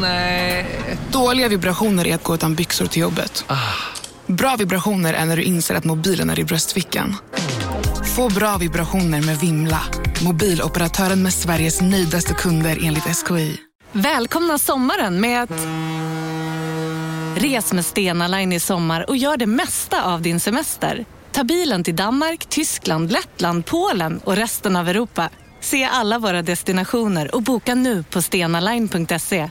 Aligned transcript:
Nej. 0.00 0.66
Dåliga 1.12 1.48
vibrationer 1.48 2.06
är 2.06 2.14
att 2.14 2.22
gå 2.22 2.34
utan 2.34 2.54
byxor 2.54 2.86
till 2.86 3.02
jobbet. 3.02 3.44
Bra 4.26 4.56
vibrationer 4.56 5.14
är 5.14 5.24
när 5.24 5.36
du 5.36 5.42
inser 5.42 5.74
att 5.74 5.84
mobilen 5.84 6.30
är 6.30 6.38
i 6.38 6.44
bröstfickan. 6.44 7.16
Få 8.16 8.28
bra 8.28 8.56
vibrationer 8.56 9.22
med 9.22 9.38
Vimla. 9.38 9.80
Mobiloperatören 10.24 11.22
med 11.22 11.34
Sveriges 11.34 11.80
nöjdaste 11.80 12.34
kunder 12.34 12.78
enligt 12.82 13.04
SKI. 13.04 13.56
Välkomna 13.92 14.58
sommaren 14.58 15.20
med 15.20 15.42
att... 15.42 15.50
Res 17.36 17.72
med 17.72 17.84
Stena 17.84 18.28
Line 18.28 18.52
i 18.52 18.60
sommar 18.60 19.10
och 19.10 19.16
gör 19.16 19.36
det 19.36 19.46
mesta 19.46 20.02
av 20.04 20.22
din 20.22 20.40
semester. 20.40 21.04
Ta 21.32 21.44
bilen 21.44 21.84
till 21.84 21.96
Danmark, 21.96 22.46
Tyskland, 22.48 23.12
Lettland, 23.12 23.66
Polen 23.66 24.20
och 24.24 24.36
resten 24.36 24.76
av 24.76 24.88
Europa. 24.88 25.30
Se 25.60 25.84
alla 25.84 26.18
våra 26.18 26.42
destinationer 26.42 27.34
och 27.34 27.42
boka 27.42 27.74
nu 27.74 28.02
på 28.02 28.22
stenaline.se. 28.22 29.50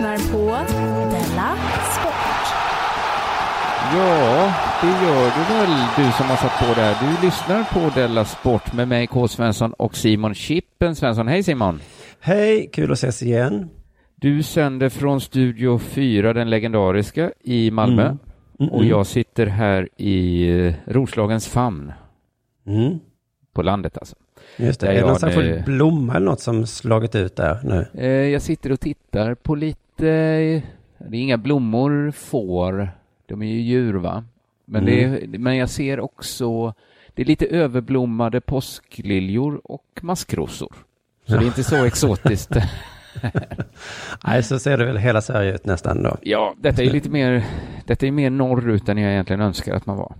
Lyssnar 0.00 0.32
på 0.32 0.46
Della 1.10 1.56
Sport. 1.90 2.46
Ja, 3.94 4.52
det 4.82 5.06
gör 5.06 5.24
du 5.24 5.54
väl 5.54 5.86
du 5.96 6.12
som 6.12 6.26
har 6.26 6.36
satt 6.36 6.58
på 6.68 6.74
det 6.74 6.86
här. 6.86 6.96
Du 7.00 7.26
lyssnar 7.26 7.64
på 7.64 8.00
Della 8.00 8.24
Sport 8.24 8.72
med 8.72 8.88
mig 8.88 9.06
K. 9.06 9.28
Svensson 9.28 9.72
och 9.72 9.96
Simon 9.96 10.34
Chippen 10.34 10.96
Svensson. 10.96 11.28
Hej 11.28 11.42
Simon! 11.42 11.80
Hej, 12.20 12.70
kul 12.72 12.92
att 12.92 12.98
ses 12.98 13.22
igen. 13.22 13.70
Du 14.14 14.42
sänder 14.42 14.88
från 14.88 15.20
Studio 15.20 15.78
4, 15.78 16.32
den 16.32 16.50
legendariska, 16.50 17.32
i 17.44 17.70
Malmö. 17.70 18.02
Mm. 18.02 18.18
Mm, 18.60 18.72
Och 18.72 18.80
mm. 18.80 18.90
jag 18.90 19.06
sitter 19.06 19.46
här 19.46 19.88
i 19.96 20.48
eh, 20.66 20.74
Roslagens 20.86 21.48
famn. 21.48 21.92
Mm. 22.66 22.98
På 23.52 23.62
landet 23.62 23.98
alltså. 23.98 24.16
Just 24.66 24.80
det, 24.80 24.86
är 24.88 24.94
det 24.94 25.00
någon 25.00 25.18
särskild 25.18 25.50
nu- 25.50 25.62
blomma 25.66 26.14
eller 26.16 26.26
något 26.26 26.40
som 26.40 26.66
slagit 26.66 27.14
ut 27.14 27.36
där 27.36 27.58
nu? 27.64 27.86
Eh, 27.94 28.06
Jag 28.10 28.42
sitter 28.42 28.72
och 28.72 28.80
tittar 28.80 29.34
på 29.34 29.54
lite, 29.54 30.08
eh, 30.08 30.62
det 31.08 31.16
är 31.16 31.20
inga 31.20 31.38
blommor 31.38 32.10
får, 32.10 32.88
de 33.26 33.42
är 33.42 33.46
ju 33.46 33.60
djur 33.60 33.94
va? 33.94 34.24
Men, 34.64 34.84
det 34.84 35.04
är, 35.04 35.38
men 35.38 35.56
jag 35.56 35.68
ser 35.70 36.00
också, 36.00 36.74
det 37.14 37.22
är 37.22 37.26
lite 37.26 37.46
överblommade 37.46 38.40
påskliljor 38.40 39.60
och 39.64 39.84
maskrosor. 40.02 40.72
Så 41.26 41.32
det 41.36 41.42
är 41.44 41.46
inte 41.46 41.64
så 41.64 41.84
exotiskt. 41.84 42.50
Nej, 44.24 44.42
så 44.42 44.58
ser 44.58 44.78
det 44.78 44.84
väl 44.84 44.96
hela 44.96 45.20
Sverige 45.20 45.54
ut 45.54 45.66
nästan 45.66 46.02
då. 46.02 46.16
ja, 46.22 46.54
detta 46.60 46.82
är 46.82 46.90
lite 46.90 47.10
mer, 47.10 47.44
detta 47.86 48.06
är 48.06 48.10
mer 48.10 48.30
norrut 48.30 48.88
än 48.88 48.98
jag 48.98 49.12
egentligen 49.12 49.40
önskar 49.40 49.74
att 49.74 49.86
man 49.86 49.96
var. 49.96 50.14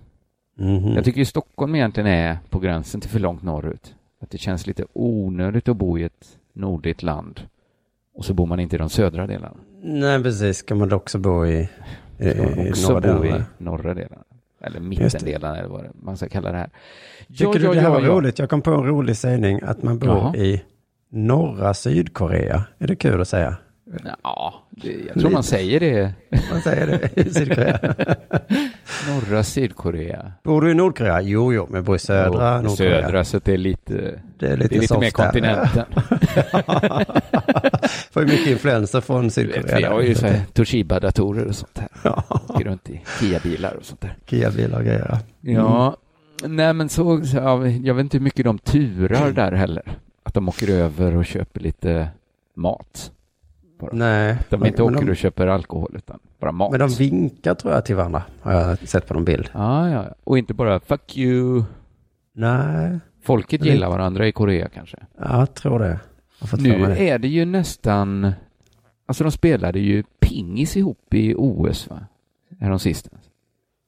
Mhm. 0.57 0.93
Jag 0.95 1.05
tycker 1.05 1.19
ju 1.19 1.25
Stockholm 1.25 1.75
egentligen 1.75 2.07
är 2.09 2.37
på 2.49 2.59
gränsen 2.59 3.01
till 3.01 3.09
för 3.09 3.19
långt 3.19 3.43
norrut. 3.43 3.95
Att 4.21 4.29
det 4.29 4.37
känns 4.37 4.67
lite 4.67 4.85
onödigt 4.93 5.69
att 5.69 5.77
bo 5.77 5.97
i 5.97 6.03
ett 6.03 6.37
nordligt 6.53 7.03
land. 7.03 7.41
Och 8.13 8.25
så 8.25 8.33
bor 8.33 8.45
man 8.45 8.59
inte 8.59 8.75
i 8.75 8.79
de 8.79 8.89
södra 8.89 9.27
delarna. 9.27 9.57
Nej, 9.83 10.23
precis. 10.23 10.57
Ska 10.57 10.75
man 10.75 10.93
också 10.93 11.17
bo 11.17 11.45
i, 11.45 11.69
i, 12.19 12.27
i 12.27 12.71
också 12.71 12.93
norra 12.93 13.17
bo 13.17 13.25
i 13.25 13.43
norra 13.57 13.93
delarna. 13.93 14.23
Eller 14.61 14.79
mittendelen 14.79 15.55
eller 15.55 15.69
vad 15.69 15.85
man 15.93 16.17
ska 16.17 16.29
kalla 16.29 16.51
det 16.51 16.57
här. 16.57 16.69
Tycker 17.27 17.59
du 17.59 17.73
det 17.73 17.81
här 17.81 17.89
var 17.89 18.01
roligt? 18.01 18.39
Jag 18.39 18.49
kom 18.49 18.61
på 18.61 18.71
en 18.71 18.85
rolig 18.85 19.17
sägning 19.17 19.59
att 19.63 19.83
man 19.83 19.99
bor 19.99 20.09
Jaha. 20.09 20.35
i 20.35 20.63
norra 21.09 21.73
Sydkorea. 21.73 22.63
Är 22.79 22.87
det 22.87 22.95
kul 22.95 23.21
att 23.21 23.27
säga? 23.27 23.57
Ja, 24.23 24.53
det, 24.69 24.95
jag 25.07 25.19
tror 25.19 25.31
man 25.31 25.43
säger 25.43 25.79
det. 25.79 26.13
Man 26.51 26.61
säger 26.61 26.87
det 26.87 27.17
i 27.21 27.33
Sydkorea. 27.33 27.79
Norra 29.09 29.43
Sydkorea. 29.43 30.31
Bor 30.43 30.61
du 30.61 30.71
i 30.71 30.73
Nordkorea? 30.73 31.21
Jo, 31.21 31.53
jo, 31.53 31.67
men 31.69 31.83
bor 31.83 31.95
i 31.95 31.99
södra 31.99 32.57
Och 32.57 32.63
Nordkorea. 32.63 33.01
Södra, 33.01 33.25
så 33.25 33.39
det 33.43 33.53
är 33.53 33.57
lite, 33.57 34.19
Det 34.39 34.47
är 34.47 34.57
lite, 34.57 34.69
det 34.69 34.75
är 34.75 34.81
lite 34.81 34.97
mer 34.97 35.11
kontinenten. 35.11 35.85
Får 38.11 38.21
ju 38.23 38.27
mycket 38.27 38.47
influenser 38.47 39.01
från 39.01 39.31
Sydkorea. 39.31 39.77
vi 39.77 39.83
har 39.83 40.01
ju 40.01 40.15
så 40.15 40.27
här 40.27 40.41
Toshiba-datorer 40.53 41.45
och 41.47 41.55
sånt 41.55 41.77
här. 41.79 41.87
Ja, 42.03 42.23
Åker 42.49 42.65
runt 42.65 42.89
i 42.89 43.01
Kia-bilar 43.19 43.73
och 43.73 43.85
sånt 43.85 44.01
där. 44.01 44.15
Kia-bilar 44.25 44.79
och 44.79 44.85
grejer. 44.85 45.17
Ja, 45.41 45.97
nej 46.45 46.73
men 46.73 46.89
så, 46.89 47.21
så 47.25 47.37
ja, 47.37 47.67
jag 47.67 47.93
vet 47.93 48.03
inte 48.03 48.17
hur 48.17 48.23
mycket 48.23 48.45
de 48.45 48.59
turar 48.59 49.31
där 49.35 49.51
heller. 49.51 49.83
Att 50.23 50.33
de 50.33 50.49
åker 50.49 50.69
över 50.69 51.15
och 51.15 51.25
köper 51.25 51.59
lite 51.59 52.07
mat. 52.55 53.11
Bara. 53.81 53.91
Nej. 53.93 54.37
De 54.49 54.57
men- 54.57 54.67
inte 54.67 54.83
åker 54.83 55.05
de- 55.05 55.09
och 55.11 55.17
köper 55.17 55.47
alkohol 55.47 55.91
utan 55.97 56.19
bara 56.39 56.51
mat. 56.51 56.71
Men 56.71 56.79
de 56.79 56.89
vinkar 56.89 57.53
tror 57.53 57.73
jag 57.73 57.85
till 57.85 57.95
varandra. 57.95 58.23
Har 58.41 58.53
jag 58.53 58.87
sett 58.87 59.07
på 59.07 59.13
någon 59.13 59.25
bild. 59.25 59.49
Ja, 59.53 59.89
ja. 59.89 60.05
Och 60.23 60.37
inte 60.37 60.53
bara 60.53 60.79
fuck 60.79 61.17
you. 61.17 61.63
Nej, 62.33 62.99
Folket 63.23 63.65
gillar 63.65 63.89
varandra 63.89 64.27
i 64.27 64.31
Korea 64.31 64.69
kanske. 64.69 64.97
ja, 65.17 65.39
jag 65.39 65.53
tror 65.53 65.79
det. 65.79 65.99
Jag 66.51 66.61
Nu 66.61 66.85
det. 66.85 67.09
är 67.09 67.19
det 67.19 67.27
ju 67.27 67.45
nästan, 67.45 68.31
alltså 69.05 69.23
de 69.23 69.31
spelade 69.31 69.79
ju 69.79 70.03
pingis 70.19 70.77
ihop 70.77 71.13
i 71.13 71.35
OS 71.37 71.89
va? 71.89 71.99
Häromsistens. 72.59 73.21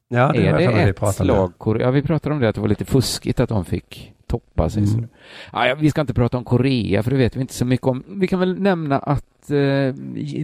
Ja, 0.08 0.32
det 0.32 0.48
är 0.48 0.58
det 0.58 0.68
vi 0.84 0.90
ett 0.90 1.00
pratade 1.00 1.32
om. 1.32 1.38
lag, 1.38 1.52
Korea? 1.58 1.88
Ja, 1.88 1.92
vi 1.92 2.02
pratade 2.02 2.36
om 2.36 2.42
det, 2.42 2.50
att 2.50 2.56
det 2.56 2.62
var 2.62 2.68
lite 2.68 2.86
fuskigt 2.86 3.40
att 3.40 3.50
de 3.50 3.66
fick 3.66 4.14
toppa 4.28 4.70
sig. 4.70 4.84
Mm. 4.84 5.08
Ja, 5.54 5.76
vi 5.80 5.90
ska 5.90 6.02
inte 6.02 6.14
prata 6.14 6.38
om 6.38 6.44
Korea, 6.44 7.04
för 7.04 7.12
det 7.12 7.18
vet 7.18 7.36
vi 7.36 7.42
inte 7.42 7.54
så 7.54 7.66
mycket 7.66 7.88
om. 7.88 8.04
Vi 8.08 8.28
kan 8.28 8.40
väl 8.40 8.60
nämna 8.62 9.00
att 9.00 9.26
eh, 9.52 9.94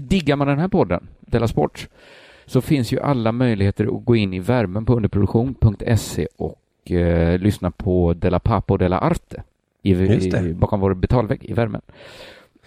diggar 0.02 0.36
man 0.36 0.48
den 0.48 0.60
här 0.60 0.68
podden, 0.68 1.08
Della 1.20 1.48
Sport, 1.48 1.88
så 2.46 2.62
finns 2.62 2.92
ju 2.92 3.00
alla 3.00 3.32
möjligheter 3.32 3.98
att 3.98 4.06
gå 4.06 4.16
in 4.16 4.34
i 4.34 4.40
värmen 4.40 4.86
på 4.86 4.96
underproduktion.se 4.96 6.28
och 6.38 6.92
eh, 6.92 7.40
lyssna 7.40 7.72
på 7.72 8.14
Della 8.14 8.40
Papo 8.40 8.78
Della 8.78 9.00
Arte 9.00 9.44
i, 9.84 9.92
i, 9.92 10.54
bakom 10.54 10.80
vår 10.80 10.94
betalvägg 10.94 11.46
i 11.46 11.54
värmen. 11.54 11.82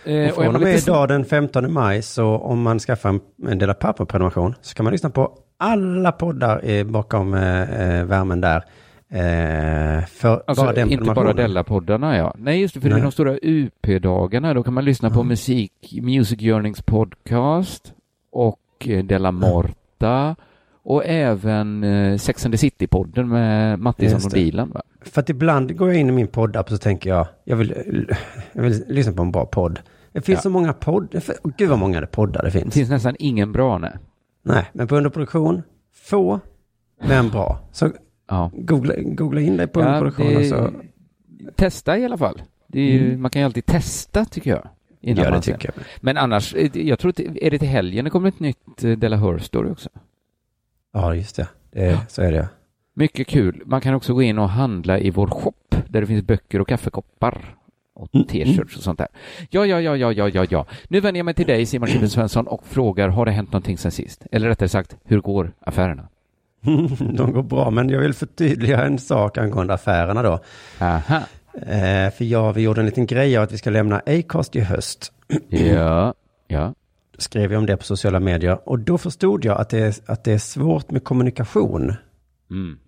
Eh, 0.04 0.28
Och 0.28 0.34
från 0.34 0.54
och 0.54 0.60
med 0.60 0.78
idag 0.78 1.08
den 1.08 1.24
15 1.24 1.72
maj 1.72 2.02
så 2.02 2.24
om 2.36 2.62
man 2.62 2.78
skaffar 2.78 3.08
en, 3.08 3.20
en 3.48 3.58
Dela 3.58 3.74
Papper-prenumeration 3.74 4.54
så 4.60 4.74
kan 4.74 4.84
man 4.84 4.92
lyssna 4.92 5.10
på 5.10 5.38
alla 5.56 6.12
poddar 6.12 6.84
bakom 6.84 7.34
eh, 7.34 7.60
eh, 7.98 8.04
värmen 8.04 8.40
där. 8.40 8.64
Eh, 9.14 10.04
för 10.06 10.42
Alltså, 10.46 10.64
bara 10.64 10.82
inte 10.82 11.04
bara. 11.14 11.32
Della-poddarna, 11.32 12.16
ja. 12.16 12.34
Nej, 12.38 12.60
just 12.60 12.74
det, 12.74 12.80
för 12.80 12.88
det 12.88 12.94
Nej. 12.94 13.00
är 13.00 13.04
de 13.04 13.12
stora 13.12 13.38
UP-dagarna. 13.42 14.54
Då 14.54 14.62
kan 14.62 14.74
man 14.74 14.84
lyssna 14.84 15.10
på 15.10 15.18
Ja. 15.18 15.22
musik, 15.22 15.98
Music 16.02 16.42
Yearnings 16.42 16.82
podcast 16.82 17.94
och 18.32 18.58
eh, 18.88 19.04
Della 19.04 19.32
Morta 19.32 20.36
och 20.82 21.02
även 21.06 21.84
eh, 21.84 22.16
Sex 22.16 22.44
and 22.46 22.54
the 22.54 22.58
City-podden 22.58 23.22
med 23.28 23.78
Mattisson 23.78 24.20
och 24.24 24.30
det. 24.30 24.40
Dilan. 24.40 24.70
Va? 24.74 24.82
För 25.00 25.20
att 25.20 25.30
ibland 25.30 25.76
går 25.76 25.88
jag 25.88 25.96
in 26.00 26.08
i 26.08 26.12
min 26.12 26.26
poddapp 26.26 26.66
och 26.66 26.72
så 26.72 26.78
tänker 26.78 27.10
jag, 27.10 27.26
jag 27.44 27.56
vill, 27.56 27.74
jag 28.52 28.62
vill 28.62 28.84
lyssna 28.88 29.12
på 29.12 29.22
en 29.22 29.32
bra 29.32 29.46
podd. 29.46 29.80
Det 30.12 30.20
finns 30.20 30.36
Ja. 30.36 30.42
så 30.42 30.50
många 30.50 30.72
poddar, 30.72 31.22
gud 31.56 31.68
vad 31.68 31.78
många 31.78 32.06
poddar 32.06 32.42
det 32.42 32.48
Det 32.48 32.60
finns. 32.60 32.74
finns 32.74 32.90
nästan 32.90 33.16
ingen 33.18 33.52
bra, 33.52 33.78
nej. 33.78 33.92
Nej, 34.44 34.64
men 34.72 34.86
på 34.86 34.96
underproduktion, 34.96 35.62
få, 36.08 36.40
men 37.04 37.28
bra. 37.30 37.58
Så 37.72 37.90
Ja. 38.32 38.50
googla, 38.54 38.94
googla 38.96 39.40
in 39.40 39.56
dig 39.56 39.66
på 39.66 39.80
Ja, 39.80 39.86
underproduktion 39.86 40.36
och 40.36 40.44
så. 40.44 40.70
Testa 41.54 41.98
i 41.98 42.04
alla 42.04 42.18
fall. 42.18 42.42
Ju, 42.72 43.06
Mm. 43.08 43.22
Man 43.22 43.30
kan 43.30 43.42
ju 43.42 43.46
alltid 43.46 43.66
testa, 43.66 44.24
tycker 44.24 44.50
jag. 44.50 44.68
innan 45.00 45.24
Ja, 45.24 45.30
det 45.30 45.40
tycker 45.40 45.70
jag. 45.76 45.84
Men 46.00 46.16
annars, 46.16 46.54
eh, 46.54 46.70
jag 46.74 46.98
tror 46.98 47.10
att, 47.10 47.20
är 47.20 47.50
det 47.50 47.58
till 47.58 47.68
helgen 47.68 48.04
det 48.04 48.10
kommer 48.10 48.28
ett 48.28 48.40
nytt 48.40 48.84
eh, 48.84 48.90
Della 48.90 49.38
Story 49.38 49.70
också? 49.70 49.88
Ja, 50.92 51.14
just 51.14 51.36
det. 51.36 51.48
det 51.70 51.98
så 52.08 52.22
är 52.22 52.32
det. 52.32 52.48
Mycket 52.94 53.26
kul. 53.26 53.62
Man 53.66 53.80
kan 53.80 53.94
också 53.94 54.14
gå 54.14 54.22
in 54.22 54.38
och 54.38 54.48
handla 54.48 54.98
i 54.98 55.10
vår 55.10 55.26
shop 55.26 55.52
där 55.88 56.00
det 56.00 56.06
finns 56.06 56.24
böcker 56.24 56.60
och 56.60 56.68
kaffekoppar 56.68 57.56
och 57.94 58.14
Mm, 58.14 58.26
t-shirts 58.26 58.76
och 58.76 58.82
sånt 58.82 58.98
där. 58.98 59.08
Ja, 59.50 59.66
ja, 59.66 59.80
ja, 59.80 59.96
ja, 59.96 60.12
ja, 60.12 60.28
ja, 60.28 60.46
ja. 60.50 60.66
Nu 60.88 61.00
vänder 61.00 61.18
jag 61.18 61.24
mig 61.24 61.34
till 61.34 61.46
dig 61.46 61.66
Simon 61.66 61.88
Chippen 61.88 62.10
Svensson 62.10 62.46
och 62.46 62.66
frågar, 62.66 63.08
har 63.08 63.26
det 63.26 63.32
hänt 63.32 63.52
någonting 63.52 63.78
sen 63.78 63.90
sist? 63.90 64.26
Eller 64.32 64.48
rättare 64.48 64.68
sagt, 64.68 64.96
hur 65.04 65.20
går 65.20 65.52
affärerna? 65.60 66.08
De 67.16 67.32
går 67.32 67.42
bra, 67.42 67.70
men 67.70 67.88
jag 67.88 68.00
vill 68.00 68.14
förtydliga 68.14 68.84
en 68.84 68.98
sak 68.98 69.38
angående 69.38 69.74
affärerna 69.74 70.22
då. 70.22 70.40
Aha. 70.80 71.20
Eh, 71.54 72.10
för 72.10 72.24
ja, 72.24 72.52
vi 72.52 72.62
gjorde 72.62 72.80
en 72.80 72.86
liten 72.86 73.06
grej 73.06 73.36
av 73.36 73.42
att 73.42 73.52
vi 73.52 73.58
ska 73.58 73.70
lämna 73.70 74.02
Acast 74.06 74.56
i 74.56 74.60
höst. 74.60 75.12
Ja, 75.48 76.14
ja. 76.48 76.74
skrev 77.18 77.52
jag 77.52 77.58
om 77.58 77.66
det 77.66 77.76
på 77.76 77.84
sociala 77.84 78.20
medier. 78.20 78.68
Och 78.68 78.78
då 78.78 78.98
förstod 78.98 79.44
jag 79.44 79.60
att 79.60 79.68
det 79.68 79.78
är, 79.78 79.94
att 80.06 80.24
det 80.24 80.32
är 80.32 80.38
svårt 80.38 80.90
med 80.90 81.04
kommunikation. 81.04 81.94
Mm. 82.50 82.78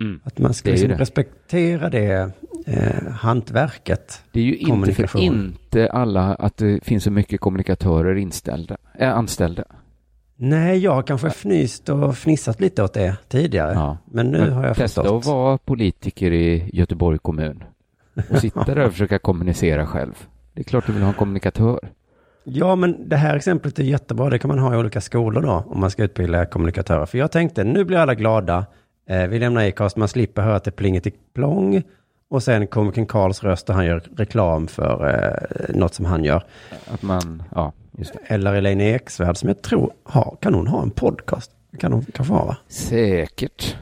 Mm. 0.00 0.20
Att 0.24 0.38
man 0.38 0.54
ska 0.54 0.70
liksom 0.70 0.88
det. 0.88 0.96
respektera 0.96 1.90
det 1.90 2.30
eh, 2.66 3.12
hantverket. 3.12 4.22
Det 4.32 4.40
är 4.40 4.44
ju 4.44 4.56
inte 4.56 4.94
för 5.08 5.20
inte 5.20 5.90
alla 5.90 6.34
att 6.34 6.56
det 6.56 6.84
finns 6.84 7.04
så 7.04 7.10
mycket 7.10 7.40
kommunikatörer 7.40 8.14
inställda, 8.14 8.76
äh, 8.98 9.16
anställda. 9.16 9.64
Nej, 10.36 10.78
jag 10.78 10.94
har 10.94 11.02
kanske 11.02 11.30
fnyst 11.30 11.88
och 11.88 12.16
fnissat 12.16 12.60
lite 12.60 12.82
åt 12.82 12.94
det 12.94 13.16
tidigare. 13.28 13.72
Ja. 13.72 13.98
Men 14.04 14.26
nu 14.26 14.50
har 14.50 14.66
jag 14.66 14.76
Testa 14.76 15.02
förstått. 15.02 15.20
att 15.20 15.26
vara 15.26 15.58
politiker 15.58 16.32
i 16.32 16.70
Göteborg 16.72 17.18
kommun 17.18 17.64
och 18.30 18.38
sitta 18.38 18.64
där 18.64 18.86
och 18.86 18.92
försöka 18.92 19.18
kommunicera 19.18 19.86
själv. 19.86 20.14
Det 20.52 20.60
är 20.60 20.64
klart 20.64 20.86
du 20.86 20.92
vill 20.92 21.02
ha 21.02 21.08
en 21.08 21.14
kommunikatör. 21.14 21.80
Ja, 22.44 22.76
men 22.76 23.08
det 23.08 23.16
här 23.16 23.36
exemplet 23.36 23.78
är 23.78 23.82
jättebra. 23.82 24.30
Det 24.30 24.38
kan 24.38 24.48
man 24.48 24.58
ha 24.58 24.74
i 24.74 24.76
olika 24.76 25.00
skolor 25.00 25.42
då, 25.42 25.64
om 25.66 25.80
man 25.80 25.90
ska 25.90 26.04
utbilda 26.04 26.46
kommunikatörer. 26.46 27.06
För 27.06 27.18
jag 27.18 27.32
tänkte, 27.32 27.64
nu 27.64 27.84
blir 27.84 27.98
alla 27.98 28.14
glada. 28.14 28.66
Eh, 29.08 29.26
vi 29.26 29.38
lämnar 29.38 29.68
Acast, 29.68 29.96
man 29.96 30.08
slipper 30.08 30.42
höra 30.42 30.56
att 30.56 30.64
det 30.64 30.70
plinget 30.70 31.06
i 31.06 31.12
plong. 31.34 31.82
Och 32.28 32.42
sen 32.42 32.66
komikern 32.66 33.06
Karls 33.06 33.42
röst 33.42 33.68
och 33.68 33.74
han 33.74 33.86
gör 33.86 34.02
reklam 34.16 34.66
för 34.66 35.08
eh, 35.08 35.76
något 35.76 35.94
som 35.94 36.04
han 36.04 36.24
gör. 36.24 36.44
Att 36.90 37.02
man, 37.02 37.42
ja, 37.54 37.72
just 37.98 38.12
det. 38.12 38.34
Eller 38.34 38.54
Elaine 38.54 38.80
Eksvärd 38.80 39.36
som 39.36 39.48
jag 39.48 39.62
tror 39.62 39.92
har, 40.04 40.36
kan 40.40 40.54
hon 40.54 40.66
ha 40.66 40.82
en 40.82 40.90
podcast? 40.90 41.50
Kan 41.78 41.92
hon 41.92 42.04
kanske 42.14 42.34
ha 42.34 42.44
va? 42.44 42.56
Säkert. 42.68 43.76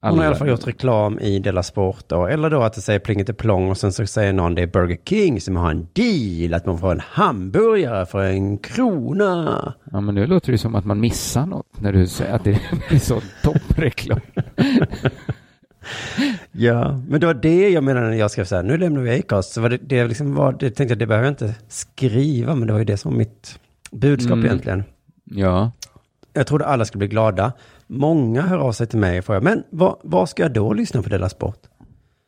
Hon 0.00 0.10
har 0.10 0.16
i 0.16 0.18
Alla- 0.18 0.26
alla 0.26 0.36
fall 0.36 0.48
gjort 0.48 0.66
reklam 0.66 1.18
i 1.18 1.38
Della 1.38 1.62
Sport 1.62 2.04
då. 2.06 2.26
Eller 2.26 2.50
då 2.50 2.62
att 2.62 2.72
det 2.72 2.80
säger 2.80 2.98
plinget 2.98 3.38
plong 3.38 3.70
och 3.70 3.76
sen 3.78 3.92
så 3.92 4.06
säger 4.06 4.32
någon 4.32 4.54
det 4.54 4.62
är 4.62 4.66
Burger 4.66 4.98
King 5.04 5.40
som 5.40 5.56
har 5.56 5.70
en 5.70 5.88
deal. 5.92 6.54
Att 6.54 6.66
man 6.66 6.78
får 6.78 6.92
en 6.92 7.00
hamburgare 7.00 8.06
för 8.06 8.24
en 8.24 8.58
krona. 8.58 9.74
Ja, 9.92 10.00
men 10.00 10.14
nu 10.14 10.26
låter 10.26 10.52
det 10.52 10.58
som 10.58 10.74
att 10.74 10.84
man 10.84 11.00
missar 11.00 11.46
något 11.46 11.80
när 11.80 11.92
du 11.92 12.06
säger 12.06 12.32
att 12.34 12.44
det 12.44 12.60
blir 12.88 12.98
så 12.98 13.20
toppreklam. 13.42 14.20
Ja, 16.52 17.00
men 17.08 17.20
det 17.20 17.26
var 17.26 17.34
det 17.34 17.68
jag 17.70 17.84
menade 17.84 18.06
när 18.06 18.16
jag 18.16 18.30
skrev 18.30 18.44
så 18.44 18.56
här, 18.56 18.62
nu 18.62 18.78
lämnar 18.78 19.00
vi 19.00 19.18
Acast. 19.20 19.52
Så 19.52 19.60
var 19.60 19.68
det, 19.68 19.76
det 19.82 20.06
liksom 20.06 20.34
var, 20.34 20.52
det 20.52 20.70
tänkte 20.70 20.92
jag, 20.92 20.98
det 20.98 21.06
behöver 21.06 21.26
jag 21.26 21.32
inte 21.32 21.54
skriva, 21.68 22.54
men 22.54 22.66
det 22.66 22.72
var 22.72 22.78
ju 22.80 22.84
det 22.84 22.96
som 22.96 23.10
var 23.10 23.18
mitt 23.18 23.58
budskap 23.90 24.32
Mm. 24.32 24.44
egentligen. 24.46 24.84
Ja, 25.24 25.72
Jag 26.32 26.46
trodde 26.46 26.66
alla 26.66 26.84
skulle 26.84 26.98
bli 26.98 27.08
glada. 27.08 27.52
Många 27.86 28.42
hör 28.42 28.58
av 28.58 28.72
sig 28.72 28.86
till 28.86 28.98
mig 28.98 29.18
och 29.18 29.24
frågar, 29.24 29.40
men 29.40 29.62
vad, 30.02 30.28
ska 30.28 30.42
jag 30.42 30.52
då 30.52 30.72
lyssna 30.72 31.02
på 31.02 31.08
Della 31.08 31.28
Sport? 31.28 31.58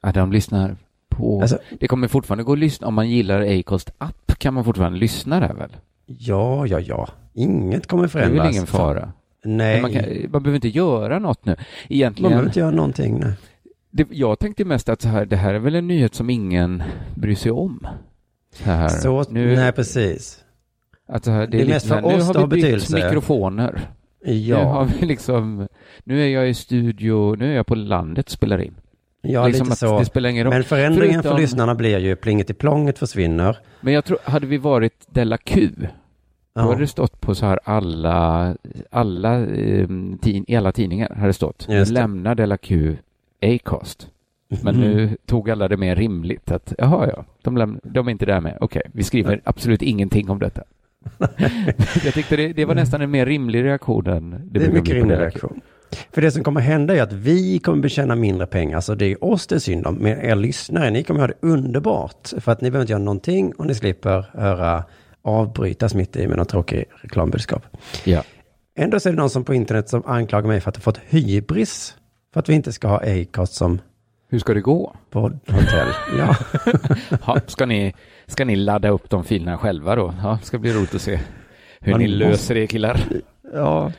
att 0.03 0.15
de 0.15 0.33
lyssnar 0.33 0.77
på... 1.09 1.41
Alltså- 1.41 1.59
det 1.81 1.89
kommer 1.89 2.09
fortfarande 2.09 2.45
gå 2.45 2.53
att 2.53 2.59
lyssna, 2.59 2.87
om 2.87 2.95
man 2.95 3.11
gillar 3.11 3.59
Acast 3.59 3.91
app 3.99 4.33
kan 4.39 4.55
man 4.55 4.65
fortfarande 4.65 4.99
lyssna 4.99 5.41
där 5.41 5.55
väl? 5.55 5.77
Ja, 6.07 6.67
ja, 6.67 6.81
ja. 6.81 7.09
Inget 7.35 7.87
kommer 7.87 8.03
Det 8.03 8.07
är 8.07 8.09
förändras. 8.09 8.45
väl 8.47 8.53
ingen 8.53 8.67
fara? 8.67 9.13
Nej, 9.45 9.73
Men 9.75 9.83
Man, 9.83 9.93
kan, 9.93 10.03
man 10.33 10.43
behöver 10.43 10.55
inte 10.55 10.69
göra 10.69 11.19
något 11.19 11.45
nu. 11.45 11.53
man 11.53 11.65
Egentligen, 11.89 12.29
behöver 12.31 12.49
inte 12.49 12.61
göra 12.61 12.71
någonting. 12.71 13.21
Nej. 13.21 13.33
Det, 13.91 14.07
jag 14.11 14.39
tänkte 14.39 14.65
mest 14.65 14.89
att 14.89 15.03
så 15.03 15.09
här, 15.09 15.25
det 15.27 15.37
här 15.37 15.55
är 15.55 15.59
väl 15.59 15.75
en 15.75 15.89
nyhet 15.89 16.15
som 16.15 16.31
ingen 16.31 16.83
bryr 17.15 17.35
sig 17.35 17.53
om. 17.53 17.87
Så 18.55 18.65
här, 18.65 18.89
Så, 18.89 19.25
nu, 19.31 19.57
nej, 19.57 19.73
precis. 19.73 20.45
att 21.09 21.25
så 21.25 21.31
här, 21.31 21.41
det, 21.47 21.57
det 21.57 21.63
är 21.63 21.67
mest 21.69 21.87
för 21.87 22.01
nu 22.01 22.07
oss 22.07 22.27
har 22.27 22.35
vi 22.35 22.41
har 22.41 22.47
byggt 22.47 22.63
betydelse. 22.63 22.95
mikrofoner. 23.07 23.81
Nu 24.25 24.55
har 24.55 24.61
Ja, 24.63 24.89
vi 25.01 25.07
liksom, 25.07 25.69
nu 26.05 26.23
är 26.23 26.29
jag 26.29 26.49
i 26.51 26.55
studio, 26.55 27.35
nu 27.39 27.53
är 27.53 27.57
jag 27.57 27.67
på 27.67 27.75
landet 27.75 28.27
och 28.27 28.33
spelar 28.33 28.63
in. 28.63 28.75
ja 29.23 29.47
liksom 29.47 29.65
lite 29.67 29.77
så. 29.77 30.03
Men 30.51 30.65
förändringen 30.65 31.23
för 31.23 31.29
Förutom- 31.29 31.37
lyssnarna 31.41 31.75
blir 31.75 31.99
ju 31.99 32.17
plinget 32.17 32.51
i 32.51 32.55
plånget 32.55 32.99
försvinner. 32.99 33.59
Men 33.81 33.95
jag 33.95 34.05
tror, 34.05 34.19
hade 34.25 34.47
vi 34.47 34.59
varit 34.59 35.07
Della 35.11 35.39
Q, 35.39 35.69
då 35.79 35.87
Ja. 36.55 36.61
hade 36.63 36.81
det 36.81 36.87
stått 36.87 37.21
på 37.21 37.35
så 37.35 37.47
här 37.47 37.61
alla, 37.65 38.57
alla, 38.91 39.39
eh, 39.47 39.87
tin, 40.21 40.45
i 40.49 40.57
alla 40.57 40.73
tidningar 40.73 41.15
hade 41.15 41.27
det 41.27 41.33
stått. 41.33 41.67
Just 41.69 41.95
det. 41.95 42.01
Lämna 42.01 42.35
Della 42.35 42.57
Q 42.57 42.97
Acast. 43.43 44.09
Men 44.63 44.75
Mm. 44.77 44.81
nu 44.91 45.17
tog 45.27 45.51
alla 45.51 45.69
det 45.69 45.77
mer 45.77 45.97
rimligt 45.97 46.51
att, 46.51 46.73
jaha 46.79 47.09
ja, 47.17 47.25
de, 47.43 47.57
lämn, 47.57 47.81
de 47.83 48.07
är 48.07 48.13
inte 48.13 48.27
där 48.27 48.41
med. 48.41 48.59
Okej, 48.61 48.83
vi 48.93 49.03
skriver 49.03 49.41
absolut 49.45 49.83
ingenting 49.83 50.31
om 50.31 50.39
detta. 50.39 50.63
jag 52.05 52.15
tyckte 52.15 52.37
det, 52.37 52.53
det 52.53 52.65
var 52.65 52.75
nästan 52.75 53.01
en 53.03 53.11
mer 53.11 53.27
rimlig 53.27 53.65
reaktion 53.65 54.07
än 54.07 54.31
det, 54.31 54.59
Det 54.59 54.67
är 54.67 54.73
mycket 54.73 54.95
rimlig 54.95 55.19
reaktion. 55.19 55.61
För 56.13 56.23
det 56.23 56.31
som 56.31 56.43
kommer 56.45 56.61
hända 56.61 56.97
är 56.97 57.03
att 57.03 57.13
vi 57.13 57.59
kommer 57.59 57.83
betjäna 57.83 58.15
mindre 58.15 58.47
pengar, 58.47 58.81
så 58.81 58.95
det 58.95 59.07
är 59.07 59.25
oss 59.25 59.47
det 59.47 59.55
är 59.55 59.59
synd 59.59 59.87
om. 59.87 59.95
Men 59.95 60.21
er 60.21 60.35
lyssnare, 60.37 60.91
ni 60.91 61.03
kommer 61.05 61.21
ha 61.21 61.27
det 61.27 61.35
underbart. 61.41 62.29
För 62.39 62.53
att 62.53 62.61
ni 62.61 62.71
behöver 62.71 62.83
inte 62.83 62.93
göra 62.93 63.03
någonting 63.03 63.53
och 63.53 63.67
ni 63.67 63.75
slipper 63.75 64.31
höra 64.35 64.85
avbrytas 65.23 65.95
mitt 65.95 66.17
i 66.17 66.27
med 66.29 66.37
något 66.39 66.49
tråkigt 66.49 66.85
reklambudskap. 67.03 67.63
Ja. 68.05 68.23
Ändå 68.79 69.01
så 69.01 69.09
är 69.09 69.13
det 69.13 69.19
någon 69.19 69.31
som 69.31 69.45
på 69.45 69.55
internet 69.55 69.89
som 69.89 70.03
anklagar 70.07 70.49
mig 70.49 70.61
för 70.61 70.69
att 70.69 70.77
ha 70.77 70.81
fått 70.81 71.01
hybris. 71.09 71.97
För 72.33 72.41
att 72.41 72.49
vi 72.49 72.55
inte 72.55 72.73
ska 72.73 72.89
ha 72.89 72.97
Acast 73.23 73.53
som 73.55 73.81
Hur 74.29 74.39
ska 74.39 74.55
det 74.55 74.61
gå? 74.61 74.97
poddhotell. 75.11 75.89
Ja. 76.19 76.37
Ja, 77.27 77.41
ska, 77.47 77.67
ni, 77.67 77.95
ska 78.27 78.45
ni 78.45 78.57
ladda 78.57 78.89
upp 78.89 79.11
de 79.11 79.25
filerna 79.25 79.59
själva 79.59 79.97
då? 79.97 80.15
Ja, 80.23 80.39
ska 80.43 80.59
bli 80.59 80.73
roligt 80.73 80.95
att 80.95 81.03
se 81.03 81.21
hur 81.81 81.93
Man 81.93 82.01
ni 82.01 82.07
måste- 82.09 82.19
löser 82.31 82.55
det 82.55 82.67
killar. 82.67 83.01
ja. 83.55 83.93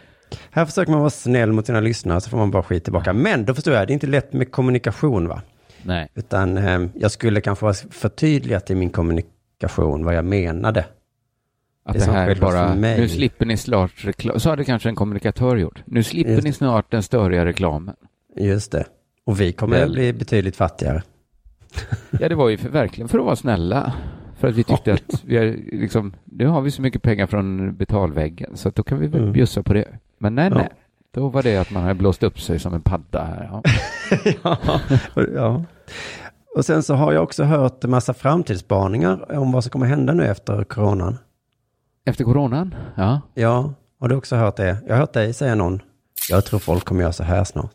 Här 0.51 0.65
försöker 0.65 0.91
man 0.91 0.99
vara 0.99 1.09
snäll 1.09 1.51
mot 1.51 1.65
sina 1.65 1.79
lyssnare 1.79 2.21
så 2.21 2.29
får 2.29 2.37
man 2.37 2.51
bara 2.51 2.63
skit 2.63 2.83
tillbaka. 2.83 3.13
Men 3.13 3.45
då 3.45 3.53
förstår 3.53 3.73
jag, 3.73 3.87
det 3.87 3.91
är 3.91 3.93
inte 3.93 4.07
lätt 4.07 4.33
med 4.33 4.51
kommunikation 4.51 5.27
va? 5.27 5.41
Nej. 5.83 6.07
Utan 6.15 6.57
eh, 6.57 6.81
jag 6.93 7.11
skulle 7.11 7.41
kanske 7.41 7.65
ha 7.65 7.73
förtydligat 7.73 8.69
i 8.69 8.75
min 8.75 8.89
kommunikation 8.89 10.05
vad 10.05 10.15
jag 10.15 10.25
menade. 10.25 10.85
Att 11.85 11.93
Det 11.93 12.05
det, 12.05 12.11
här 12.11 12.35
bara, 12.35 12.73
nu 12.75 13.07
slipper 13.07 13.45
ni 13.45 13.57
snart 13.57 14.05
reklam. 14.05 14.39
Så 14.39 14.49
hade 14.49 14.63
kanske 14.63 14.89
en 14.89 14.95
kommunikatör 14.95 15.55
gjort. 15.55 15.83
Nu 15.85 16.03
slipper 16.03 16.31
Just 16.31 16.43
ni 16.43 16.53
snart 16.53 16.91
den 16.91 17.03
störiga 17.03 17.45
reklamen. 17.45 17.95
Just 18.35 18.71
det. 18.71 18.85
Och 19.25 19.41
vi 19.41 19.51
kommer 19.51 19.79
Väl- 19.79 19.91
bli 19.93 20.13
betydligt 20.13 20.55
fattigare. 20.55 21.03
Ja, 22.19 22.29
det 22.29 22.35
var 22.35 22.49
ju 22.49 22.57
för, 22.57 22.69
verkligen 22.69 23.07
för 23.07 23.19
att 23.19 23.25
vara 23.25 23.35
snälla. 23.35 23.93
För 24.39 24.47
att 24.47 24.55
vi 24.55 24.63
tyckte 24.63 24.93
att 24.93 25.23
vi 25.25 25.37
är 25.37 25.57
liksom, 25.71 26.13
nu 26.25 26.47
har 26.47 26.61
vi 26.61 26.71
så 26.71 26.81
mycket 26.81 27.01
pengar 27.01 27.27
från 27.27 27.75
betalväggen 27.75 28.57
så 28.57 28.69
att 28.69 28.75
då 28.75 28.83
kan 28.83 28.99
vi 28.99 29.07
väl 29.07 29.21
Mm. 29.21 29.33
bjussa 29.33 29.63
på 29.63 29.73
det. 29.73 29.87
Men 30.17 30.35
nej, 30.35 30.49
Ja. 30.51 30.57
nej. 30.57 30.69
Då 31.13 31.29
var 31.29 31.43
det 31.43 31.57
att 31.57 31.71
man 31.71 31.83
hade 31.83 31.95
blåst 31.95 32.23
upp 32.23 32.39
sig 32.41 32.59
som 32.59 32.73
en 32.73 32.81
padda 32.81 33.23
här. 33.23 33.49
Ja. 33.51 33.63
ja. 35.15 35.23
ja. 35.35 35.63
Och 36.55 36.65
sen 36.65 36.83
så 36.83 36.93
har 36.95 37.13
jag 37.13 37.23
också 37.23 37.43
hört 37.43 37.83
en 37.83 37.89
massa 37.89 38.13
framtidsspaningar 38.13 39.37
om 39.37 39.51
vad 39.51 39.63
som 39.63 39.69
kommer 39.71 39.85
hända 39.85 40.13
nu 40.13 40.25
efter 40.25 40.63
coronan. 40.63 41.17
Efter 42.05 42.23
coronan? 42.23 42.75
Ja. 42.95 43.21
Ja, 43.33 43.73
har 43.99 44.07
du 44.09 44.15
också 44.15 44.35
hört 44.35 44.55
det? 44.55 44.77
Jag 44.87 44.93
har 44.93 44.99
hört 44.99 45.13
dig 45.13 45.33
säga 45.33 45.55
någon. 45.55 45.81
Jag 46.29 46.45
tror 46.45 46.59
folk 46.59 46.85
kommer 46.85 47.01
göra 47.01 47.13
så 47.13 47.23
här 47.23 47.43
snart. 47.43 47.71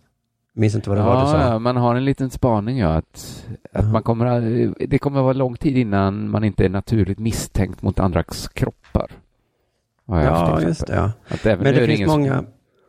Minns 0.59 0.75
inte 0.75 0.89
vad 0.91 0.99
det 0.99 1.03
var 1.03 1.15
du 1.15 1.21
Ja, 1.21 1.27
sa. 1.27 1.41
ja, 1.41 1.59
man 1.59 1.77
har 1.77 1.95
en 1.95 2.05
liten 2.05 2.31
spaning 2.31 2.79
ja, 2.79 2.89
att, 2.89 3.47
att 3.73 3.85
Ja. 3.85 3.91
man 3.93 4.03
kommer, 4.03 4.41
det 4.87 4.99
kommer 4.99 5.23
vara 5.23 5.33
lång 5.33 5.57
tid 5.57 5.79
innan 5.79 6.31
man 6.31 6.45
inte 6.45 6.65
är 6.65 6.69
naturligt 6.69 7.19
misstänkt 7.19 7.83
mot 7.83 7.99
andras 8.01 8.49
kroppar. 8.49 9.11
Ja, 10.07 10.21
exempel. 10.23 10.65
just 10.69 10.87
det. 10.87 10.95
Ja. 10.95 11.11
Men 11.57 11.75
det 11.75 11.87
finns 11.87 12.09
många, 12.11 12.45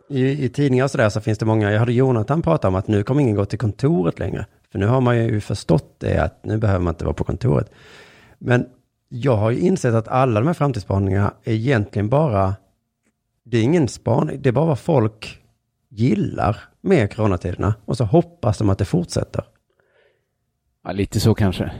i, 0.09 0.45
i 0.45 0.49
tidningar 0.49 0.83
och 0.85 0.91
sådär 0.91 1.09
så 1.09 1.21
finns 1.21 1.37
det 1.37 1.45
många, 1.45 1.71
jag 1.71 1.79
hörde 1.79 1.93
Jonathan 1.93 2.41
prata 2.41 2.67
om 2.67 2.75
att 2.75 2.87
nu 2.87 3.03
kommer 3.03 3.21
ingen 3.21 3.35
gå 3.35 3.45
till 3.45 3.59
kontoret 3.59 4.19
längre. 4.19 4.45
För 4.71 4.79
nu 4.79 4.85
har 4.87 5.01
man 5.01 5.17
ju 5.17 5.39
förstått 5.41 5.95
det 5.99 6.17
att 6.23 6.45
nu 6.45 6.57
behöver 6.57 6.79
man 6.83 6.91
inte 6.93 7.05
vara 7.05 7.13
på 7.13 7.23
kontoret. 7.23 7.71
Men 8.39 8.65
jag 9.09 9.35
har 9.37 9.51
ju 9.51 9.59
insett 9.59 9.93
att 9.93 10.07
alla 10.07 10.39
de 10.39 10.47
här 10.47 10.53
framtidsspaningarna 10.53 11.33
är 11.43 11.53
egentligen 11.53 12.09
bara, 12.09 12.55
det 13.43 13.57
är 13.57 13.63
ingen 13.63 13.87
spaning, 13.87 14.41
det 14.41 14.49
är 14.49 14.53
bara 14.53 14.65
vad 14.65 14.79
folk 14.79 15.41
gillar 15.99 16.57
med 16.81 17.13
coronatiderna. 17.15 17.73
Och 17.85 17.97
så 17.97 18.03
hoppas 18.03 18.57
de 18.57 18.69
att 18.69 18.77
det 18.77 18.85
fortsätter. 18.85 19.43
Ja, 20.83 20.91
lite 20.91 21.19
så 21.19 21.33
kanske. 21.33 21.71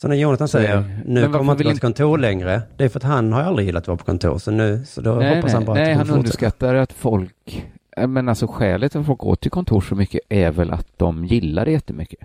Så 0.00 0.08
när 0.08 0.16
Jonathan 0.16 0.48
säger, 0.48 1.00
nu 1.06 1.22
kommer 1.24 1.42
man 1.42 1.54
inte 1.54 1.64
gå 1.64 1.70
till 1.70 1.80
kontor 1.80 2.18
längre, 2.18 2.62
det 2.76 2.84
är 2.84 2.88
för 2.88 2.98
att 2.98 3.02
han 3.04 3.32
har 3.32 3.40
aldrig 3.42 3.66
gillat 3.66 3.82
att 3.82 3.88
vara 3.88 3.96
på 3.98 4.04
kontor. 4.04 4.38
Så 4.38 4.50
nu, 4.50 4.84
så 4.84 5.00
då 5.00 5.14
nej, 5.14 5.36
hoppas 5.36 5.44
nej, 5.44 5.54
han 5.54 5.64
bara 5.64 5.74
nej, 5.74 5.82
att 5.82 5.88
det 5.88 5.94
han 5.94 6.06
fortsätta. 6.06 6.18
underskattar 6.18 6.74
att 6.74 6.92
folk, 6.92 7.66
men 8.08 8.28
alltså 8.28 8.46
skälet 8.46 8.92
till 8.92 9.00
att 9.00 9.06
folk 9.06 9.18
går 9.18 9.34
till 9.36 9.50
kontor 9.50 9.80
så 9.80 9.94
mycket 9.94 10.20
är 10.28 10.50
väl 10.50 10.70
att 10.70 10.98
de 10.98 11.24
gillar 11.26 11.64
det 11.64 11.70
jättemycket. 11.70 12.20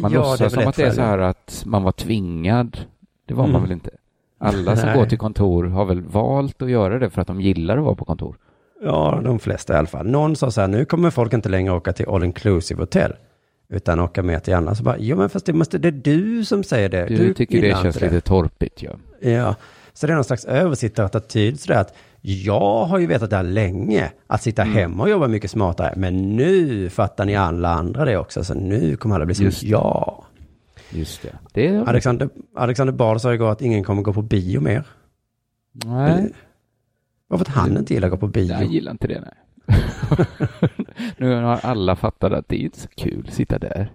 Man 0.00 0.12
Ja, 0.12 0.18
låtsas 0.30 0.52
som 0.52 0.66
att 0.68 0.76
det 0.76 0.82
är 0.82 0.90
så 0.90 1.00
här 1.02 1.18
att 1.18 1.62
man 1.66 1.82
var 1.82 1.92
tvingad. 1.92 2.78
Det 3.26 3.34
var 3.34 3.44
Mm. 3.44 3.52
man 3.52 3.62
väl 3.62 3.72
inte? 3.72 3.90
Alla 4.38 4.76
som 4.76 4.88
Nej. 4.88 4.98
går 4.98 5.06
till 5.06 5.18
kontor 5.18 5.64
har 5.64 5.84
väl 5.84 6.00
valt 6.00 6.62
att 6.62 6.70
göra 6.70 6.98
det 6.98 7.10
för 7.10 7.20
att 7.20 7.26
de 7.26 7.40
gillar 7.40 7.78
att 7.78 7.84
vara 7.84 7.94
på 7.94 8.04
kontor. 8.04 8.36
Ja, 8.84 9.20
de 9.24 9.38
flesta 9.38 9.72
i 9.74 9.76
alla 9.76 9.86
fall. 9.86 10.06
Någon 10.06 10.36
sa 10.36 10.50
så 10.50 10.60
här, 10.60 10.68
nu 10.68 10.84
kommer 10.84 11.10
folk 11.10 11.32
inte 11.32 11.48
längre 11.48 11.72
åka 11.72 11.92
till 11.92 12.08
all 12.08 12.24
inclusive 12.24 12.82
hotell. 12.82 13.12
Utan 13.68 14.00
åka 14.00 14.22
med 14.22 14.42
till 14.44 14.54
andra. 14.54 14.74
Så 14.74 14.82
bara, 14.82 14.96
jo 14.98 15.16
men 15.16 15.28
fast 15.28 15.46
det 15.46 15.52
måste, 15.52 15.78
det 15.78 15.88
är 15.88 15.92
du 15.92 16.44
som 16.44 16.64
säger 16.64 16.88
det. 16.88 17.06
Du, 17.06 17.34
tycker 17.34 17.62
det 17.62 17.70
känns 17.82 17.96
inte 17.96 18.10
lite 18.10 18.20
torpigt, 18.28 18.82
ja. 18.82 18.90
Ja, 19.20 19.54
så 19.92 20.06
det 20.06 20.12
är 20.12 20.14
någon 20.14 20.24
slags 20.24 20.44
översittarattityd 20.44 21.60
sådär 21.60 21.80
att 21.80 21.94
jag 22.20 22.84
har 22.84 22.98
ju 22.98 23.06
vetat 23.06 23.30
det 23.30 23.36
här 23.36 23.42
länge, 23.42 24.12
att 24.26 24.42
sitta 24.42 24.62
Mm. 24.62 24.74
hemma 24.74 25.02
och 25.02 25.10
jobba 25.10 25.28
mycket 25.28 25.50
smartare, 25.50 25.94
men 25.96 26.36
nu 26.36 26.90
fattar 26.90 27.24
ni 27.24 27.36
alla 27.36 27.68
andra 27.68 28.04
det 28.04 28.16
också, 28.18 28.44
så 28.44 28.54
nu 28.54 28.96
kommer 28.96 29.14
alla 29.14 29.26
bli 29.26 29.34
som 29.34 29.44
det. 29.44 29.62
ja. 29.62 30.24
Just 30.90 31.22
det. 31.22 31.32
det 31.52 31.66
är... 31.66 31.88
Alexander, 31.88 32.28
Alexander 32.56 32.92
Bard 32.92 33.20
sa 33.20 33.34
igår 33.34 33.52
att 33.52 33.62
ingen 33.62 33.84
kommer 33.84 34.02
gå 34.02 34.12
på 34.12 34.22
bio 34.22 34.60
mer. 34.60 34.84
Nej. 35.84 36.32
Varför 37.32 37.44
att 37.44 37.56
han 37.56 37.76
inte 37.76 37.94
gillar 37.94 38.08
att 38.08 38.12
gå 38.12 38.16
på 38.16 38.26
bio? 38.26 38.52
Jag 38.52 38.64
gillar 38.64 38.92
inte 38.92 39.06
det, 39.06 39.20
nej. 39.20 39.34
nu 41.16 41.34
har 41.34 41.60
alla 41.62 41.96
fattat 41.96 42.32
att 42.32 42.48
det 42.48 42.56
är 42.56 42.60
inte 42.60 42.80
så 42.80 42.88
kul 42.88 43.24
att 43.28 43.34
sitta 43.34 43.58
där. 43.58 43.92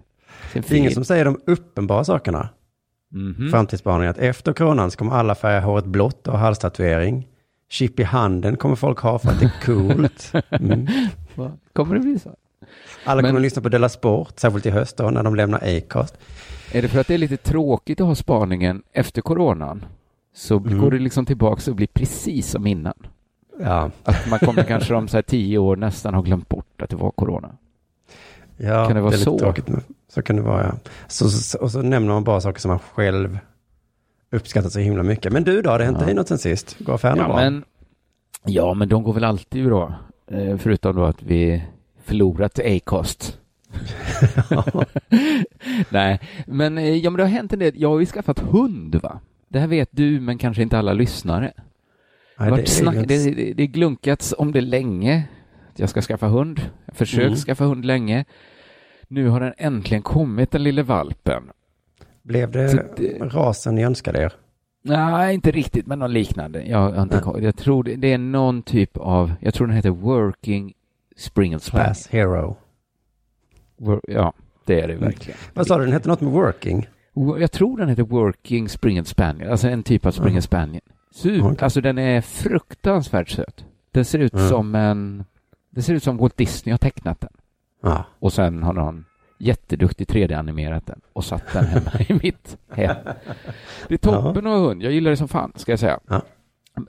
Det 0.52 0.70
är 0.70 0.74
ingen 0.74 0.94
som 0.94 1.04
säger 1.04 1.24
de 1.24 1.40
uppenbara 1.46 2.04
sakerna. 2.04 2.48
Mm 3.14 3.34
-hmm. 3.34 3.50
Framtidsspaningen 3.50 4.10
att 4.10 4.18
efter 4.18 4.52
coronan 4.52 4.90
så 4.90 4.98
kommer 4.98 5.12
alla 5.12 5.34
färga 5.34 5.60
håret 5.60 5.84
blått 5.84 6.26
och 6.26 6.32
ha 6.32 6.40
halstatuering. 6.40 7.28
Chip 7.70 8.00
i 8.00 8.02
handen 8.02 8.56
kommer 8.56 8.76
folk 8.76 8.98
ha 8.98 9.18
för 9.18 9.28
att 9.28 9.40
det 9.40 9.46
är 9.46 9.64
coolt. 9.64 10.32
Mm. 10.50 10.86
kommer 11.72 11.94
det 11.94 12.00
bli 12.00 12.18
så? 12.18 12.30
Alla 13.04 13.22
Men... 13.22 13.30
kommer 13.30 13.40
lyssna 13.40 13.62
på 13.62 13.68
Della 13.68 13.88
Sport, 13.88 14.38
särskilt 14.38 14.66
i 14.66 14.70
höst 14.70 14.96
då 14.96 15.10
när 15.10 15.22
de 15.22 15.34
lämnar 15.34 15.76
Acast. 15.76 16.18
Är 16.72 16.82
det 16.82 16.88
för 16.88 17.00
att 17.00 17.06
det 17.06 17.14
är 17.14 17.18
lite 17.18 17.36
tråkigt 17.36 18.00
att 18.00 18.06
ha 18.06 18.14
spaningen 18.14 18.82
efter 18.92 19.22
coronan? 19.22 19.84
Så 20.34 20.56
mm. 20.56 20.80
går 20.80 20.90
det 20.90 20.98
liksom 20.98 21.26
tillbaka 21.26 21.70
och 21.70 21.76
blir 21.76 21.86
precis 21.86 22.50
som 22.50 22.66
innan. 22.66 22.94
Ja. 23.60 23.90
Att 24.04 24.30
man 24.30 24.38
kommer 24.38 24.62
kanske 24.62 24.94
om 24.94 25.08
så 25.08 25.16
här 25.16 25.22
tio 25.22 25.58
år 25.58 25.76
nästan 25.76 26.14
ha 26.14 26.22
glömt 26.22 26.48
bort 26.48 26.82
att 26.82 26.90
det 26.90 26.96
var 26.96 27.10
corona. 27.10 27.50
Ja, 28.56 28.86
kan 28.86 28.96
det 28.96 29.02
vara 29.02 29.10
det 29.10 29.16
är 29.16 29.18
så? 29.18 29.32
Lite 29.32 29.44
tråkigt, 29.44 29.68
så 30.08 30.22
kan 30.22 30.36
det 30.36 30.42
vara, 30.42 30.64
ja. 30.64 30.72
Så, 31.08 31.30
så, 31.30 31.58
och 31.58 31.70
så 31.70 31.82
nämner 31.82 32.14
man 32.14 32.24
bara 32.24 32.40
saker 32.40 32.60
som 32.60 32.68
man 32.68 32.78
själv 32.78 33.38
uppskattar 34.30 34.68
så 34.68 34.78
himla 34.78 35.02
mycket. 35.02 35.32
Men 35.32 35.44
du 35.44 35.62
då, 35.62 35.70
har 35.70 35.78
det 35.78 35.84
hänt 35.84 35.98
ja. 36.00 36.06
dig 36.06 36.14
något 36.14 36.28
sen 36.28 36.38
sist? 36.38 36.76
Går 36.78 36.94
affärerna 36.94 37.22
ja, 37.22 37.26
bra? 37.26 37.36
Men, 37.36 37.64
ja, 38.44 38.74
men 38.74 38.88
de 38.88 39.02
går 39.02 39.12
väl 39.12 39.24
alltid 39.24 39.64
bra. 39.64 39.94
Eh, 40.30 40.56
förutom 40.56 40.96
då 40.96 41.04
att 41.04 41.22
vi 41.22 41.64
förlorat 42.04 42.58
Acast. 42.58 43.38
Nej, 45.90 46.20
men, 46.46 46.78
eh, 46.78 46.96
ja, 46.96 47.10
men 47.10 47.16
det 47.16 47.22
har 47.22 47.30
hänt 47.30 47.52
en 47.52 47.58
del. 47.58 47.72
Jag 47.76 47.88
har 47.88 48.00
ju 48.00 48.06
skaffat 48.06 48.38
hund, 48.38 48.94
va? 48.94 49.20
Det 49.48 49.58
här 49.58 49.66
vet 49.66 49.88
du, 49.92 50.20
men 50.20 50.38
kanske 50.38 50.62
inte 50.62 50.78
alla 50.78 50.92
lyssnare. 50.92 51.52
Nej, 52.38 52.50
det, 52.50 52.66
snack, 52.66 52.94
är 52.94 53.06
det, 53.06 53.30
det, 53.34 53.52
det 53.52 53.66
glunkats 53.66 54.34
om 54.38 54.52
det 54.52 54.60
länge. 54.60 55.28
Jag 55.76 55.88
ska 55.88 56.02
skaffa 56.02 56.26
hund. 56.26 56.60
Jag 56.86 56.96
försökt 56.96 57.26
mm. 57.26 57.36
skaffa 57.36 57.64
hund 57.64 57.84
länge. 57.84 58.24
Nu 59.08 59.28
har 59.28 59.40
den 59.40 59.54
äntligen 59.58 60.02
kommit, 60.02 60.50
den 60.50 60.62
lille 60.62 60.82
valpen. 60.82 61.42
Blev 62.22 62.50
det, 62.50 62.96
det 62.96 63.18
rasen 63.18 63.74
ni 63.74 63.84
önskade 63.84 64.22
er? 64.22 64.32
Nej, 64.82 65.34
inte 65.34 65.50
riktigt, 65.50 65.86
men 65.86 65.98
något 65.98 66.10
liknande. 66.10 66.62
Jag, 66.62 67.02
inte, 67.02 67.22
jag 67.40 67.56
tror 67.56 67.84
det, 67.84 67.96
det, 67.96 68.12
är 68.12 68.18
någon 68.18 68.62
typ 68.62 68.96
av, 68.96 69.32
jag 69.40 69.54
tror 69.54 69.66
den 69.66 69.76
heter 69.76 69.90
Working 69.90 70.74
Spring 71.16 71.60
Spaniel. 71.60 71.84
Class 71.84 72.08
Hero. 72.08 72.56
Ja, 74.08 74.32
det 74.64 74.80
är 74.80 74.88
det 74.88 74.94
verkligen. 74.94 75.38
Vad 75.54 75.66
sa 75.66 75.78
du, 75.78 75.84
den 75.84 75.92
heter 75.92 76.08
något 76.08 76.20
med 76.20 76.32
Working? 76.32 76.88
Jag 77.38 77.52
tror 77.52 77.78
den 77.78 77.88
heter 77.88 78.02
Working 78.02 78.68
Spring 78.68 79.04
Spaniel, 79.04 79.50
alltså 79.50 79.68
en 79.68 79.82
typ 79.82 80.06
av 80.06 80.10
Spring 80.10 80.28
mm. 80.28 80.42
Spaniel. 80.42 80.82
Super, 81.10 81.52
okay. 81.52 81.64
Alltså 81.64 81.80
den 81.80 81.98
är 81.98 82.20
fruktansvärt 82.20 83.28
söt. 83.28 83.64
Den 83.90 84.04
ser 84.04 84.18
ut 84.18 84.34
mm. 84.34 84.48
som 84.48 84.74
en... 84.74 85.24
Det 85.70 85.82
ser 85.82 85.94
ut 85.94 86.02
som 86.02 86.16
Walt 86.16 86.36
Disney 86.36 86.72
har 86.72 86.78
tecknat 86.78 87.20
den. 87.20 87.32
Ja. 87.82 88.04
Och 88.18 88.32
sen 88.32 88.62
har 88.62 88.72
någon 88.72 89.04
jätteduktig 89.38 90.08
3D-animerat 90.08 90.86
den 90.86 91.00
och 91.12 91.24
satt 91.24 91.52
den 91.52 91.64
hemma 91.64 91.90
i 92.08 92.12
mitt 92.22 92.58
hem. 92.70 92.96
Det 93.88 93.94
är 93.94 93.98
toppen 93.98 94.46
av 94.46 94.60
hund. 94.60 94.82
Jag 94.82 94.92
gillar 94.92 95.10
det 95.10 95.16
som 95.16 95.28
fan, 95.28 95.52
ska 95.56 95.72
jag 95.72 95.78
säga. 95.78 96.00
Ja. 96.08 96.22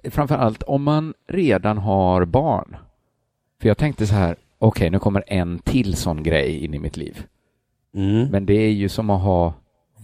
Framför 0.04 0.36
allt 0.36 0.64
om 0.64 0.84
man 0.84 1.14
redan 1.28 1.78
har 1.78 2.26
barn. 2.26 2.78
För 3.62 3.68
jag 3.68 3.78
tänkte 3.78 4.08
så 4.08 4.14
här, 4.14 4.32
okej, 4.32 4.68
okay, 4.68 4.90
nu 4.90 5.00
kommer 5.00 5.24
en 5.28 5.60
till 5.60 5.96
sån 5.96 6.24
grej 6.24 6.66
in 6.66 6.74
i 6.74 6.80
mitt 6.80 6.98
liv. 6.98 7.26
Mm. 7.94 8.28
Men 8.32 8.46
det 8.46 8.54
är 8.54 8.72
ju 8.72 8.90
som 8.90 9.10
att 9.10 9.22
ha 9.22 9.54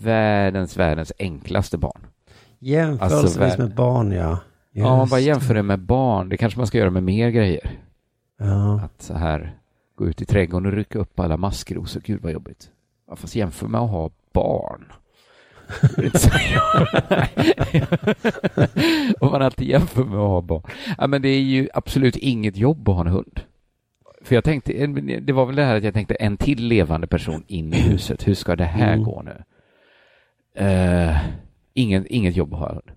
världens, 0.02 0.78
världens 0.78 1.14
enklaste 1.20 1.78
barn. 1.78 2.02
Jämförelsevis 2.66 3.38
alltså, 3.38 3.62
med 3.62 3.76
barn, 3.76 4.12
ja. 4.12 4.30
Just. 4.30 4.42
Ja, 4.72 4.98
man 4.98 5.10
bara 5.10 5.20
jämför 5.20 5.54
det 5.54 5.64
med 5.64 5.80
barn, 5.80 6.30
det 6.30 6.38
kanske 6.38 6.60
man 6.60 6.68
ska 6.68 6.78
göra 6.78 6.90
med 6.90 7.04
mer 7.04 7.30
grejer. 7.30 7.72
Ja. 8.40 8.82
Att 8.84 9.02
så 9.02 9.14
här 9.14 9.58
gå 9.96 10.08
ut 10.08 10.22
i 10.22 10.26
trädgården 10.26 10.66
och 10.66 10.74
rycka 10.74 11.00
upp 11.00 11.20
alla 11.20 11.38
maskrosor, 11.38 12.02
gud 12.06 12.22
vad 12.22 12.32
jobbigt. 12.32 12.70
Ja, 13.10 13.16
fast 13.16 13.36
jämför 13.36 13.68
med 13.68 13.82
att 13.82 13.90
ha 13.90 14.10
barn. 14.34 14.86
Om 19.20 19.32
man 19.32 19.42
alltid 19.42 19.68
jämför 19.68 20.04
med 20.04 20.20
att 20.20 20.30
ha 20.30 20.42
barn. 20.42 20.64
Ja, 20.98 21.08
men 21.08 21.22
det 21.22 21.30
är 21.30 21.42
ju 21.42 21.70
absolut 21.74 22.16
inget 22.16 22.58
jobb 22.58 22.90
att 22.90 22.96
ha 22.96 23.02
en 23.02 23.12
hund. 23.12 23.40
För 24.22 24.36
jag 24.36 24.44
tänkte, 24.44 24.88
det 25.20 25.34
var 25.34 25.46
väl 25.46 25.56
det 25.56 25.64
här 25.64 25.76
att 25.76 25.84
jag 25.84 25.94
tänkte 25.94 26.16
en 26.16 26.38
till 26.38 26.68
levande 26.68 27.08
person 27.08 27.44
in 27.48 27.74
i 27.74 27.82
huset. 27.82 28.28
Hur 28.28 28.34
ska 28.34 28.56
det 28.56 28.66
här 28.66 28.94
mm. 28.94 29.04
gå 29.04 29.22
nu? 29.22 29.44
Uh, 30.66 31.18
ingen, 31.76 32.06
inget 32.10 32.36
jobb 32.36 32.54
att 32.54 32.60
ha 32.60 32.70
hund. 32.70 32.92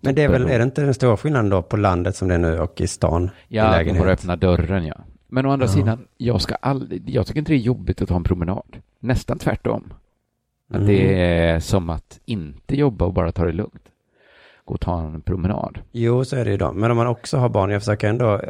Men 0.00 0.14
det 0.14 0.22
är 0.22 0.28
väl, 0.28 0.46
är 0.46 0.58
det 0.58 0.64
inte 0.64 0.82
den 0.82 0.94
stora 0.94 1.16
skillnaden 1.16 1.50
då 1.50 1.62
på 1.62 1.76
landet 1.76 2.16
som 2.16 2.28
det 2.28 2.34
är 2.34 2.38
nu 2.38 2.58
och 2.60 2.80
i 2.80 2.86
stan? 2.86 3.30
Ja, 3.48 3.84
de 3.84 3.94
får 3.94 4.08
öppna 4.08 4.36
dörren, 4.36 4.86
ja. 4.86 4.96
Men 5.28 5.46
å 5.46 5.50
andra 5.50 5.66
ja. 5.66 5.72
sidan, 5.72 6.06
jag 6.16 6.40
ska 6.40 6.54
aldrig, 6.54 7.10
jag 7.10 7.26
tycker 7.26 7.38
inte 7.38 7.52
det 7.52 7.56
är 7.56 7.60
jobbigt 7.60 8.02
att 8.02 8.08
ta 8.08 8.16
en 8.16 8.24
promenad. 8.24 8.76
Nästan 9.00 9.38
tvärtom. 9.38 9.92
Att 10.70 10.76
mm. 10.76 10.86
det 10.86 11.22
är 11.24 11.60
som 11.60 11.90
att 11.90 12.20
inte 12.24 12.76
jobba 12.76 13.04
och 13.04 13.12
bara 13.12 13.32
ta 13.32 13.44
det 13.44 13.52
lugnt. 13.52 13.88
Gå 14.64 14.74
och 14.74 14.80
ta 14.80 15.00
en 15.00 15.22
promenad. 15.22 15.78
Jo, 15.92 16.24
så 16.24 16.36
är 16.36 16.44
det 16.44 16.50
ju 16.50 16.56
då. 16.56 16.72
Men 16.72 16.90
om 16.90 16.96
man 16.96 17.06
också 17.06 17.36
har 17.36 17.48
barn, 17.48 17.70
jag 17.70 17.82
försöker 17.82 18.08
ändå, 18.08 18.40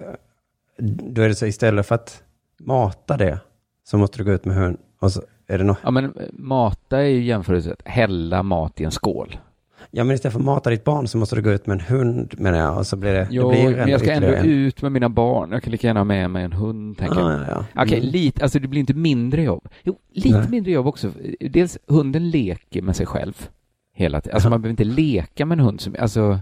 då 0.78 1.23
är 1.23 1.28
det 1.28 1.35
så 1.35 1.46
istället 1.46 1.87
för 1.87 1.94
att 1.94 2.23
mata 2.58 3.16
det, 3.16 3.38
så 3.85 3.99
måste 3.99 4.18
du 4.18 4.25
gå 4.25 4.32
ut 4.32 4.44
med 4.44 4.56
hund. 4.56 4.78
Och 5.00 5.12
så 5.12 5.23
är 5.46 5.58
det 5.58 5.64
något... 5.64 5.78
Ja, 5.82 5.90
men 5.90 6.14
mata 6.32 6.99
är 6.99 7.06
ju 7.06 7.25
jämförelsevis 7.25 7.78
hälla 7.85 8.42
mat 8.42 8.80
i 8.80 8.85
en 8.85 8.90
skål. 8.90 9.37
Ja, 9.97 10.05
men 10.05 10.15
istället 10.15 10.33
för 10.33 10.41
att 10.41 10.45
mata 10.45 10.71
ditt 10.71 10.85
barn 10.85 11.09
så 11.09 11.19
måste 11.19 11.37
du 11.37 11.43
gå 11.43 11.50
ut 11.50 11.67
med 11.67 11.75
en 11.75 11.81
hund 11.81 12.35
menar 12.38 12.59
jag. 12.59 12.79
Och 12.79 12.87
så 12.87 12.97
blir 12.97 13.12
det... 13.12 13.29
Jo, 13.31 13.50
det 13.50 13.57
blir 13.57 13.76
men 13.76 13.88
jag 13.88 14.00
ska 14.00 14.12
ändå 14.12 14.29
en... 14.29 14.45
ut 14.45 14.83
med 14.83 14.93
mina 14.93 15.09
barn. 15.09 15.53
Jag 15.53 15.62
kan 15.62 15.71
lika 15.71 15.87
gärna 15.87 16.00
ha 16.00 16.05
med 16.05 16.31
mig 16.31 16.45
en 16.45 16.53
hund, 16.53 16.99
tänker 16.99 17.21
ah, 17.21 17.33
jag. 17.33 17.41
Ja, 17.41 17.47
ja. 17.49 17.83
Okej, 17.83 17.99
okay, 17.99 18.11
lite, 18.11 18.43
alltså 18.43 18.59
det 18.59 18.69
blir 18.69 18.81
inte 18.81 18.95
mindre 18.95 19.43
jobb. 19.43 19.69
Jo, 19.83 19.99
lite 20.12 20.38
Nej. 20.38 20.49
mindre 20.49 20.73
jobb 20.73 20.87
också. 20.87 21.11
Dels, 21.41 21.79
hunden 21.87 22.31
leker 22.31 22.83
med 22.83 22.97
sig 22.97 23.07
själv 23.07 23.49
hela 23.95 24.21
tiden. 24.21 24.35
Alltså 24.35 24.50
man 24.50 24.62
behöver 24.62 24.71
inte 24.83 25.00
leka 25.03 25.47
med 25.47 25.59
en 25.59 25.65
hund 25.65 25.81
som, 25.81 25.97
alltså, 25.99 26.41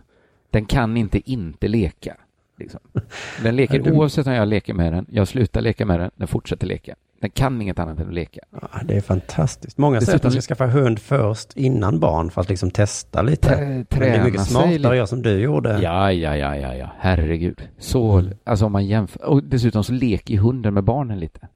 den 0.51 0.65
kan 0.65 0.97
inte 0.97 1.31
inte 1.31 1.69
leka. 1.69 2.17
Liksom. 2.59 2.81
Den 3.43 3.57
leker 3.57 3.93
oavsett 3.93 4.27
om 4.27 4.33
jag 4.33 4.49
leker 4.49 4.75
med 4.75 4.93
den, 4.93 5.07
jag 5.11 5.29
slutar 5.29 5.61
leka 5.61 5.87
med 5.87 6.01
den, 6.01 6.11
den 6.17 6.29
fortsätter 6.29 6.67
leka. 6.67 6.95
Den 7.25 7.31
kan 7.31 7.63
inget 7.63 7.79
annat 7.79 7.99
än 7.99 8.09
att 8.09 8.15
leka. 8.15 8.41
Ja, 8.51 8.69
det 8.85 8.97
är 8.97 9.01
fantastiskt. 9.01 9.79
Många 9.79 10.01
säger 10.01 10.17
att 10.17 10.23
man 10.23 10.33
ska 10.33 10.41
skaffa 10.41 10.67
hund 10.67 10.99
först 10.99 11.57
innan 11.57 12.01
barn 12.01 12.31
för 12.31 12.41
att 12.41 12.49
liksom 12.49 12.71
testa 12.71 13.23
lite. 13.23 13.49
Träna 13.89 14.07
det 14.07 14.07
är 14.07 14.25
mycket 14.25 14.47
smartare 14.47 14.89
att 14.89 14.97
göra 14.97 15.07
som 15.07 15.23
du 15.23 15.41
gjorde. 15.41 15.79
Ja, 15.83 16.13
ja, 16.13 16.37
ja, 16.37 16.57
ja, 16.57 16.75
ja. 16.75 16.91
herregud. 16.99 17.69
Så, 17.79 18.13
mm. 18.13 18.33
alltså 18.45 18.67
om 18.67 18.73
man 18.73 18.87
jämför, 18.87 19.25
och 19.25 19.43
dessutom 19.43 19.85
så 19.85 19.93
leker 19.93 20.39
hunden 20.39 20.75
med 20.75 20.85
barnen 20.85 21.21
lite. 21.21 21.49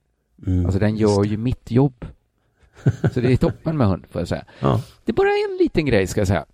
Mm, 0.46 0.64
alltså 0.64 0.78
den 0.80 0.96
gör 0.96 1.24
ju 1.24 1.36
mitt 1.36 1.70
jobb. 1.70 2.04
Så 3.14 3.20
det 3.20 3.32
är 3.32 3.36
toppen 3.36 3.76
med 3.76 3.86
hund, 3.86 4.04
får 4.10 4.20
jag 4.20 4.28
säga. 4.28 4.44
Ja. 4.60 4.80
Det 5.04 5.12
är 5.12 5.14
bara 5.14 5.28
en 5.28 5.56
liten 5.58 5.86
grej, 5.86 6.06
ska 6.06 6.20
jag 6.20 6.28
säga. 6.28 6.44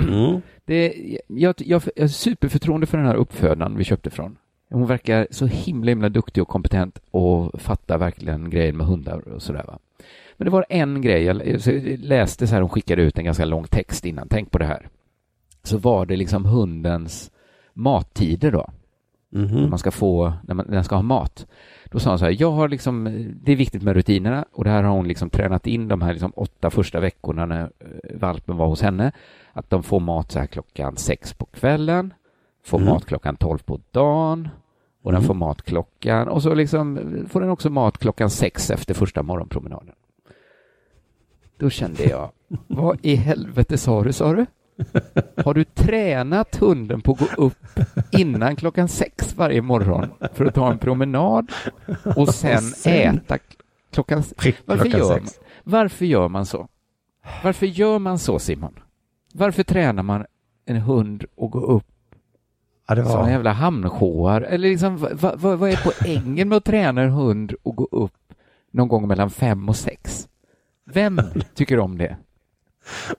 Mm. 0.00 0.40
Det, 0.64 0.94
jag, 1.28 1.54
jag, 1.58 1.82
jag 1.96 2.02
har 2.02 2.08
superförtroende 2.08 2.86
för 2.86 2.98
den 2.98 3.06
här 3.06 3.14
uppfödaren 3.14 3.76
vi 3.76 3.84
köpte 3.84 4.10
från. 4.10 4.36
Hon 4.74 4.86
verkar 4.86 5.26
så 5.30 5.46
himla, 5.46 5.90
himla 5.90 6.08
duktig 6.08 6.42
och 6.42 6.48
kompetent 6.48 6.98
och 7.10 7.60
fattar 7.60 7.98
verkligen 7.98 8.50
grejen 8.50 8.76
med 8.76 8.86
hundar 8.86 9.28
och 9.28 9.42
sådär. 9.42 9.64
Va? 9.66 9.78
Men 10.36 10.44
det 10.44 10.50
var 10.50 10.64
en 10.68 11.00
grej, 11.00 11.22
jag 11.22 11.42
läste 11.98 12.46
så 12.46 12.54
här, 12.54 12.60
hon 12.60 12.70
skickade 12.70 13.02
ut 13.02 13.18
en 13.18 13.24
ganska 13.24 13.44
lång 13.44 13.64
text 13.64 14.04
innan, 14.04 14.28
tänk 14.28 14.50
på 14.50 14.58
det 14.58 14.64
här. 14.64 14.88
Så 15.62 15.78
var 15.78 16.06
det 16.06 16.16
liksom 16.16 16.44
hundens 16.44 17.30
mattider 17.72 18.50
då. 18.50 18.70
Mm 19.34 19.48
-hmm. 19.48 19.68
Man 19.68 19.78
ska 19.78 19.90
få, 19.90 20.32
när, 20.42 20.54
man, 20.54 20.66
när 20.66 20.74
den 20.74 20.84
ska 20.84 20.94
ha 20.94 21.02
mat. 21.02 21.46
Då 21.84 21.98
sa 21.98 22.10
hon 22.10 22.18
så 22.18 22.24
här, 22.24 22.36
jag 22.38 22.50
har 22.50 22.68
liksom, 22.68 23.04
det 23.42 23.52
är 23.52 23.56
viktigt 23.56 23.82
med 23.82 23.94
rutinerna 23.96 24.44
och 24.52 24.64
det 24.64 24.70
här 24.70 24.82
har 24.82 24.96
hon 24.96 25.08
liksom 25.08 25.30
tränat 25.30 25.66
in 25.66 25.88
de 25.88 26.02
här 26.02 26.12
liksom 26.12 26.32
åtta 26.36 26.70
första 26.70 27.00
veckorna 27.00 27.46
när 27.46 27.62
eh, 27.62 28.18
valpen 28.20 28.56
var 28.56 28.66
hos 28.66 28.82
henne. 28.82 29.12
Att 29.52 29.70
de 29.70 29.82
får 29.82 30.00
mat 30.00 30.32
så 30.32 30.38
här 30.38 30.46
klockan 30.46 30.96
sex 30.96 31.34
på 31.34 31.46
kvällen, 31.46 32.14
får 32.64 32.78
mm. 32.78 32.90
mat 32.90 33.04
klockan 33.04 33.36
tolv 33.36 33.58
på 33.58 33.80
dagen 33.90 34.48
och 35.04 35.12
den 35.12 35.18
mm. 35.18 35.26
får 35.26 35.34
mat 35.34 35.62
klockan 35.62 36.28
och 36.28 36.42
så 36.42 36.54
liksom 36.54 36.98
får 37.30 37.40
den 37.40 37.50
också 37.50 37.70
mat 37.70 37.98
klockan 37.98 38.30
sex 38.30 38.70
efter 38.70 38.94
första 38.94 39.22
morgonpromenaden. 39.22 39.94
Då 41.58 41.70
kände 41.70 42.04
jag, 42.04 42.30
vad 42.66 42.98
i 43.02 43.14
helvete 43.14 43.78
sa 43.78 44.02
du, 44.02 44.12
sa 44.12 44.32
du? 44.32 44.46
Har 45.44 45.54
du 45.54 45.64
tränat 45.64 46.56
hunden 46.56 47.00
på 47.00 47.12
att 47.12 47.18
gå 47.18 47.42
upp 47.42 47.80
innan 48.10 48.56
klockan 48.56 48.88
sex 48.88 49.34
varje 49.36 49.62
morgon 49.62 50.10
för 50.32 50.44
att 50.44 50.54
ta 50.54 50.72
en 50.72 50.78
promenad 50.78 51.52
och 52.16 52.34
sen, 52.34 52.56
och 52.58 52.64
sen 52.74 53.18
äta 53.18 53.38
klockan, 53.90 54.22
varför, 54.64 54.84
klockan 54.84 55.00
gör 55.00 55.18
sex? 55.18 55.40
Man, 55.40 55.72
varför 55.72 56.06
gör 56.06 56.28
man 56.28 56.46
så? 56.46 56.68
Varför 57.42 57.66
gör 57.66 57.98
man 57.98 58.18
så, 58.18 58.38
Simon? 58.38 58.78
Varför 59.34 59.62
tränar 59.62 60.02
man 60.02 60.26
en 60.66 60.76
hund 60.76 61.24
att 61.36 61.50
gå 61.50 61.60
upp 61.60 61.93
Ja, 62.86 62.94
det 62.94 63.02
var... 63.02 63.10
Sådana 63.10 63.30
jävla 63.30 63.52
hamnshoar. 63.52 64.40
Eller 64.40 64.68
liksom, 64.68 64.96
vad, 65.12 65.40
vad, 65.40 65.58
vad 65.58 65.70
är 65.70 65.80
poängen 65.84 66.48
med 66.48 66.56
att 66.56 66.64
träna 66.64 67.02
en 67.02 67.10
hund 67.10 67.54
och 67.62 67.76
gå 67.76 67.88
upp 67.90 68.12
någon 68.70 68.88
gång 68.88 69.08
mellan 69.08 69.30
fem 69.30 69.68
och 69.68 69.76
sex? 69.76 70.28
Vem 70.86 71.20
tycker 71.54 71.78
om 71.78 71.98
det? 71.98 72.16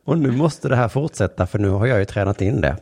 Och 0.04 0.18
nu 0.18 0.32
måste 0.32 0.70
det 0.70 0.76
här 0.76 0.88
fortsätta 0.88 1.48
för 1.48 1.60
nu 1.60 1.70
har 1.70 1.86
jag 1.86 2.00
ju 2.00 2.06
tränat 2.06 2.42
in 2.42 2.62
det. 2.62 2.78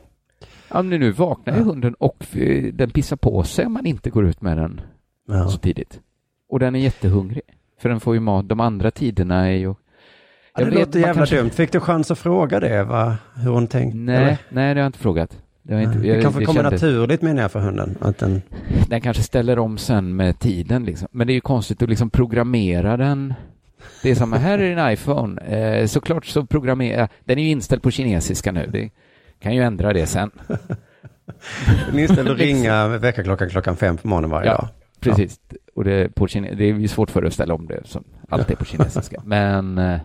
Ja, 0.69 0.81
men 0.81 0.99
nu 0.99 1.11
vaknar 1.11 1.55
ju 1.57 1.63
hunden 1.63 1.93
och 1.93 2.25
eh, 2.37 2.73
den 2.73 2.89
pissar 2.89 3.15
på 3.15 3.43
sig 3.43 3.65
om 3.65 3.73
man 3.73 3.85
inte 3.85 4.09
går 4.09 4.25
ut 4.25 4.41
med 4.41 4.57
den 4.57 4.81
Ja. 5.27 5.47
så 5.49 5.57
tidigt. 5.57 5.99
Och 6.49 6.59
den 6.59 6.75
är 6.75 6.79
jättehungrig. 6.79 7.41
För 7.81 7.89
den 7.89 7.99
får 7.99 8.13
ju 8.13 8.19
mat. 8.19 8.49
De 8.49 8.59
andra 8.59 8.91
tiderna 8.91 9.47
är 9.47 9.51
ju... 9.51 9.67
Ja, 9.67 9.75
Jag 10.61 10.65
det 10.67 10.71
vet, 10.71 10.87
låter 10.87 10.99
jävla 10.99 11.13
kanske- 11.13 11.37
dumt. 11.37 11.49
Fick 11.49 11.71
du 11.71 11.79
chans 11.79 12.11
att 12.11 12.19
fråga 12.19 12.59
det, 12.59 12.83
va? 12.83 13.17
hur 13.35 13.51
hon 13.51 13.67
tänkte? 13.67 13.97
Nej, 13.97 14.15
eller? 14.15 14.37
nej, 14.49 14.73
det 14.73 14.79
har 14.79 14.83
jag 14.83 14.89
inte 14.89 14.99
frågat. 14.99 15.37
Det, 15.65 15.83
inte, 15.83 15.99
Det 15.99 16.07
jag, 16.07 16.21
kanske 16.21 16.39
det 16.39 16.45
kommer 16.45 16.61
kände- 16.61 16.75
naturligt 16.75 17.21
menar 17.21 17.41
jag 17.41 17.51
för 17.51 17.59
hunden. 17.59 17.95
Att 18.01 18.17
den... 18.17 18.41
Den 18.87 19.01
kanske 19.01 19.23
ställer 19.23 19.59
om 19.59 19.77
sen 19.77 20.15
med 20.15 20.39
tiden 20.39 20.83
liksom. 20.85 21.07
Men 21.11 21.27
det 21.27 21.33
är 21.33 21.35
ju 21.35 21.41
konstigt 21.41 21.81
att 21.81 21.89
liksom 21.89 22.09
programmera 22.09 22.97
den. 22.97 23.33
Det 24.03 24.11
är 24.11 24.15
som, 24.15 24.33
här 24.33 24.59
är 24.59 24.69
din 24.75 24.93
iPhone. 24.93 25.41
Eh, 25.41 25.87
såklart 25.87 26.25
så 26.25 26.45
programmera, 26.45 27.07
den 27.25 27.37
är 27.39 27.43
ju 27.43 27.49
inställd 27.49 27.81
på 27.81 27.91
kinesiska 27.91 28.51
nu. 28.51 28.69
Det 28.71 28.89
kan 29.39 29.55
ju 29.55 29.61
ändra 29.63 29.93
det 29.93 30.05
sen. 30.05 30.31
Den 31.89 31.99
är 31.99 32.03
inställd 32.03 32.29
att 32.29 32.37
ringa 32.37 32.87
väckarklockan 32.87 33.49
klockan 33.49 33.75
fem 33.75 33.97
på 33.97 34.07
morgonen 34.07 34.29
varje 34.29 34.47
Ja, 34.49 34.55
dag. 34.57 34.67
Precis. 34.99 35.39
Och 35.75 35.83
det, 35.83 35.91
är 35.93 36.07
på 36.07 36.27
kine- 36.27 36.55
det 36.55 36.63
är 36.65 36.73
ju 36.73 36.87
svårt 36.87 37.11
för 37.11 37.23
att 37.23 37.33
ställa 37.33 37.53
om 37.53 37.65
det 37.67 37.81
som 37.85 38.03
allt 38.29 38.51
är 38.51 38.55
på 38.55 38.65
kinesiska. 38.65 39.21
Men, 39.25 39.77
eh, 39.77 39.99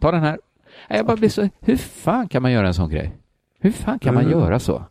ta 0.00 0.10
den 0.10 0.20
här. 0.22 0.38
Jag 0.88 1.06
bara 1.06 1.16
blir 1.16 1.28
så, 1.28 1.48
hur 1.60 1.76
fan 1.76 2.28
kan 2.28 2.42
man 2.42 2.52
göra 2.52 2.66
en 2.66 2.74
sån 2.74 2.90
grej? 2.90 3.12
Hur 3.60 3.70
fan 3.70 3.98
kan 3.98 4.14
man 4.14 4.30
göra 4.30 4.58
så? 4.58 4.84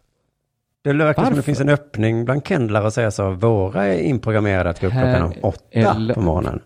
Det 0.84 0.94
verkar 0.94 1.26
som 1.26 1.36
det 1.36 1.42
finns 1.42 1.60
en 1.62 1.70
öppning 1.70 2.26
bland 2.26 2.48
kennlar 2.48 2.86
och 2.86 2.94
säga 2.94 3.12
så. 3.12 3.32
Våra 3.32 3.86
är 3.86 4.00
inprogrammerade 4.00 4.70
att 4.70 4.82
gå 4.82 4.88
upp 4.88 4.94
klockan 4.94 5.34
åtta 5.42 6.14
på 6.14 6.22
morgonen. 6.22 6.62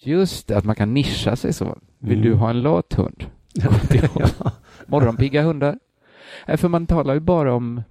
Just 0.00 0.48
det, 0.48 0.56
att 0.56 0.64
man 0.64 0.74
kan 0.76 0.94
nischa 0.94 1.36
sig 1.36 1.52
så. 1.52 1.78
Vill 1.98 2.18
Mm. 2.18 2.30
du 2.30 2.34
ha 2.36 2.50
en 2.50 2.60
lat 2.62 2.94
hund? 2.94 3.24
Morgonpigga 4.86 5.42
hundar. 5.42 5.78
Nej, 6.46 6.56
för 6.56 6.68
man 6.68 6.86
talar 6.86 7.14
ju 7.14 7.20
bara 7.20 7.54
om, 7.54 7.82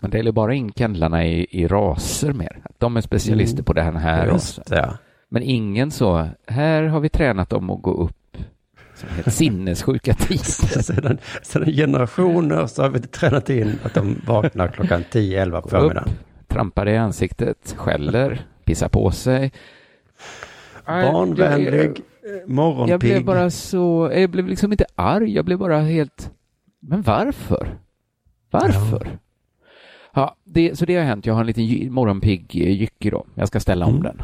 man 0.00 0.10
delar 0.10 0.32
bara 0.32 0.54
in 0.54 0.72
kennlarna 0.72 1.26
i, 1.26 1.46
i 1.50 1.66
raser 1.66 2.32
mer. 2.32 2.62
De 2.78 2.96
är 2.96 3.00
specialister 3.00 3.56
Mm. 3.58 3.64
på 3.64 3.72
den 3.72 3.96
här 3.96 4.26
rasen. 4.26 4.64
Det, 4.68 4.76
ja. 4.76 4.96
Men 5.28 5.42
ingen 5.42 5.90
så, 5.90 6.28
här 6.46 6.82
har 6.82 7.00
vi 7.00 7.08
tränat 7.08 7.50
dem 7.50 7.70
att 7.70 7.82
gå 7.82 7.90
upp 7.92 8.16
som 8.96 9.08
helt 9.08 9.32
sinnessjuka 9.34 10.14
tider. 10.18 10.82
Sedan, 10.82 11.18
sedan 11.42 11.72
generationer 11.72 12.66
så 12.66 12.82
har 12.82 12.88
vi 12.90 13.00
tränat 13.00 13.50
in 13.50 13.78
att 13.82 13.94
de 13.94 14.20
vaknar 14.26 14.68
klockan 14.68 15.02
10-11 15.12 15.44
på 15.50 15.50
Gå 15.50 15.58
upp, 15.58 15.70
förmiddagen. 15.70 16.08
trampar 16.48 16.88
i 16.88 16.96
ansiktet, 16.96 17.74
skäller, 17.76 18.46
pissar 18.64 18.88
på 18.88 19.10
sig. 19.10 19.52
Barnvänlig, 20.86 21.74
jag- 21.74 22.48
morgonpigg. 22.50 22.92
Jag 22.92 23.00
blev 23.00 23.24
bara 23.24 23.50
så, 23.50 24.10
jag 24.14 24.30
blev 24.30 24.48
liksom 24.48 24.72
inte 24.72 24.84
arg, 24.94 25.34
jag 25.34 25.44
blev 25.44 25.58
bara 25.58 25.80
helt, 25.80 26.30
men 26.80 27.02
varför? 27.02 27.78
Varför? 28.50 29.08
Ja, 30.14 30.36
det, 30.44 30.78
så 30.78 30.84
det 30.86 30.96
har 30.96 31.04
hänt. 31.04 31.26
Jag 31.26 31.34
har 31.34 31.40
en 31.40 31.46
liten 31.46 31.92
morgonpigg 31.92 32.56
eh, 32.56 32.70
jycke 32.72 33.10
då. 33.10 33.26
Jag 33.34 33.48
ska 33.48 33.60
ställa 33.60 33.86
om 33.86 33.90
Mm. 33.92 34.02
den. 34.02 34.22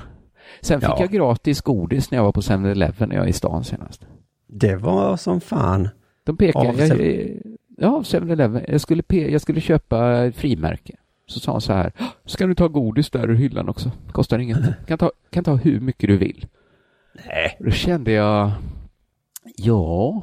Sen 0.61 0.81
fick 0.81 0.89
Ja. 0.91 0.97
jag 1.01 1.11
gratis 1.11 1.61
godis 1.61 2.11
när 2.11 2.19
jag 2.19 2.25
var 2.25 2.33
på 2.33 2.41
7-Eleven 2.41 3.09
när 3.09 3.17
jag 3.17 3.25
är 3.25 3.29
i 3.29 3.33
stan 3.33 3.65
senast. 3.65 4.07
Det 4.55 4.77
var 4.77 5.17
som 5.17 5.41
fan. 5.41 5.89
De 6.25 6.37
pekade, 6.37 6.69
Av 6.69 6.81
jag, 6.81 7.29
ja, 7.77 8.03
7-Eleven. 8.05 8.65
Jag 8.69 8.81
skulle, 8.81 9.03
jag 9.09 9.41
skulle 9.41 9.61
köpa 9.61 10.33
frimärke. 10.33 10.97
Så 11.27 11.41
sa 11.41 11.53
han 11.53 11.61
så 11.61 11.73
här, 11.73 11.93
ska 12.25 12.47
du 12.47 12.55
ta 12.55 12.69
godis 12.69 13.11
där 13.11 13.31
ur 13.31 13.35
hyllan 13.35 13.69
också? 13.69 13.91
Kostar 14.13 14.39
inget. 14.39 14.59
Kan 14.87 14.99
ta, 14.99 15.13
kan 15.31 15.45
ta 15.45 15.55
hur 15.55 15.81
mycket 15.81 16.09
du 16.09 16.17
vill. 16.17 16.47
Nej. 17.27 17.57
Då 17.61 17.71
kände 17.71 18.13
jag, 18.13 18.51
ja, 19.57 20.23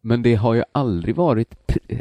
men 0.00 0.22
det 0.22 0.34
har 0.34 0.54
ju 0.54 0.62
aldrig 0.72 1.16
varit, 1.16 1.54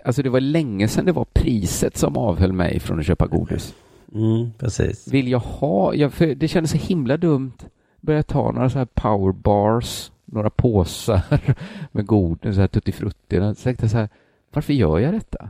alltså 0.05 0.23
det 0.23 0.29
var 0.29 0.39
länge 0.39 0.87
sedan 0.87 1.05
det 1.05 1.11
var 1.11 1.25
priset 1.33 1.97
som 1.97 2.17
avhöll 2.17 2.53
mig 2.53 2.79
från 2.79 2.99
att 2.99 3.05
köpa 3.05 3.27
godis. 3.27 3.75
Mm, 4.13 4.51
precis. 4.57 5.07
Vill 5.07 5.27
jag 5.27 5.39
ha, 5.39 5.93
jag, 5.95 6.13
för 6.13 6.35
det 6.35 6.47
kändes 6.47 6.71
så 6.71 6.77
himla 6.77 7.17
dumt, 7.17 7.57
börja 8.03 8.23
ta 8.23 8.51
några 8.51 8.69
så 8.69 8.77
här 8.77 8.85
power 8.85 9.31
bars, 9.31 10.11
några 10.25 10.49
påsar 10.49 11.21
med 11.91 12.05
godis, 12.05 12.55
så 12.55 12.61
här 12.61 12.67
tuttifrutti. 12.67 13.35
Jag 13.35 13.57
tänkte 13.57 13.89
så 13.89 13.97
här, 13.97 14.09
varför 14.53 14.73
gör 14.73 14.99
jag 14.99 15.13
detta? 15.13 15.49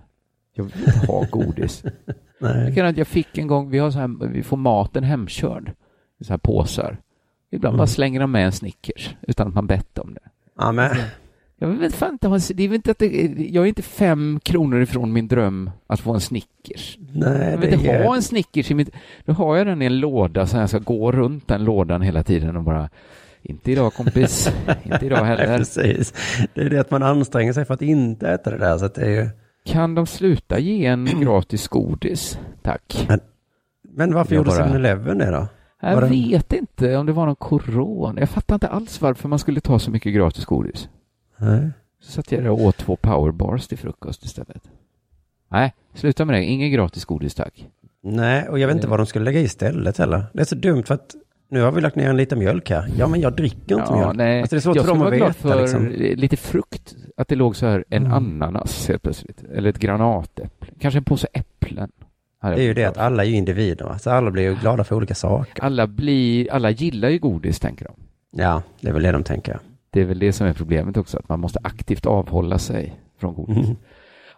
Jag 0.53 0.63
vill 0.63 0.73
inte 0.87 1.07
ha 1.07 1.25
godis. 1.31 1.83
Nej. 2.39 2.73
Jag, 2.75 2.87
att 2.87 2.97
jag 2.97 3.07
fick 3.07 3.37
en 3.37 3.47
gång, 3.47 3.69
vi, 3.69 3.79
har 3.79 3.91
så 3.91 3.99
här, 3.99 4.27
vi 4.27 4.43
får 4.43 4.57
maten 4.57 5.03
hemkörd 5.03 5.71
i 6.17 6.23
så 6.23 6.33
här 6.33 6.37
påsar. 6.37 6.97
Ibland 7.51 7.73
Mm. 7.73 7.77
bara 7.77 7.87
slänger 7.87 8.19
de 8.19 8.31
med 8.31 8.45
en 8.45 8.51
Snickers 8.51 9.15
utan 9.21 9.47
att 9.47 9.53
man 9.53 9.67
bett 9.67 9.97
om 9.97 10.13
det. 10.13 10.29
Ja, 10.57 10.71
men, 10.71 10.95
Jag 11.69 11.69
vet 11.77 11.95
fan 11.95 12.11
inte, 12.23 12.53
det 12.53 12.63
är 12.63 12.67
väl 12.67 12.75
inte 12.75 12.91
att 12.91 12.99
det, 12.99 13.07
jag 13.49 13.63
är 13.63 13.67
inte 13.67 13.81
fem 13.81 14.39
kronor 14.43 14.81
ifrån 14.81 15.13
min 15.13 15.27
dröm 15.27 15.71
att 15.87 15.99
få 15.99 16.13
en 16.13 16.19
Snickers. 16.19 16.97
nej, 17.13 17.51
Jag 17.51 17.57
vill 17.57 17.73
inte 17.73 17.91
är... 17.91 18.03
ha 18.03 18.15
en 18.15 18.21
Snickers 18.21 18.71
i 18.71 18.73
mitt... 18.73 18.89
Nu 19.25 19.33
har 19.33 19.57
jag 19.57 19.67
den 19.67 19.81
i 19.81 19.85
en 19.85 19.99
låda 19.99 20.47
så 20.47 20.57
jag 20.57 20.69
ska 20.69 20.79
gå 20.79 21.11
runt 21.11 21.47
den 21.47 21.63
lådan 21.63 22.01
hela 22.01 22.23
tiden 22.23 22.57
och 22.57 22.63
bara 22.63 22.89
inte 23.41 23.71
idag 23.71 23.93
kompis, 23.93 24.51
inte 24.83 25.05
idag 25.05 25.25
heller. 25.25 25.57
precis. 25.57 26.13
Det 26.53 26.61
är 26.61 26.69
det 26.69 26.79
att 26.79 26.91
man 26.91 27.03
anstränger 27.03 27.53
sig 27.53 27.65
för 27.65 27.73
att 27.73 27.81
inte 27.81 28.29
äta 28.29 28.49
det 28.51 28.57
där. 28.57 28.77
Så 28.77 28.87
det 28.87 29.01
är 29.01 29.09
ju... 29.23 29.29
Kan 29.65 29.95
de 29.95 30.05
sluta 30.07 30.59
ge 30.59 30.85
en 30.85 31.05
gratis 31.21 31.67
godis? 31.67 32.39
Tack. 32.61 33.07
Men 33.95 34.13
varför 34.13 34.35
Jag 34.35 34.45
gjorde 34.45 34.57
bara- 34.57 34.67
7-Eleven 34.67 35.17
det 35.17 35.31
då? 35.31 35.47
Jag 35.81 35.95
Var 35.95 36.01
vet 36.07 36.53
inte 36.53 36.97
om 36.97 37.05
det 37.05 37.11
var 37.11 37.25
någon 37.25 37.35
corona. 37.35 38.19
Jag 38.19 38.29
fattar 38.29 38.55
inte 38.55 38.67
alls 38.67 39.01
varför 39.01 39.29
man 39.29 39.39
skulle 39.39 39.59
ta 39.61 39.79
så 39.79 39.91
mycket 39.91 40.13
gratis 40.13 40.45
godis. 40.45 40.89
Nej. 41.37 41.69
Så 42.01 42.11
satt 42.11 42.31
jag 42.31 42.43
där 42.43 42.49
och 42.49 42.61
åt 42.61 42.77
två 42.77 42.95
powerbars 42.95 43.67
till 43.67 43.77
frukost 43.77 44.25
istället. 44.25 44.63
Nej, 45.51 45.73
sluta 45.93 46.25
med 46.25 46.35
det. 46.35 46.43
Ingen 46.43 46.71
gratis 46.71 47.05
godis 47.05 47.35
tack. 47.35 47.67
Nej, 48.03 48.49
och 48.49 48.59
jag 48.59 48.67
vet 48.67 48.75
inte 48.75 48.87
vad 48.87 48.99
de 48.99 49.05
skulle 49.05 49.25
lägga 49.25 49.39
i 49.39 49.43
istället 49.43 49.97
heller. 49.97 50.23
Det 50.33 50.41
är 50.41 50.45
så 50.45 50.55
dumt 50.55 50.83
för 50.83 50.93
att 50.93 51.15
nu 51.49 51.61
har 51.61 51.71
vi 51.71 51.81
lagt 51.81 51.95
ner 51.95 52.09
en 52.09 52.17
liten 52.17 52.39
mjölk 52.39 52.69
här. 52.69 52.89
Ja, 52.97 53.07
men 53.07 53.21
jag 53.21 53.33
dricker 53.35 53.79
inte 53.79 53.93
mjölk. 53.93 54.15
nej. 54.15 54.41
Alltså, 54.41 54.55
det 54.55 54.59
är 54.59 54.61
svårt 54.61 54.75
jag 54.75 54.85
för 54.85 54.93
dem 54.93 55.01
att 55.01 55.13
veta. 55.13 55.33
för 55.33 55.61
Liksom. 55.61 55.87
lite 56.15 56.37
frukt. 56.37 56.95
Att 57.17 57.27
det 57.27 57.35
låg 57.35 57.55
så 57.55 57.65
här 57.65 57.85
en 57.89 58.05
Mm. 58.05 58.13
ananas 58.13 58.87
helt 58.87 59.03
plötsligt. 59.03 59.43
Eller 59.43 59.69
ett 59.69 59.79
granatäpple. 59.79 60.67
Kanske 60.79 60.97
en 60.97 61.03
påse 61.03 61.27
äpplen. 61.33 61.91
Det 62.41 62.47
är 62.47 62.61
ju 62.61 62.73
det 62.73 62.85
att 62.85 62.97
alla 62.97 63.23
är 63.23 63.27
ju 63.27 63.35
individer. 63.35 63.97
Så 63.99 64.09
alla 64.11 64.31
blir 64.31 64.43
ju 64.43 64.55
glada 64.55 64.83
för 64.83 64.95
olika 64.95 65.15
saker. 65.15 65.63
alla 65.63 65.87
blir, 65.87 66.51
alla 66.51 66.69
gillar 66.69 67.09
ju 67.09 67.19
godis 67.19 67.59
tänker 67.59 67.85
de. 67.85 67.93
Ja, 68.41 68.61
det 68.81 68.89
är 68.89 68.93
väl 68.93 69.03
det 69.03 69.11
de 69.11 69.23
tänker. 69.23 69.59
Det 69.93 70.01
är 70.01 70.05
väl 70.05 70.19
det 70.19 70.33
som 70.33 70.47
är 70.47 70.53
problemet 70.53 70.97
också. 70.97 71.17
Att 71.17 71.29
man 71.29 71.39
måste 71.39 71.59
aktivt 71.63 72.05
avhålla 72.05 72.59
sig 72.59 72.99
från 73.19 73.33
godis. 73.33 73.57
Mm. 73.65 73.75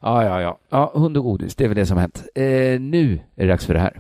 Ja, 0.02 0.24
ja, 0.24 0.41
ja. 0.41 0.58
Ja, 0.70 0.91
hund 0.96 1.18
och 1.18 1.24
godis. 1.24 1.56
Det 1.56 1.63
är 1.63 1.68
väl 1.68 1.76
det 1.78 1.86
som 1.86 1.98
har 1.98 2.02
hänt. 2.02 2.24
Eh, 2.36 2.80
nu 2.82 3.20
är 3.36 3.46
det 3.46 3.48
dags 3.52 3.65
för 3.65 3.74
det 3.74 3.80
här. 3.80 3.94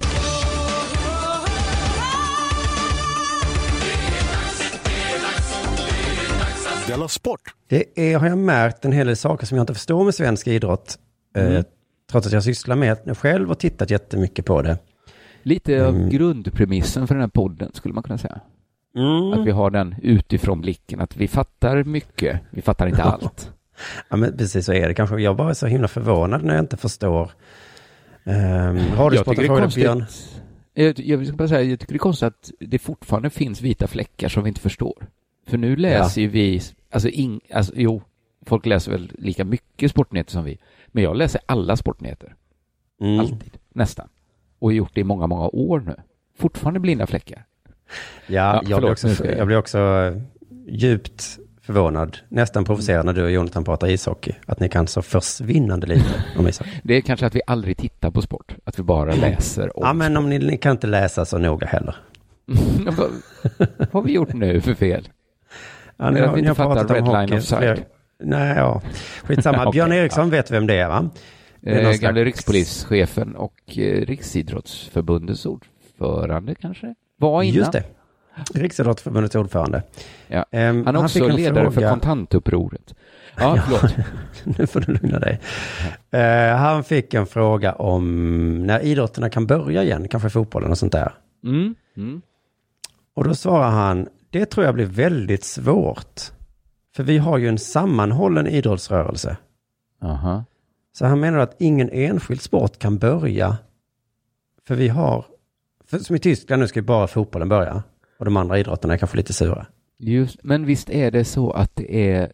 Della 6.87 7.07
Sport! 7.07 7.41
Det 7.67 7.85
är, 8.13 8.17
har 8.17 8.27
jag 8.27 8.37
märkt 8.37 8.85
en 8.85 8.91
hel 8.91 9.07
del 9.07 9.15
saker 9.17 9.45
som 9.45 9.57
jag 9.57 9.63
inte 9.63 9.73
förstår 9.73 10.03
med 10.05 10.15
svensk 10.15 10.47
idrott. 10.47 10.97
Eh, 11.35 11.45
Mm. 11.45 11.63
trots 12.11 12.27
att 12.27 12.33
jag 12.33 12.43
sysslar 12.43 12.75
med 12.75 12.97
det 13.05 13.15
själv 13.15 13.51
och 13.51 13.59
tittat 13.59 13.89
jättemycket 13.91 14.45
på 14.45 14.61
det. 14.61 14.77
Lite 15.43 15.85
av 15.87 15.95
Mm. 15.95 16.09
grundpremissen 16.09 17.07
för 17.07 17.15
den 17.15 17.21
här 17.21 17.27
podden 17.29 17.71
skulle 17.73 17.93
man 17.93 18.03
kunna 18.03 18.17
säga. 18.17 18.39
Att 19.33 19.45
vi 19.45 19.51
har 19.51 19.69
den 19.69 19.95
utifrån 20.01 20.61
blicken, 20.61 21.01
att 21.01 21.17
vi 21.17 21.27
fattar 21.27 21.83
mycket, 21.83 22.39
vi 22.49 22.61
fattar 22.61 22.87
inte 22.87 23.03
allt. 23.03 23.51
Ja, 24.09 24.17
men 24.17 24.37
precis 24.37 24.65
så 24.65 24.73
är 24.73 24.87
det 24.87 24.93
kanske. 24.93 25.17
Jag 25.17 25.35
bara 25.35 25.49
är 25.49 25.53
så 25.53 25.67
himla 25.67 25.87
förvånad 25.87 26.43
när 26.43 26.53
jag 26.55 26.63
inte 26.63 26.77
förstår. 26.77 27.31
Um, 28.23 28.33
det 28.33 28.81
är 28.81 29.23
frågade 29.23 29.47
konstigt. 29.47 29.83
Björn. 29.83 30.05
Jag, 30.73 30.99
jag, 30.99 31.27
ska 31.27 31.35
bara 31.35 31.47
säga, 31.47 31.61
jag 31.61 31.79
tycker 31.79 31.93
det 31.93 31.97
är 31.97 31.99
konstigt 31.99 32.27
att 32.27 32.51
det 32.59 32.79
fortfarande 32.79 33.29
finns 33.29 33.61
vita 33.61 33.87
fläckar 33.87 34.29
som 34.29 34.43
vi 34.43 34.47
inte 34.47 34.61
förstår. 34.61 35.07
För 35.47 35.57
nu 35.57 35.75
läser 35.75 36.21
ju 36.21 36.27
vi, 36.27 36.61
alltså, 36.89 37.09
ing, 37.09 37.41
alltså 37.53 37.73
jo, 37.75 38.01
folk 38.45 38.65
läser 38.65 38.91
väl 38.91 39.11
lika 39.17 39.45
mycket 39.45 39.91
sportnyheter 39.91 40.31
som 40.31 40.43
vi, 40.43 40.57
men 40.87 41.03
jag 41.03 41.17
läser 41.17 41.41
alla 41.45 41.77
sportnyheter. 41.77 42.35
Mm. 43.01 43.19
Alltid, 43.19 43.57
nästan. 43.69 44.07
Och 44.59 44.67
har 44.69 44.73
gjort 44.73 44.91
det 44.93 45.01
i 45.01 45.03
många, 45.03 45.27
många 45.27 45.47
år 45.47 45.79
nu. 45.79 45.95
Fortfarande 46.37 46.79
blinda 46.79 47.07
fläckar. 47.07 47.45
Ja, 48.27 48.33
Ja, 48.55 48.61
jag, 48.67 48.79
blir 48.81 48.91
också, 48.91 49.25
jag- 49.25 49.47
blir 49.47 49.57
också 49.57 49.77
eh, 49.79 50.13
djupt 50.67 51.39
förvånad, 51.61 52.17
nästan 52.29 52.65
provocerad 52.65 53.05
när 53.05 53.13
du 53.13 53.23
och 53.23 53.31
Jonathan 53.31 53.63
pratar 53.63 53.87
ishockey. 53.87 54.31
Att 54.45 54.59
ni 54.59 54.69
kan 54.69 54.87
så 54.87 55.01
försvinnande 55.01 55.87
lite 55.87 56.23
om 56.37 56.47
ishockey. 56.47 56.71
Det 56.83 56.93
är 56.93 57.01
kanske 57.01 57.25
att 57.25 57.35
vi 57.35 57.41
aldrig 57.47 57.77
tittar 57.77 58.11
på 58.11 58.21
sport, 58.21 58.55
att 58.63 58.79
vi 58.79 58.83
bara 58.83 59.15
läser 59.15 59.77
om 59.79 59.83
Ja, 59.87 59.93
men 59.93 60.17
om 60.17 60.29
ni, 60.29 60.39
ni 60.39 60.57
kan 60.57 60.71
inte 60.71 60.87
läsa 60.87 61.25
så 61.25 61.37
noga 61.37 61.67
heller. 61.67 61.95
vad, 62.85 62.95
vad 63.77 63.87
har 63.91 64.01
vi 64.01 64.11
gjort 64.13 64.33
nu 64.33 64.61
för 64.61 64.73
fel? 64.73 65.09
Ja, 65.97 66.07
Eller 66.07 66.21
att 66.23 66.35
vi 66.35 66.39
inte 66.39 66.55
fattar 66.55 66.87
red 66.95 67.03
line 67.29 67.37
offside. 67.39 67.59
flera- 67.59 67.77
Nej, 68.19 68.57
ja. 68.57 68.81
Skitsamma. 69.23 69.57
Okej, 69.65 69.71
Björn 69.71 69.91
ja. 69.91 69.95
Eriksson 69.97 70.29
vet 70.29 70.51
vem 70.51 70.67
det 70.67 70.73
är, 70.75 70.87
va? 70.87 71.09
Det 71.61 71.69
är 71.69 71.75
Eh, 71.75 71.81
gamle 71.83 71.97
slags- 71.97 72.15
rikspolischefen 72.17 73.35
och 73.35 73.77
eh, 73.77 74.01
Riksidrottsförbundets 74.05 75.45
ordförande 75.45 76.55
kanske? 76.55 76.95
Var 77.17 77.43
innan. 77.43 77.55
Just 77.55 77.71
det. 77.71 77.83
Riksidrottsförbundets 78.53 79.35
ordförande. 79.35 79.83
Ja. 80.27 80.45
Ehm, 80.51 80.85
Han 80.85 80.95
är 80.95 81.03
också 81.03 81.19
fick 81.19 81.29
en 81.29 81.35
ledare 81.35 81.65
för 81.65 81.71
fråga- 81.71 81.89
kontantupproret. 81.89 82.95
Ja, 83.37 83.57
förlåt. 83.65 83.95
nu 84.59 84.67
får 84.67 84.79
du 84.79 84.93
lugna 84.93 85.19
dig. 85.19 85.39
Eh, 86.11 86.55
han 86.57 86.83
fick 86.83 87.13
en 87.13 87.25
fråga 87.27 87.73
om 87.73 88.63
när 88.63 88.79
idrotterna 88.79 89.29
kan 89.29 89.47
börja 89.47 89.83
igen, 89.83 90.07
kanske 90.07 90.29
fotbollen 90.29 90.71
och 90.71 90.77
sånt 90.77 90.91
där. 90.91 91.13
Mm. 91.43 91.75
Mm. 91.97 92.21
Och 93.15 93.23
då 93.23 93.35
svarar 93.35 93.69
han, 93.71 94.07
det 94.29 94.45
tror 94.45 94.65
jag 94.65 94.75
blir 94.75 94.85
väldigt 94.85 95.43
svårt. 95.43 96.21
För 96.95 97.03
vi 97.03 97.17
har 97.17 97.37
ju 97.37 97.47
en 97.49 97.57
sammanhållen 97.57 98.47
idrottsrörelse. 98.47 99.37
Aha. 100.03 100.43
Så 100.97 101.05
han 101.05 101.19
menar 101.19 101.39
att 101.39 101.55
ingen 101.59 101.89
enskild 101.89 102.41
sport 102.41 102.79
kan 102.79 102.97
börja. 102.97 103.57
För 104.67 104.75
vi 104.75 104.87
har, 104.87 105.25
för 105.87 105.99
som 105.99 106.15
i 106.15 106.19
Tyskland 106.19 106.59
nu 106.59 106.67
ska 106.67 106.79
ju 106.79 106.85
bara 106.85 107.07
fotbollen 107.07 107.49
börja. 107.49 107.83
Och 108.19 108.25
de 108.25 108.37
andra 108.37 108.59
idrotterna 108.59 108.93
är 108.93 108.97
kanske 108.97 109.17
lite 109.17 109.33
sura. 109.33 109.65
Just, 109.97 110.43
men 110.43 110.65
visst 110.65 110.89
är 110.89 111.11
det 111.11 111.25
så 111.25 111.51
att 111.51 111.75
det 111.75 112.11
är 112.11 112.31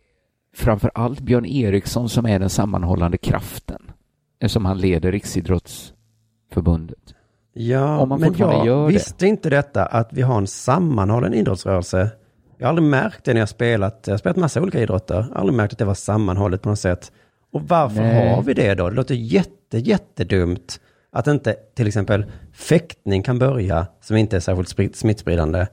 framför 0.56 0.92
allt 0.94 1.20
Björn 1.20 1.46
Eriksson 1.46 2.10
som 2.10 2.26
är 2.26 2.40
den 2.40 2.50
sammanhållande 2.50 3.18
kraften? 3.18 3.92
Eftersom 4.40 4.66
han 4.66 4.78
leder 4.78 5.12
Riksidrottsförbundet. 5.12 7.16
Ja, 7.54 8.06
men 8.06 8.34
jag 8.38 8.66
gör 8.66 8.88
det. 8.88 8.94
visste 8.94 9.28
inte 9.28 9.50
detta 9.50 9.86
att 9.86 10.14
vi 10.14 10.22
har 10.22 10.38
en 10.38 10.48
sammanhållen 10.48 11.34
idrottsrörelse. 11.34 12.10
Jag 12.58 12.66
har 12.66 12.70
aldrig 12.70 12.88
märkt 12.88 13.24
det 13.24 13.34
när 13.34 13.40
jag 13.40 13.50
spelat, 13.50 14.04
jag 14.06 14.14
har 14.14 14.18
spelat 14.18 14.38
massa 14.38 14.62
olika 14.62 14.80
idrotter. 14.80 15.16
Jag 15.16 15.24
har 15.24 15.36
aldrig 15.36 15.58
märkt 15.58 15.74
att 15.74 15.80
det 15.80 15.86
var 15.86 15.94
sammanhållet 15.94 16.62
på 16.62 16.70
något 16.70 16.80
sätt. 16.80 17.12
Och 17.52 17.62
varför 17.68 18.02
Nej. 18.02 18.36
har 18.36 18.42
vi 18.42 18.54
det 18.54 18.76
då? 18.76 18.90
Det 18.90 18.96
låter 18.96 19.16
jätte, 19.16 19.78
jättedumt 19.78 20.80
att 21.12 21.28
inte 21.28 21.56
till 21.76 21.88
exempel 21.88 22.26
fäktning 22.54 23.24
kan 23.24 23.40
börja 23.40 23.88
som 24.02 24.18
inte 24.18 24.36
är 24.36 24.40
särskilt 24.40 24.96
smittspridande. 24.96 25.68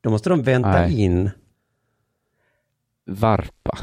Då 0.00 0.10
måste 0.10 0.30
de 0.30 0.42
vänta 0.42 0.70
Nej. 0.80 1.00
in, 1.00 1.30
Varpa. 3.06 3.78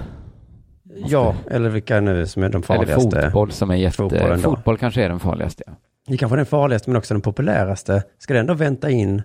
ja, 0.84 1.36
eller 1.50 1.70
vilka 1.70 2.00
nu 2.00 2.28
som 2.28 2.44
är 2.44 2.50
de 2.50 2.58
Eller 2.58 2.66
farligaste. 2.66 3.22
fotboll 3.22 3.52
som 3.52 3.72
är 3.72 3.76
jätte... 3.76 4.38
Fotboll 4.38 4.78
kanske 4.78 5.04
är 5.04 5.10
den 5.10 5.20
farligaste. 5.20 5.64
Det 6.08 6.18
kanske 6.18 6.36
är 6.36 6.38
den 6.38 6.46
farligaste 6.46 6.90
men 6.90 6.98
också 6.98 7.14
den 7.14 7.22
populäraste. 7.22 8.04
Ska 8.18 8.34
den 8.34 8.46
då 8.46 8.54
vänta 8.54 8.90
in 8.90 9.22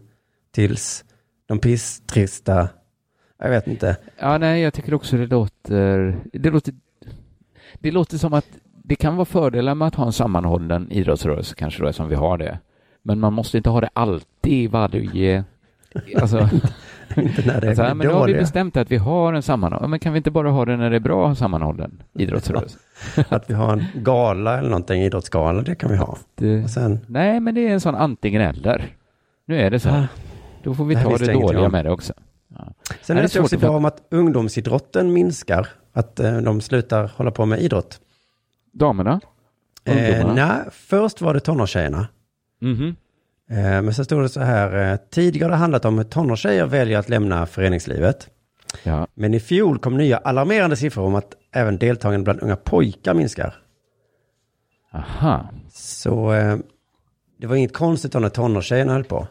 tills 0.55 1.05
de 1.46 1.59
pisstrista, 1.59 2.68
jag 3.38 3.51
vet 3.51 3.66
inte. 3.66 3.96
Ja, 4.18 4.38
nej, 4.38 4.62
jag 4.62 4.75
tycker 4.75 4.94
också 4.94 5.16
det 5.16 5.27
låter... 5.27 6.16
Det 6.33 6.51
låter, 6.51 6.75
det 7.75 7.90
låter 7.90 8.18
som 8.18 8.33
att 8.33 8.46
det 8.88 8.96
kan 8.96 9.16
vara 9.16 9.25
fördelar 9.25 9.75
med 9.75 9.88
att 9.88 9.94
ha 9.94 10.07
en 10.07 10.12
sammanhållen 10.12 10.92
idrottsrörelse, 10.92 11.55
kanske 11.55 11.83
då, 11.83 11.92
som 11.92 12.09
vi 12.09 12.14
har 12.14 12.38
det. 12.38 12.59
Men 13.03 13.20
man 13.20 13.33
måste 13.33 13.57
inte 13.57 13.70
ha 13.70 13.81
det 13.81 13.88
alltid 13.92 14.53
i 14.53 14.66
varje... 14.66 15.44
Alltså, 16.20 16.38
Inte 17.16 17.46
när 17.46 17.61
det 17.61 17.68
alltså, 17.68 17.83
är 17.83 17.94
men 17.94 18.07
nu 18.07 18.12
har 18.12 18.27
vi 18.27 18.35
bestämt 18.35 18.77
att 18.77 18.90
vi 18.90 18.96
har 18.96 19.33
en 19.33 19.42
sammanhållen... 19.42 19.90
Men 19.90 19.99
kan 19.99 20.12
vi 20.12 20.16
inte 20.16 20.31
bara 20.31 20.51
ha 20.51 20.64
det 20.64 20.77
när 20.77 20.90
det 20.90 20.96
är 20.96 21.01
bra 21.01 21.35
sammanhållen 21.35 22.03
idrottsrörelse? 22.12 22.79
Att 23.29 23.51
vi 23.51 23.55
har 23.55 23.72
en 23.72 23.85
gala 23.94 24.59
eller 24.59 24.68
någonting, 24.68 25.03
idrottsgala, 25.03 25.62
det 25.62 25.75
kan 25.75 25.90
vi 25.90 25.96
ha. 25.96 26.18
Det, 26.35 26.68
sen, 26.68 27.01
nej, 27.09 27.40
men 27.40 27.55
det 27.55 27.68
är 27.68 27.72
en 27.72 27.81
sån 27.81 27.94
antingen 27.94 28.42
eller. 28.42 28.87
Nu 29.46 29.61
är 29.61 29.70
det 29.70 29.81
så. 29.81 29.88
Ah, 29.88 30.07
Då 30.62 30.75
får 30.75 30.85
vi 30.85 30.94
det 30.94 31.03
ta 31.03 31.16
det 31.16 31.33
dåliga 31.33 31.68
med 31.68 31.85
det 31.85 31.90
också. 31.90 32.12
Ja. 32.49 32.72
sen 33.03 33.16
det 33.16 33.22
är 33.22 33.31
jag 33.35 33.44
också 33.44 33.57
att 33.57 33.64
om 33.64 33.85
att 33.85 34.03
ungdomsidrotten 34.11 35.12
minskar. 35.12 35.68
Att 35.92 36.20
eh, 36.20 36.37
de 36.37 36.61
slutar 36.61 37.11
hålla 37.16 37.31
på 37.31 37.46
med 37.46 37.61
idrott. 37.61 38.01
Damerna? 38.79 39.21
Eh, 39.85 40.35
nej, 40.35 40.59
först 40.73 41.21
var 41.21 41.35
det 41.35 41.41
tonårstjejerna. 41.41 42.09
Mhm. 42.61 42.97
Eh, 43.51 43.57
men 43.83 43.95
sen 43.95 44.05
stod 44.05 44.23
det 44.23 44.29
så 44.29 44.41
här, 44.41 44.93
eh, 44.93 44.97
tidigare 45.11 45.47
har 45.47 45.51
det 45.51 45.57
handlat 45.57 45.85
om 45.85 45.99
hur 45.99 46.05
tonårstjejer 46.05 46.67
väljer 46.67 46.99
att 46.99 47.09
lämna 47.09 47.47
föreningslivet. 47.47 48.29
Ja. 48.83 49.07
Men 49.15 49.35
i 49.35 49.41
fjol 49.41 49.79
kom 49.79 49.97
nya 49.97 50.17
alarmerande 50.19 50.77
siffror 50.77 51.05
om 51.05 51.15
att 51.15 51.35
även 51.53 51.79
deltagandet 51.79 52.25
bland 52.25 52.41
unga 52.43 52.57
pojkar 52.57 53.15
minskar. 53.15 53.55
Aha. 54.93 55.51
Så 55.73 56.33
eh, 56.33 56.57
det 57.41 57.47
var 57.47 57.57
inget 57.57 57.75
konstigt 57.75 58.12
då 58.12 58.19
när 58.19 58.29
tonårstjejerna 58.29 58.93
höll 58.93 59.05
på 59.05 59.27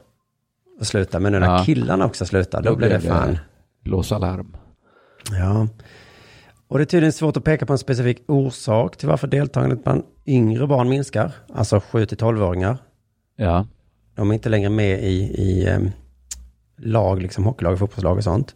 att 0.82 0.88
sluta. 0.88 1.20
Men 1.20 1.32
nu 1.32 1.40
när 1.40 1.48
Ja. 1.58 1.64
killarna 1.66 2.06
också 2.06 2.26
slutar, 2.26 2.62
då, 2.62 2.76
blev 2.76 2.90
det 2.90 3.02
fan. 3.02 3.38
Blås 3.84 4.12
alarm. 4.12 4.56
Ja. 5.32 5.68
Och 6.68 6.78
det 6.78 6.84
är 6.84 6.86
tydligen 6.86 7.14
svårt 7.14 7.38
att 7.38 7.44
peka 7.44 7.66
på 7.66 7.74
en 7.74 7.80
specifik 7.80 8.24
orsak 8.28 8.98
till 8.98 9.08
varför 9.08 9.28
deltagandet 9.28 9.84
bland 9.84 10.04
yngre 10.26 10.68
barn 10.68 10.90
minskar. 10.90 11.32
Alltså 11.54 11.80
7 11.80 12.06
till 12.06 12.18
12-åringar. 12.18 12.78
Ja. 13.36 13.68
De 14.16 14.30
är 14.30 14.34
inte 14.34 14.50
längre 14.50 14.70
med 14.70 15.04
i, 15.04 15.16
i 15.42 15.68
eh, 15.68 15.80
lag, 16.78 17.22
liksom 17.22 17.44
hockeylag, 17.44 17.80
fotbollslag 17.80 18.18
och 18.18 18.24
sånt. 18.24 18.56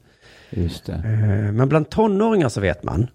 Just 0.50 0.86
det. 0.86 0.94
Eh, 0.94 1.52
men 1.52 1.70
bland 1.70 1.90
tonåringar 1.90 2.50
så 2.50 2.62
vet 2.62 2.84
man. 2.84 3.08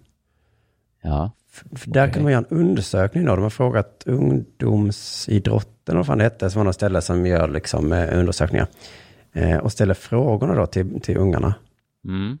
Ja. 1.01 1.31
För 1.75 1.89
där 1.91 2.03
Okej. 2.03 2.13
kan 2.13 2.23
man 2.23 2.31
göra 2.31 2.45
en 2.49 2.57
undersökning 2.57 3.25
då. 3.25 3.35
De 3.35 3.41
har 3.41 3.49
frågat 3.49 4.03
ungdomsidrotten, 4.05 5.97
vad 5.97 6.05
fan 6.05 6.17
det 6.17 6.23
hette, 6.23 6.49
som 6.49 6.59
var 6.59 6.65
något 6.65 6.75
ställe 6.75 7.01
som 7.01 7.25
gör 7.25 7.47
liksom 7.47 7.91
eh, 7.91 8.19
undersökningar. 8.19 8.67
Eh, 9.33 9.57
och 9.57 9.71
ställer 9.71 9.93
frågorna 9.93 10.55
då 10.55 10.65
till, 10.65 11.01
till 11.01 11.17
ungarna. 11.17 11.53
Mm. 12.05 12.37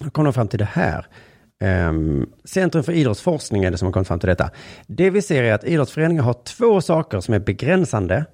Då 0.00 0.10
kom 0.10 0.24
de 0.24 0.32
fram 0.32 0.48
till 0.48 0.58
det 0.58 0.68
här. 0.72 1.06
Ehm, 1.62 2.26
Centrum 2.44 2.84
för 2.84 2.92
idrottsforskning 2.92 3.64
är 3.64 3.70
det 3.70 3.78
som 3.78 3.86
har 3.86 3.92
kommit 3.92 4.08
fram 4.08 4.18
till 4.18 4.28
detta. 4.28 4.50
Det 4.86 5.10
vi 5.10 5.22
ser 5.22 5.42
är 5.42 5.52
att 5.54 5.64
idrottsföreningar 5.64 6.22
har 6.22 6.32
två 6.44 6.80
saker 6.80 7.20
som 7.20 7.34
är 7.34 7.38
begränsande. 7.38 8.24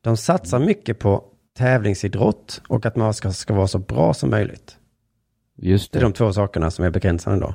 De 0.00 0.16
satsar 0.16 0.58
mycket 0.58 0.98
på 0.98 1.24
tävlingsidrott 1.58 2.62
och 2.68 2.86
att 2.86 2.96
man 2.96 3.14
ska, 3.14 3.32
ska 3.32 3.54
vara 3.54 3.66
så 3.66 3.78
bra 3.78 4.14
som 4.14 4.30
möjligt. 4.30 4.76
Just 5.56 5.92
Det 5.92 5.98
är 5.98 6.00
det. 6.00 6.06
de 6.06 6.12
två 6.12 6.32
sakerna 6.32 6.70
som 6.70 6.84
är 6.84 6.90
begränsande 6.90 7.40
då. 7.40 7.54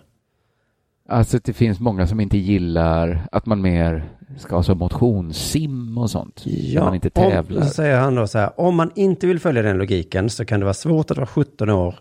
Alltså 1.10 1.40
det 1.44 1.54
finns 1.54 1.80
många 1.80 2.08
som 2.08 2.20
inte 2.20 2.38
gillar 2.38 3.28
att 3.32 3.46
man 3.46 3.62
mer 3.62 4.04
ska 4.38 4.56
ha 4.56 4.64
så 4.64 4.76
motionssim 4.76 5.98
och 5.98 6.10
sånt. 6.12 6.42
Ja, 6.46 6.84
man 6.84 6.96
inte 6.96 7.10
tävlar. 7.10 7.62
Om, 7.62 7.68
säger 7.68 8.00
han 8.00 8.16
då 8.16 8.28
så 8.28 8.38
här, 8.38 8.60
om 8.60 8.76
man 8.76 8.92
inte 8.96 9.28
vill 9.28 9.40
följa 9.40 9.62
den 9.62 9.78
logiken 9.78 10.30
så 10.30 10.46
kan 10.46 10.60
det 10.60 10.64
vara 10.64 10.74
svårt 10.74 11.12
att 11.12 11.18
vara 11.18 11.28
17 11.28 11.70
år 11.70 11.96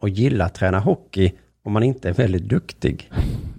och 0.00 0.08
gilla 0.08 0.44
att 0.44 0.54
träna 0.54 0.78
hockey 0.78 1.32
om 1.66 1.72
man 1.72 1.82
inte 1.82 2.08
är 2.08 2.12
väldigt 2.12 2.48
duktig. 2.48 3.10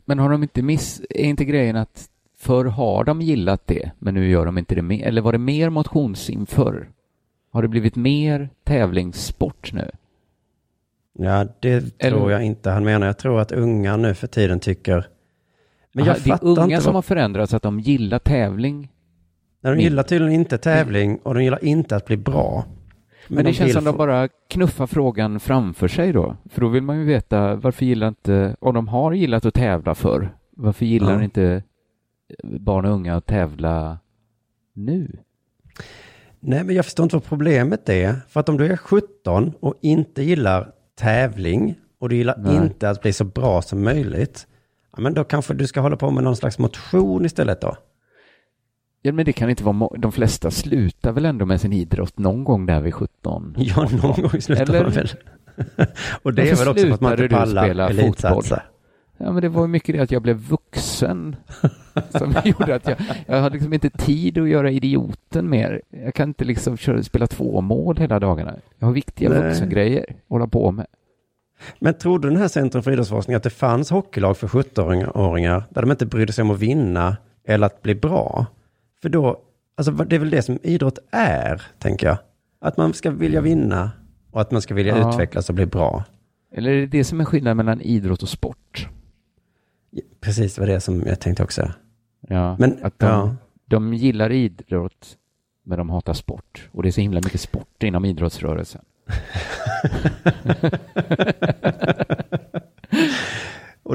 Men 0.06 0.20
har 0.20 0.30
de 0.30 0.44
inte 0.44 0.62
miss... 0.62 1.02
Är 1.10 1.24
inte 1.24 1.46
grejen 1.46 1.76
att 1.76 2.10
förr 2.38 2.66
har 2.66 3.04
de 3.04 3.22
gillat 3.22 3.68
det, 3.68 3.92
men 4.00 4.14
nu 4.14 4.30
gör 4.30 4.46
de 4.46 4.58
inte 4.58 4.76
det 4.76 4.82
mer? 4.82 5.06
Eller 5.06 5.22
var 5.22 5.32
det 5.32 5.38
mer 5.38 5.70
motionssim 5.70 6.46
förr? 6.46 6.90
Har 7.52 7.62
det 7.62 7.68
blivit 7.68 7.96
mer 7.96 8.50
tävlingssport 8.64 9.74
nu? 9.74 9.92
Ja, 11.14 11.48
det 11.60 11.70
Eller- 11.70 12.18
tror 12.18 12.32
jag 12.32 12.44
inte 12.44 12.70
han 12.70 12.84
menar. 12.84 13.08
Jag 13.08 13.18
tror 13.18 13.40
att 13.40 13.52
unga 13.52 13.98
nu 13.98 14.14
för 14.14 14.28
tiden 14.28 14.60
tycker... 14.60 15.08
Men 15.94 16.06
jag 16.06 16.16
Aha, 16.16 16.24
det 16.24 16.32
är 16.32 16.64
unga 16.64 16.82
som 16.82 16.86
vad... 16.86 16.96
har 16.96 17.02
förändrats, 17.02 17.54
att 17.54 17.64
de 17.64 17.80
gillar 17.80 18.20
tävling. 18.20 18.92
Nej, 19.62 19.76
de 19.76 19.82
gillar 19.82 20.04
tydligen 20.04 20.34
inte 20.34 20.58
tävling 20.58 21.18
och 21.24 21.34
de 21.34 21.44
gillar 21.44 21.64
inte 21.66 21.96
att 21.96 22.06
bli 22.06 22.18
bra. 22.18 22.66
Men, 23.30 23.38
det 23.46 23.52
de 23.52 23.54
känns 23.54 23.74
som 23.74 23.84
de 23.84 23.98
bara 23.98 24.28
knuffar 24.28 24.88
frågan 24.88 25.40
framför 25.40 25.88
sig 25.88 26.14
då. 26.14 26.38
För 26.50 26.62
då 26.62 26.68
vill 26.68 26.84
man 26.84 26.98
ju 27.00 27.04
veta 27.06 27.56
varför 27.56 27.86
gillar 27.86 28.08
inte, 28.08 28.56
om 28.60 28.74
de 28.74 28.88
har 28.88 29.14
gillat 29.14 29.46
att 29.46 29.54
tävla 29.54 29.96
förr, 29.96 30.30
varför 30.52 30.86
gillar 30.86 31.14
Ja. 31.14 31.24
inte 31.24 31.64
barn 32.44 32.86
och 32.86 32.92
unga 32.92 33.16
att 33.16 33.26
tävla 33.26 34.00
nu? 34.74 35.18
Nej, 36.40 36.64
men 36.64 36.76
jag 36.76 36.86
förstår 36.86 37.04
inte 37.04 37.16
vad 37.16 37.24
problemet 37.26 37.90
är. 37.90 38.16
För 38.30 38.40
att 38.40 38.50
om 38.50 38.58
du 38.58 38.66
är 38.66 38.78
17 38.78 39.54
och 39.60 39.74
inte 39.82 40.24
gillar 40.24 40.72
tävling 41.00 41.76
och 42.00 42.10
du 42.10 42.16
gillar 42.16 42.38
Nej. 42.38 42.56
inte 42.56 42.90
att 42.90 43.02
bli 43.02 43.14
så 43.14 43.24
bra 43.24 43.62
som 43.62 43.84
möjligt. 43.84 44.48
Ja, 44.96 45.02
men 45.02 45.14
då 45.14 45.24
kanske 45.24 45.54
du 45.54 45.68
ska 45.68 45.82
hålla 45.82 45.98
på 45.98 46.12
med 46.12 46.24
någon 46.24 46.36
slags 46.36 46.60
motion 46.60 47.26
istället 47.26 47.62
då. 47.62 47.76
Ja, 49.02 49.12
men 49.12 49.26
det 49.26 49.34
kan 49.34 49.50
inte 49.50 49.64
vara, 49.64 49.90
de 49.98 50.12
flesta 50.12 50.52
slutar 50.52 51.12
väl 51.12 51.26
ändå 51.26 51.46
med 51.46 51.62
sin 51.62 51.74
idrott 51.74 52.18
någon 52.18 52.44
gång 52.44 52.66
där 52.66 52.82
vid 52.82 52.94
17? 52.94 53.56
Ja, 53.58 53.90
någon 54.02 54.22
gång 54.22 54.42
slutar 54.42 54.64
Eller- 54.64 54.84
man 54.84 54.92
väl. 54.92 55.10
och 56.24 56.34
det 56.34 56.42
är 56.42 56.50
Varför 56.50 56.66
väl 56.66 56.72
också 56.72 56.86
för 56.86 56.94
att 56.94 57.02
man 57.02 57.12
inte 57.12 57.36
pallar 57.36 57.90
elitsatsa. 57.90 58.62
Ja, 59.18 59.32
men 59.32 59.42
det 59.42 59.50
var 59.50 59.68
mycket 59.68 59.96
det 59.96 60.02
att 60.02 60.12
jag 60.12 60.22
blev 60.22 60.38
vuxen 60.38 61.36
som 62.10 62.36
gjorde 62.46 62.76
att 62.76 62.88
jag, 62.88 62.98
jag 63.26 63.42
hade 63.42 63.54
liksom 63.54 63.74
inte 63.74 63.90
tid 63.90 64.38
att 64.38 64.50
göra 64.50 64.72
idioten 64.72 65.50
mer. 65.50 65.82
Jag 65.90 66.14
kan 66.14 66.30
inte 66.30 66.46
liksom 66.46 66.78
köra, 66.78 67.04
spela 67.04 67.28
två 67.28 67.62
mål 67.62 67.98
hela 67.98 68.20
dagarna. 68.20 68.56
Jag 68.80 68.88
har 68.88 68.94
viktiga 68.94 69.30
Nej. 69.30 69.42
vuxengrejer 69.42 70.06
att 70.10 70.16
hålla 70.30 70.48
på 70.48 70.72
med. 70.72 70.86
Men 71.80 71.94
trodde 71.94 72.28
den 72.28 72.38
här 72.38 72.48
Centrum 72.48 72.84
för 72.84 72.92
idrottsforskning 72.92 73.36
att 73.36 73.44
det 73.44 73.50
fanns 73.50 73.90
hockeylag 73.90 74.38
för 74.38 74.48
17-åringar 74.48 75.64
där 75.70 75.82
de 75.82 75.92
inte 75.92 76.06
brydde 76.06 76.34
sig 76.34 76.42
om 76.42 76.52
att 76.52 76.60
vinna 76.60 77.18
eller 77.46 77.68
att 77.68 77.82
bli 77.82 77.96
bra? 77.96 78.46
För 79.02 79.10
då, 79.10 79.42
alltså 79.76 79.92
det 79.92 80.16
är 80.16 80.20
väl 80.20 80.30
det 80.30 80.42
som 80.42 80.60
idrott 80.64 81.00
är, 81.12 81.62
tänker 81.80 82.08
jag. 82.08 82.18
Att 82.62 82.78
man 82.78 82.94
ska 82.94 83.12
vilja 83.12 83.42
vinna 83.42 83.92
och 84.32 84.42
att 84.42 84.52
man 84.52 84.62
ska 84.62 84.74
vilja 84.74 84.98
Ja. 84.98 85.10
utvecklas 85.10 85.50
och 85.50 85.56
bli 85.56 85.66
bra. 85.66 86.04
Eller 86.52 86.72
är 86.72 86.76
det 86.82 86.86
det 86.88 87.04
som 87.04 87.22
är 87.22 87.26
skillnaden 87.26 87.58
mellan 87.58 87.82
idrott 87.82 88.24
och 88.24 88.30
sport? 88.30 88.88
Precis, 90.22 90.56
det 90.56 90.62
var 90.62 90.68
det 90.68 90.80
som 90.80 91.02
jag 91.06 91.20
tänkte 91.20 91.44
också. 91.44 91.72
Ja, 92.28 92.56
Men, 92.60 92.80
att 92.84 93.00
de, 93.00 93.06
ja. 93.06 93.36
de 93.66 93.94
gillar 93.94 94.32
idrott, 94.32 95.18
men 95.64 95.78
de 95.78 95.90
hatar 95.90 96.14
sport. 96.14 96.70
Och 96.72 96.84
det 96.84 96.90
är 96.90 96.92
så 96.92 97.02
himla 97.02 97.22
mycket 97.24 97.42
sport 97.42 97.84
inom 97.84 98.06
idrottsrörelsen. 98.06 98.82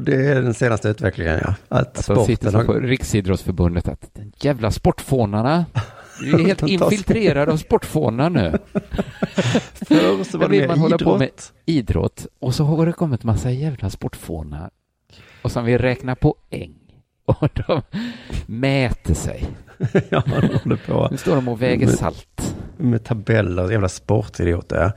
Och 0.02 0.06
det 0.06 0.26
är 0.26 0.42
den 0.42 0.54
senaste 0.54 0.88
utvecklingen, 0.88 1.40
ja. 1.44 1.54
Att 1.68 2.04
Så 2.04 2.12
Alltså, 2.12 2.26
sitter 2.26 2.50
sporten 2.50 2.52
så 2.52 2.58
har... 2.72 2.80
på 2.80 2.86
Riksidrottsförbundet 2.86 3.88
att 3.88 4.10
den 4.14 4.32
jävla 4.40 4.70
sportfånarna, 4.70 5.64
vi 6.22 6.32
är 6.32 6.38
helt 6.46 6.62
infiltrerade 6.62 7.52
av 7.52 7.56
sportfånar 7.56 8.30
nu. 8.30 8.58
Förr 9.88 10.24
så 10.24 10.38
var 10.38 10.48
det 10.48 10.66
man 10.66 10.76
mer 10.78 10.82
hålla 10.82 10.98
på 10.98 11.18
med 11.18 11.30
idrott. 11.66 12.26
och 12.38 12.54
så 12.54 12.64
har 12.64 12.86
det 12.86 12.92
kommit 12.92 13.24
massa 13.24 13.50
jävla 13.50 13.90
sportfånar 13.90 14.70
och 15.42 15.52
som 15.52 15.64
vill 15.64 15.78
räkna 15.78 16.14
poäng 16.16 16.74
och 17.24 17.48
de 17.66 17.82
mäter 18.46 19.14
sig. 19.14 19.46
ja, 20.08 20.22
de 20.26 20.30
håller 20.58 20.76
på 20.86 21.08
Nu 21.10 21.16
står 21.16 21.34
de 21.34 21.48
och 21.48 21.62
väger 21.62 21.86
Men- 21.86 21.96
salt. 21.96 22.54
med 22.76 23.04
tabeller, 23.04 23.70
jävla 23.70 23.88
sportidioter. 23.88 24.92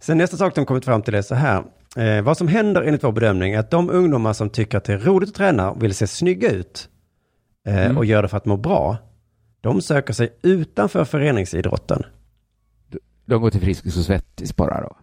Sen 0.00 0.18
nästa 0.18 0.36
sak 0.36 0.54
de 0.54 0.66
kommit 0.66 0.84
fram 0.84 1.02
till 1.02 1.14
är 1.14 1.22
så 1.22 1.34
här. 1.34 1.62
Eh, 1.96 2.22
vad 2.22 2.36
som 2.38 2.48
händer 2.48 2.82
enligt 2.82 3.04
vår 3.04 3.12
bedömning 3.12 3.52
är 3.52 3.58
att 3.58 3.70
de 3.70 3.90
ungdomar 3.90 4.32
som 4.32 4.50
tycker 4.50 4.78
att 4.78 4.84
det 4.84 4.92
är 4.92 4.98
roligt 4.98 5.28
att 5.28 5.34
träna 5.34 5.70
och 5.70 5.82
vill 5.82 5.94
se 5.94 6.06
snygga 6.06 6.50
ut 6.50 6.88
eh, 7.66 7.84
Mm. 7.84 7.96
och 7.98 8.04
gör 8.04 8.22
det 8.22 8.28
för 8.28 8.36
att 8.36 8.46
må 8.46 8.56
bra, 8.56 8.96
de 9.60 9.80
söker 9.82 10.12
sig 10.12 10.38
utanför 10.42 11.04
föreningsidrotten. 11.04 12.02
De 13.26 13.42
går 13.42 13.50
till 13.50 13.60
Friskis 13.60 13.96
och 13.96 14.02
Svettis 14.04 14.56
bara 14.56 14.80
då. 14.80 14.96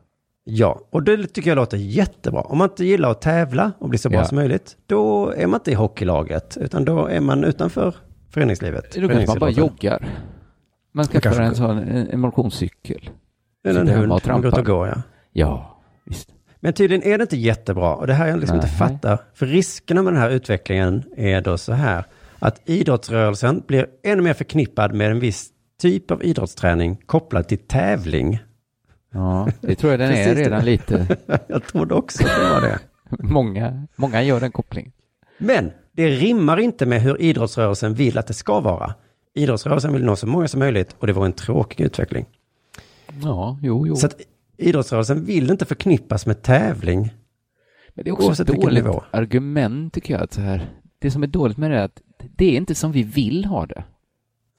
Ja, 0.43 0.81
och 0.89 1.03
det 1.03 1.27
tycker 1.27 1.49
jag 1.51 1.55
låter 1.55 1.77
jättebra. 1.77 2.41
Om 2.41 2.57
man 2.57 2.69
inte 2.69 2.85
gillar 2.85 3.11
att 3.11 3.21
tävla 3.21 3.71
och 3.79 3.89
bli 3.89 3.97
så 3.97 4.09
bra 4.09 4.19
Ja. 4.19 4.25
som 4.25 4.35
möjligt, 4.35 4.77
då 4.85 5.29
är 5.29 5.47
man 5.47 5.59
inte 5.59 5.71
i 5.71 5.73
hockeylaget, 5.73 6.57
utan 6.57 6.85
då 6.85 7.05
är 7.07 7.19
man 7.21 7.43
utanför 7.43 7.95
föreningslivet. 8.29 8.95
Då 8.95 9.07
kanske 9.09 9.27
man 9.27 9.39
bara 9.39 9.49
joggar. 9.49 10.09
Man 10.93 11.05
skaffar 11.05 11.41
en 11.41 11.55
sån 11.55 11.77
en, 11.77 12.07
en 12.07 12.19
motionscykel. 12.19 13.09
Eller 13.65 13.81
en 13.81 13.87
hund, 13.87 14.21
man 14.27 14.41
går 14.41 14.47
ut 14.47 14.57
och 14.57 14.65
går, 14.65 14.87
ja. 14.87 15.01
Ja, 15.31 15.81
visst. 16.05 16.29
Men 16.63 16.73
tydligen 16.73 17.03
är 17.03 17.17
det 17.17 17.21
inte 17.21 17.37
jättebra 17.37 17.95
och 17.95 18.07
det 18.07 18.13
här 18.13 18.27
jag 18.27 18.39
liksom 18.39 18.55
inte 18.55 18.67
Nej. 18.67 18.77
fattar. 18.77 19.17
För 19.33 19.45
riskerna 19.45 20.01
med 20.01 20.13
den 20.13 20.21
här 20.21 20.29
utvecklingen 20.29 21.03
är 21.17 21.41
då 21.41 21.57
så 21.57 21.73
här. 21.73 22.05
Att 22.39 22.61
idrottsrörelsen 22.65 23.63
blir 23.67 23.87
ännu 24.03 24.21
mer 24.21 24.33
förknippad 24.33 24.93
med 24.93 25.11
en 25.11 25.19
viss 25.19 25.49
typ 25.81 26.11
av 26.11 26.23
idrottsträning 26.23 26.95
kopplad 27.05 27.47
till 27.47 27.57
tävling. 27.57 28.39
Ja, 29.13 29.47
det 29.61 29.75
tror 29.75 29.91
jag 29.91 29.99
den 29.99 30.11
är 30.11 30.35
redan 30.35 30.65
lite. 30.65 31.17
jag 31.47 31.67
trodde 31.67 31.93
också 31.95 32.23
att 32.23 32.29
det 32.29 32.49
var 32.49 32.61
det. 32.61 32.79
Många, 33.19 33.87
många 33.95 34.23
gör 34.23 34.39
den 34.39 34.51
kopplingen. 34.51 34.91
Men 35.37 35.71
det 35.91 36.07
rimmar 36.07 36.59
inte 36.59 36.85
med 36.85 37.01
hur 37.01 37.21
idrottsrörelsen 37.21 37.93
vill 37.93 38.17
att 38.17 38.27
det 38.27 38.33
ska 38.33 38.59
vara. 38.59 38.95
Idrottsrörelsen 39.33 39.93
vill 39.93 40.05
nå 40.05 40.15
så 40.15 40.27
många 40.27 40.47
som 40.47 40.59
möjligt 40.59 40.95
och 40.99 41.07
det 41.07 41.13
var 41.13 41.25
en 41.25 41.33
tråkig 41.33 41.83
utveckling. 41.83 42.25
Ja, 43.23 43.59
jo, 43.61 43.87
jo. 43.87 43.95
Så 43.95 44.05
att 44.05 44.15
idrottsrörelsen 44.61 45.25
vill 45.25 45.51
inte 45.51 45.65
förknippas 45.65 46.25
med 46.25 46.41
tävling. 46.41 47.13
Men 47.93 48.03
det 48.05 48.09
är 48.09 48.13
också 48.13 48.41
ett 48.43 48.47
dåligt 48.47 48.85
argument 49.11 49.93
tycker 49.93 50.13
jag. 50.13 50.23
Att 50.23 50.33
så 50.33 50.41
här, 50.41 50.69
det 50.99 51.11
som 51.11 51.23
är 51.23 51.27
dåligt 51.27 51.57
med 51.57 51.71
det 51.71 51.77
är 51.77 51.83
att 51.83 52.01
det 52.35 52.45
är 52.45 52.57
inte 52.57 52.75
som 52.75 52.91
vi 52.91 53.03
vill 53.03 53.45
ha 53.45 53.65
det. 53.65 53.83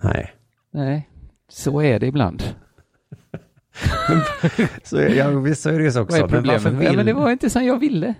Nej. 0.02 0.30
Nej, 0.72 1.08
så 1.48 1.82
är 1.82 2.00
det 2.00 2.06
ibland. 2.06 2.42
Så, 4.82 5.00
ja, 5.00 5.30
visst 5.30 5.62
så 5.62 5.70
är 5.70 5.78
det 5.78 5.84
ju 5.84 5.92
så 5.92 6.00
också. 6.02 6.20
Vad 6.20 6.30
är 6.30 6.34
Men 6.34 6.42
problemet? 6.42 6.82
Ja, 6.84 6.88
vill- 6.90 6.96
men 6.96 7.06
det 7.06 7.12
var 7.12 7.30
inte 7.30 7.50
som 7.50 7.64
jag 7.64 7.78
ville. 7.78 8.14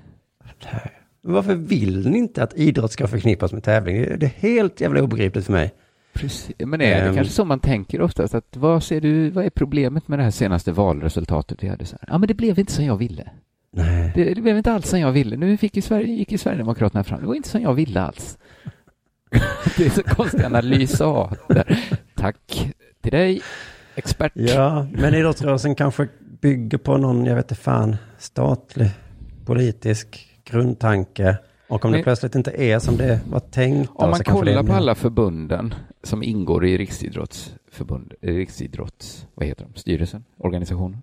Men 1.23 1.33
Varför 1.35 1.55
vill 1.55 2.11
ni 2.11 2.19
inte 2.19 2.43
att 2.43 2.55
idrott 2.55 2.93
ska 2.93 3.07
förknippas 3.07 3.53
med 3.53 3.63
tävling? 3.63 3.97
Det 4.03 4.09
är- 4.13 4.17
Det 4.17 4.27
är 4.27 4.31
helt 4.31 4.81
jävla 4.81 5.03
obegripligt 5.03 5.47
för 5.47 5.53
mig. 5.53 5.75
Precis. 6.15 6.55
Men 6.59 6.81
är 6.81 7.03
det 7.03 7.09
Ehm. 7.09 7.15
kanske 7.15 7.35
så 7.35 7.45
man 7.45 7.61
tänker 7.61 8.01
oftast? 8.01 8.35
Att 8.35 8.57
vad 8.57 8.83
ser 8.83 9.01
du, 9.01 9.31
vad 9.31 9.45
är 9.45 9.51
problemet 9.51 10.09
med 10.09 10.19
det 10.19 10.23
här 10.23 10.31
senaste 10.31 10.73
valresultatet 10.73 11.63
vi 11.63 11.69
hade? 11.69 11.85
Så 11.87 11.97
här? 12.01 12.09
Ja, 12.13 12.19
men 12.19 12.27
det 12.29 12.35
blev 12.35 12.59
inte 12.59 12.73
som 12.73 12.85
jag 12.85 12.97
ville. 12.97 13.31
Nej. 13.71 14.13
Det, 14.15 14.35
det 14.35 14.41
blev 14.43 14.57
inte 14.57 14.73
alls 14.73 14.89
som 14.89 15.01
jag 15.01 15.13
ville. 15.13 15.37
Nu 15.37 15.57
fick 15.57 15.77
ju 15.77 15.83
Sverige, 15.83 16.07
gick 16.15 16.33
ju 16.33 16.39
Sverigedemokraterna 16.39 17.05
fram. 17.05 17.21
Det 17.21 17.27
var 17.27 17.35
inte 17.35 17.49
som 17.49 17.63
jag 17.63 17.75
ville 17.75 18.01
alls. 18.01 18.39
det 19.77 19.87
är 19.87 19.91
så 19.91 20.03
konstig 20.03 20.45
analys 20.45 20.99
där. 21.49 21.79
Tack 22.15 22.73
till 23.03 23.13
dig, 23.13 23.43
expert. 23.95 24.33
Ja, 24.35 24.87
men 24.93 25.15
idrottsrörelsen 25.15 25.75
kanske 25.75 26.09
bygger 26.41 26.79
på 26.79 26.97
någon, 26.97 27.25
jag 27.25 27.37
vet 27.37 27.45
inte 27.51 27.63
fan, 27.63 27.97
statlig 28.19 28.91
politisk 29.45 30.29
grundtanke. 30.45 31.37
Och 31.73 31.85
om 31.85 31.91
Men- 31.91 31.99
det 32.01 32.05
plötsligt 32.05 32.35
inte 32.35 32.51
är 32.51 32.79
som 32.79 32.97
det 32.97 33.21
var 33.31 33.41
tänkt. 33.41 33.91
Om 33.95 34.11
man 34.11 34.25
kollar 34.25 34.63
på 34.63 34.73
alla 34.73 34.95
förbunden 34.95 35.75
som 36.03 36.23
ingår 36.23 36.67
i 36.67 36.79
Riksidrottsförbund, 36.79 38.15
Riksidrotts, 38.21 39.27
vad 39.35 39.47
heter 39.47 39.67
de, 39.73 39.81
styrelsen, 39.81 40.25
organisationen, 40.39 41.03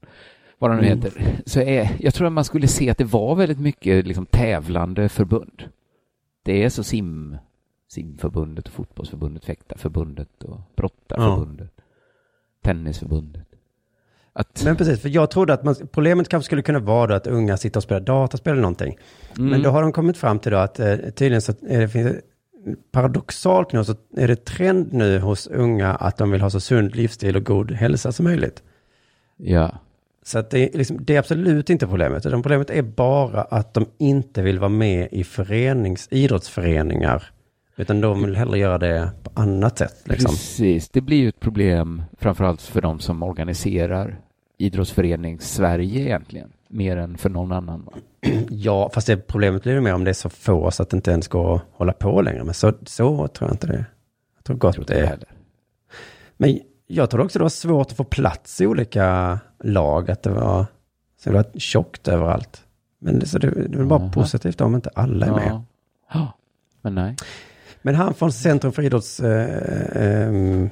vad 0.60 0.72
de 0.72 0.78
nu 0.78 0.86
Mm. 0.88 0.98
heter, 1.02 1.42
så 1.46 1.60
är, 1.62 1.90
jag 2.00 2.14
tror 2.14 2.28
att 2.28 2.34
man 2.34 2.44
skulle 2.44 2.68
se 2.68 2.90
att 2.90 2.98
det 2.98 3.04
var 3.04 3.36
väldigt 3.36 3.60
mycket 3.60 4.08
liksom 4.08 4.26
tävlande 4.26 5.10
förbund. 5.10 5.64
Det 6.44 6.64
är 6.64 6.70
så 6.70 6.84
sim, 6.84 7.38
simförbundet, 7.88 8.68
fotbollsförbundet, 8.70 9.46
fäktarförbundet 9.46 10.44
och 10.44 10.60
brottarförbundet, 10.76 11.72
tennisförbundet. 12.64 13.49
Att, 14.34 14.64
Men 14.64 14.76
precis, 14.76 15.02
för 15.02 15.10
jag 15.10 15.32
trodde 15.32 15.54
att 15.54 15.64
man, 15.64 15.76
problemet 15.92 16.30
kanske 16.30 16.46
skulle 16.46 16.62
kunna 16.62 16.80
vara 16.80 17.08
då 17.08 17.14
att 17.14 17.28
unga 17.28 17.58
sitter 17.58 17.80
och 17.80 17.84
spelar 17.84 18.02
dataspel 18.02 18.52
eller 18.52 18.62
någonting. 18.62 18.98
Mm. 19.38 19.50
Men 19.52 19.62
då 19.62 19.70
har 19.70 19.82
de 19.82 19.92
kommit 19.92 20.18
fram 20.18 20.40
till 20.40 20.52
då 20.52 20.58
att 20.58 20.80
eh, 20.80 20.96
tydligen 20.96 21.42
så 21.42 21.54
är 21.68 21.80
det, 21.80 21.90
finns, 21.90 22.16
paradoxalt 22.92 23.74
nog 23.74 23.86
så 23.86 23.96
är 24.18 24.28
det 24.28 24.46
trend 24.46 24.94
nu 24.94 25.20
hos 25.20 25.48
unga 25.48 25.96
att 25.96 26.18
de 26.18 26.32
vill 26.32 26.42
ha 26.42 26.50
så 26.50 26.60
sund 26.60 26.96
livsstil 26.96 27.36
och 27.36 27.46
god 27.46 27.72
hälsa 27.72 28.12
som 28.12 28.24
möjligt. 28.24 28.64
ja, 29.38 29.80
Så 30.24 30.40
att 30.40 30.50
det, 30.50 30.74
är 30.74 30.78
liksom, 30.78 31.06
det 31.06 31.16
är 31.16 31.20
absolut 31.20 31.70
inte 31.70 31.88
problemet. 31.88 32.26
utan 32.26 32.42
Problemet 32.42 32.70
är 32.70 32.82
bara 32.82 33.42
att 33.42 33.74
de 33.74 33.86
inte 33.98 34.42
vill 34.42 34.60
vara 34.60 34.70
med 34.70 35.08
i 35.12 35.24
förenings, 35.24 36.08
idrottsföreningar. 36.12 37.32
Utan 37.80 38.02
de 38.02 38.24
vill 38.24 38.36
hellre 38.36 38.58
göra 38.58 38.78
det 38.78 39.12
på 39.24 39.32
annat 39.34 39.78
sätt. 39.78 40.02
Liksom. 40.06 40.30
precis. 40.30 40.90
Det 40.90 41.02
blir 41.02 41.18
ju 41.18 41.30
ett 41.30 41.40
problem 41.40 42.04
framförallt 42.18 42.62
för 42.62 42.82
de 42.82 43.00
som 43.00 43.24
organiserar 43.24 44.20
idrottsförenings-Sverige 44.58 46.02
egentligen, 46.02 46.52
mer 46.68 46.98
än 46.98 47.18
för 47.18 47.30
någon 47.30 47.52
annan. 47.52 47.86
Va? 47.86 47.92
Ja, 48.50 48.90
fast 48.94 49.08
det 49.08 49.18
problemet 49.18 49.64
blir 49.64 49.74
ju 49.74 49.82
mer 49.82 49.94
om 49.94 50.04
det 50.04 50.12
är 50.12 50.14
så 50.14 50.30
få 50.30 50.72
så 50.72 50.84
att 50.84 50.90
det 50.90 50.96
inte 50.98 51.12
ens 51.12 51.28
går 51.28 51.56
att 51.56 51.62
hålla 51.72 51.94
på 51.94 52.22
längre. 52.22 52.44
Men 52.44 52.54
så, 52.54 52.74
så 52.86 53.28
tror 53.28 53.50
jag 53.50 53.54
inte 53.54 53.68
det. 53.68 53.86
Jag 54.36 54.44
tror 54.44 54.58
gott 54.58 54.76
Tror 54.76 54.86
det 54.86 54.94
jag 54.94 55.04
är. 55.04 55.08
heller. 55.08 55.30
Men 56.38 56.60
jag 56.88 57.10
tror 57.10 57.22
också 57.24 57.40
det 57.40 57.44
var 57.44 57.50
svårt 57.50 57.88
att 57.92 57.98
få 57.98 58.04
plats 58.04 58.62
i 58.62 58.68
olika 58.68 59.40
lag. 59.64 60.12
Att 60.12 60.24
det 60.24 60.30
var 60.32 60.66
så 61.24 61.30
det 61.30 61.36
var 61.36 61.46
tjockt 61.60 62.08
överallt. 62.08 62.64
Men 63.00 63.20
det, 63.20 63.26
så 63.26 63.38
det, 63.40 63.50
det 63.52 63.80
är 63.80 63.84
bara 63.84 64.00
Jaha. 64.00 64.12
positivt 64.12 64.62
om 64.62 64.76
inte 64.76 64.90
alla 64.96 65.26
är 65.26 65.32
med. 65.32 65.48
Ja. 65.50 65.64
Ja, 66.14 66.34
men 66.82 66.96
nej. 66.96 67.16
Men 67.82 67.96
han 67.96 68.14
från 68.14 68.32
Centrum 68.32 68.74
för 68.74 68.82
idrottsstudier 68.84 70.64
eh, 70.66 70.70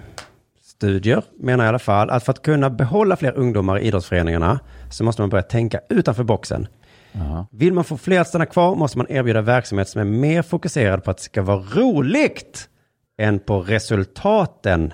studier 0.63 1.23
menar 1.39 1.65
i 1.65 1.67
alla 1.67 1.79
fall 1.79 2.09
att 2.09 2.23
för 2.23 2.31
att 2.31 2.41
kunna 2.41 2.69
behålla 2.69 3.15
fler 3.15 3.37
ungdomar 3.37 3.79
i 3.79 3.87
idrottsföreningarna 3.87 4.59
så 4.91 5.03
måste 5.03 5.21
man 5.21 5.29
börja 5.29 5.43
tänka 5.43 5.79
utanför 5.89 6.23
boxen. 6.23 6.67
Jaha. 7.11 7.45
Vill 7.51 7.73
man 7.73 7.83
få 7.83 7.97
fler 7.97 8.19
att 8.21 8.27
stanna 8.27 8.45
kvar 8.45 8.75
måste 8.75 8.97
man 8.97 9.07
erbjuda 9.09 9.41
verksamhet 9.41 9.89
som 9.89 10.01
är 10.01 10.05
mer 10.05 10.41
fokuserad 10.41 11.03
på 11.03 11.11
att 11.11 11.17
det 11.17 11.23
ska 11.23 11.41
vara 11.41 11.59
roligt 11.59 12.69
än 13.17 13.39
på 13.39 13.61
resultaten. 13.61 14.93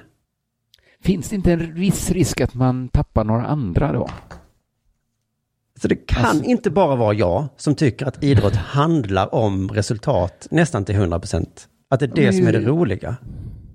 Finns 1.04 1.30
det 1.30 1.36
inte 1.36 1.52
en 1.54 1.74
viss 1.74 2.12
risk 2.12 2.42
att 2.42 2.54
man 2.54 2.90
tappar 2.90 3.24
några 3.24 3.46
andra 3.46 3.92
då? 3.92 4.10
Så 5.82 5.88
det 5.88 5.96
kan 5.96 6.26
Alltså- 6.26 6.44
inte 6.46 6.70
bara 6.70 6.96
vara 6.96 7.14
jag 7.14 7.48
som 7.58 7.76
tycker 7.76 8.06
att 8.06 8.24
idrott 8.24 8.56
handlar 8.56 9.36
om 9.36 9.70
resultat 9.70 10.48
nästan 10.52 10.86
till 10.86 10.96
100 10.96 11.20
procent. 11.20 11.68
Att 11.94 12.00
det 12.00 12.06
är 12.06 12.16
det 12.26 12.34
som 12.34 12.48
är 12.48 12.52
det 12.52 12.60
roliga. 12.60 13.16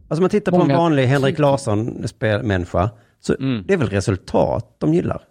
Alltså 0.08 0.20
man 0.20 0.30
tittar 0.30 0.52
på 0.52 0.62
en 0.62 0.68
vanlig 0.68 1.06
Henrik 1.06 1.38
Larsson-människa, 1.38 2.90
så 3.20 3.34
Mm. 3.40 3.64
det 3.66 3.72
är 3.74 3.78
väl 3.78 3.88
resultat 3.90 4.74
de 4.78 4.94
gillar. 4.94 5.22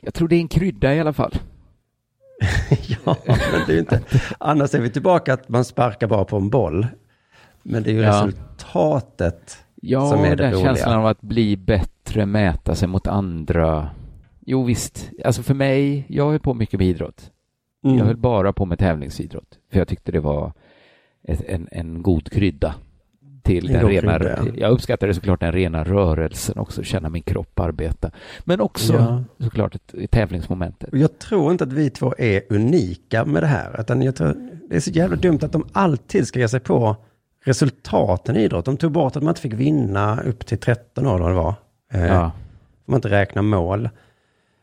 Jag 0.00 0.14
tror 0.14 0.28
det 0.28 0.36
är 0.36 0.40
en 0.40 0.48
krydda 0.48 0.94
i 0.94 1.00
alla 1.00 1.12
fall. 1.12 1.34
ja, 3.04 3.16
men 3.26 3.60
det 3.66 3.74
är 3.74 3.78
inte... 3.78 4.00
Annars 4.38 4.74
är 4.74 4.80
vi 4.80 4.90
tillbaka 4.90 5.34
att 5.34 5.48
man 5.48 5.64
sparkar 5.64 6.06
bara 6.06 6.24
på 6.24 6.36
en 6.36 6.50
boll. 6.50 6.86
Men 7.62 7.82
det 7.82 7.90
är 7.90 7.94
ju 7.94 8.00
Ja. 8.00 8.08
resultatet 8.26 9.58
Ja, 9.82 10.10
som 10.10 10.20
är 10.24 10.30
det 10.30 10.36
den 10.36 10.52
roliga. 10.52 10.64
känslan 10.66 10.98
av 10.98 11.06
att 11.06 11.20
bli 11.20 11.56
bättre, 11.56 12.26
mäta 12.26 12.74
sig 12.74 12.88
mot 12.88 13.06
andra. 13.06 13.90
Jo 14.46 14.64
visst, 14.64 15.10
alltså 15.24 15.42
för 15.42 15.54
mig, 15.54 16.04
jag 16.08 16.30
höll 16.30 16.40
på 16.40 16.54
mycket 16.54 16.78
med 16.80 16.86
idrott. 16.88 17.30
Mm. 17.84 17.98
Jag 17.98 18.04
höll 18.04 18.16
bara 18.16 18.52
på 18.52 18.64
med 18.64 18.78
tävlingsidrott. 18.78 19.58
För 19.72 19.78
jag 19.78 19.88
tyckte 19.88 20.12
det 20.12 20.20
var 20.20 20.52
ett, 21.24 21.42
en, 21.46 21.68
en 21.70 22.02
god 22.02 22.30
krydda 22.32 22.74
till 23.44 23.66
En 23.66 23.72
den 23.72 23.82
god 23.82 23.90
rena, 23.90 24.18
krydda, 24.18 24.38
ja. 24.46 24.52
jag 24.56 24.70
uppskattade 24.72 25.14
såklart 25.14 25.40
den 25.40 25.52
rena 25.52 25.84
rörelsen 25.84 26.58
också, 26.58 26.82
känna 26.82 27.08
min 27.08 27.22
kropp 27.22 27.60
arbeta. 27.60 28.10
Men 28.44 28.60
också 28.60 28.92
Ja. 28.94 29.24
såklart 29.44 29.74
ett, 29.74 30.10
tävlingsmomentet. 30.10 30.88
Jag 30.92 31.18
tror 31.18 31.52
inte 31.52 31.64
att 31.64 31.72
vi 31.72 31.90
två 31.90 32.14
är 32.18 32.42
unika 32.50 33.24
med 33.24 33.42
det 33.42 33.46
här. 33.46 33.80
Utan 33.80 34.02
jag 34.02 34.16
tror, 34.16 34.34
det 34.68 34.76
är 34.76 34.80
så 34.80 34.90
jävla 34.90 35.16
dumt 35.16 35.38
att 35.42 35.52
de 35.52 35.66
alltid 35.72 36.26
ska 36.26 36.38
ge 36.38 36.48
sig 36.48 36.60
på 36.60 36.96
resultaten 37.44 38.36
i 38.36 38.40
idrott. 38.42 38.64
De 38.64 38.76
tog 38.76 38.92
bort 38.92 39.16
att 39.16 39.22
man 39.22 39.30
inte 39.30 39.40
fick 39.40 39.52
vinna 39.52 40.20
upp 40.20 40.46
till 40.46 40.58
13 40.58 41.06
år, 41.06 41.18
vad 41.18 41.30
det 41.30 41.34
var. 41.34 41.54
Eh, 41.92 42.06
Ja. 42.06 42.32
Får 42.84 42.92
man 42.92 42.98
inte 42.98 43.08
räkna 43.10 43.42
mål. 43.42 43.88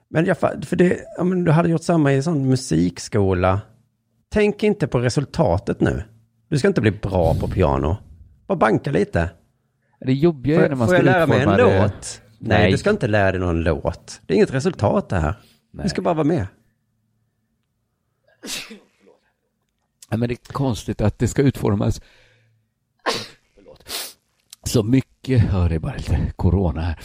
Men 0.10 0.26
jag, 0.26 0.38
för 0.38 0.76
det, 0.76 0.98
ja, 1.18 1.24
men 1.24 1.44
du 1.44 1.52
hade 1.52 1.70
gjort 1.70 1.84
samma 1.84 2.14
i 2.14 2.22
sån 2.24 2.48
musikskola. 2.50 3.62
Tänk 4.30 4.64
inte 4.64 4.88
på 4.88 5.00
resultatet 5.00 5.82
nu. 5.82 6.04
Du 6.56 6.60
ska 6.60 6.68
inte 6.68 6.82
bli 6.82 6.92
bra 6.92 7.36
på 7.36 7.48
piano. 7.48 7.98
Bara 8.48 8.56
banka 8.56 8.92
lite. 8.92 9.30
Det 10.00 10.14
jobbiga 10.14 10.66
är 10.66 10.70
när 10.70 10.76
man 10.76 10.88
får 10.88 10.96
ska 10.96 10.96
jag 10.96 11.06
lära 11.06 11.28
mig 11.28 11.42
en 11.42 11.50
det- 11.50 11.84
låt? 11.84 12.22
Nej. 12.40 12.72
du 12.72 12.78
ska 12.78 12.90
inte 12.90 13.08
lära 13.08 13.32
dig 13.32 13.42
någon 13.42 13.64
låt. 13.64 14.22
Det 14.26 14.34
är 14.34 14.36
inget 14.36 14.54
resultat 14.54 15.10
det 15.10 15.20
här. 15.20 15.36
Du 15.72 15.90
ska 15.90 16.02
bara 16.02 16.14
vara 16.14 16.28
med. 16.28 16.48
Ja, 20.10 20.18
men 20.18 20.30
det 20.30 20.34
är 20.34 20.54
konstigt 20.54 21.02
att 21.02 21.20
det 21.20 21.28
ska 21.28 21.42
utformas 21.42 22.02
så 24.64 24.84
mycket. 24.84 25.44
Ja, 25.52 25.68
det 25.70 25.76
är 25.76 25.80
bara 25.80 25.96
lite 25.96 26.34
corona 26.36 26.82
här. 26.82 27.00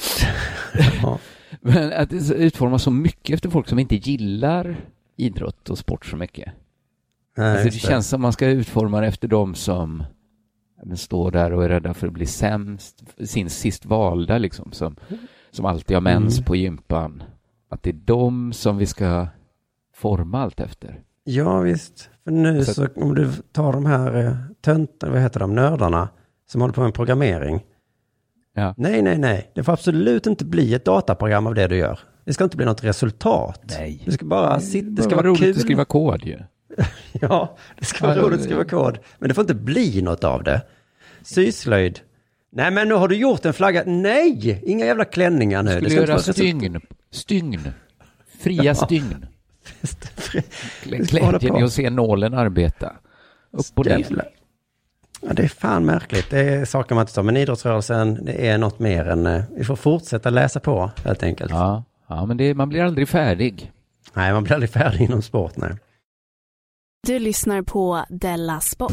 Men 1.60 1.92
att 1.92 2.10
det 2.10 2.34
utformas 2.34 2.82
så 2.82 2.90
mycket 2.90 3.34
efter 3.34 3.50
folk 3.50 3.68
som 3.68 3.78
inte 3.78 3.96
gillar 3.96 4.76
idrott 5.16 5.70
och 5.70 5.78
sport 5.78 6.06
så 6.06 6.16
mycket. 6.16 6.52
Nej, 7.40 7.52
alltså, 7.52 7.64
det 7.68 7.88
känns 7.88 8.08
som 8.08 8.20
man 8.22 8.32
ska 8.32 8.46
utforma 8.46 9.00
det 9.00 9.06
efter 9.06 9.28
de 9.28 9.54
som 9.54 10.04
står 10.96 11.30
där 11.30 11.52
och 11.52 11.64
är 11.64 11.68
rädda 11.68 11.94
för 11.94 12.06
att 12.06 12.12
bli 12.12 12.26
sämst, 12.26 13.04
sin 13.24 13.50
sist 13.50 13.84
valda 13.86 14.38
liksom, 14.38 14.72
som, 14.72 14.96
som 15.50 15.64
alltid 15.66 15.96
har 15.96 16.00
mens 16.00 16.36
Mm. 16.38 16.44
på 16.44 16.56
gympan. 16.56 17.22
Att 17.70 17.82
det 17.82 17.90
är 17.90 18.00
de 18.04 18.52
som 18.52 18.76
vi 18.78 18.86
ska 18.86 19.26
forma 19.94 20.42
allt 20.42 20.60
efter. 20.60 21.00
Ja, 21.24 21.60
visst. 21.60 22.10
För 22.24 22.30
nu 22.30 22.64
Så- 22.64 22.74
så, 22.74 22.88
om 22.96 23.14
du 23.14 23.32
tar 23.52 23.72
de 23.72 23.86
här 23.86 24.24
eh, 24.26 24.32
töntarna, 24.60 25.12
vad 25.12 25.22
heter 25.22 25.40
de, 25.40 25.54
nördarna 25.54 26.08
som 26.50 26.60
håller 26.60 26.74
på 26.74 26.80
med 26.82 26.94
programmering. 26.94 27.60
Ja. 28.54 28.74
Nej, 28.76 29.02
nej, 29.02 29.18
nej. 29.18 29.50
Det 29.54 29.62
får 29.62 29.72
absolut 29.72 30.26
inte 30.26 30.44
bli 30.44 30.74
ett 30.74 30.84
dataprogram 30.84 31.46
av 31.46 31.54
det 31.54 31.66
du 31.68 31.76
gör. 31.76 31.98
Det 32.24 32.32
ska 32.32 32.44
inte 32.44 32.56
bli 32.56 32.66
något 32.66 32.84
resultat. 32.84 33.60
Nej. 33.78 34.02
Det 34.04 34.12
ska 34.12 34.26
bara 34.26 34.60
sitta, 34.60 34.90
det 34.90 35.02
ska 35.02 35.16
vara 35.16 35.26
roligt 35.26 35.40
kul. 35.40 35.50
att 35.50 35.60
skriva 35.60 35.84
kod 35.84 36.24
ju. 36.24 36.38
Ja, 37.20 37.56
det 37.78 37.84
ska 37.84 38.06
vara 38.06 38.16
Ja, 38.16 38.22
roligt 38.22 38.38
att 38.38 38.44
skriva 38.44 38.64
kod. 38.64 38.98
Men 39.18 39.28
det 39.28 39.34
får 39.34 39.42
inte 39.42 39.54
bli 39.54 40.02
något 40.02 40.24
av 40.24 40.42
det. 40.44 40.62
Syslöjd. 41.22 42.00
Nej, 42.52 42.70
men 42.70 42.88
nu 42.88 42.94
har 42.94 43.08
du 43.08 43.16
gjort 43.16 43.44
en 43.44 43.52
flagga. 43.52 43.82
Nej, 43.86 44.62
inga 44.66 44.86
jävla 44.86 45.04
klänningar 45.04 45.62
nu. 45.62 45.70
Skulle 45.70 45.94
göra 45.94 46.18
stygn. 46.18 46.80
Stygn. 47.10 47.68
Fria 48.40 48.74
stygn. 48.74 49.26
Glädjen 50.84 51.56
i 51.56 51.62
att 51.62 51.72
se 51.72 51.90
nålen 51.90 52.34
arbeta. 52.34 52.92
Upp 53.50 53.66
och 53.78 53.86
ner. 53.86 54.28
Ja, 55.22 55.32
det 55.32 55.42
är 55.42 55.48
fan 55.48 55.84
märkligt. 55.86 56.30
Det 56.30 56.38
är 56.40 56.64
saker 56.64 56.94
man 56.94 57.02
inte 57.02 57.14
tar. 57.14 57.22
Men 57.22 57.36
idrottsrörelsen, 57.36 58.24
det 58.24 58.48
är 58.48 58.58
något 58.58 58.78
mer 58.78 59.04
än... 59.08 59.26
eh, 59.26 59.42
Vi 59.56 59.64
får 59.64 59.76
fortsätta 59.76 60.30
läsa 60.30 60.60
på, 60.60 60.90
helt 61.04 61.22
enkelt. 61.22 61.50
Ja, 61.50 61.84
ja 62.08 62.26
men 62.26 62.36
det, 62.36 62.54
man 62.54 62.68
blir 62.68 62.82
aldrig 62.82 63.08
färdig. 63.08 63.72
Nej, 64.14 64.32
man 64.32 64.42
blir 64.44 64.54
aldrig 64.54 64.70
färdig 64.70 65.00
inom 65.00 65.22
sport, 65.22 65.56
nej. 65.56 65.70
Du 67.06 67.18
lyssnar 67.18 67.62
på 67.62 68.04
Della 68.08 68.60
Sport. 68.60 68.92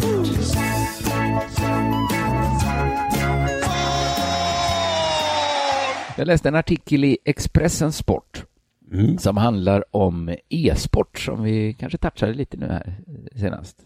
Jag 6.17 6.28
läste 6.28 6.48
en 6.50 6.56
artikel 6.56 7.04
i 7.04 7.17
Expressen 7.26 7.91
Sport 7.91 8.43
Mm. 8.91 9.17
som 9.17 9.38
handlar 9.38 9.96
om 9.96 10.36
e-sport 10.50 11.20
som 11.20 11.43
vi 11.43 11.74
kanske 11.74 11.98
touchade 11.98 12.34
lite 12.34 12.58
nu 12.58 12.65
här 12.67 12.96
senast. 13.36 13.78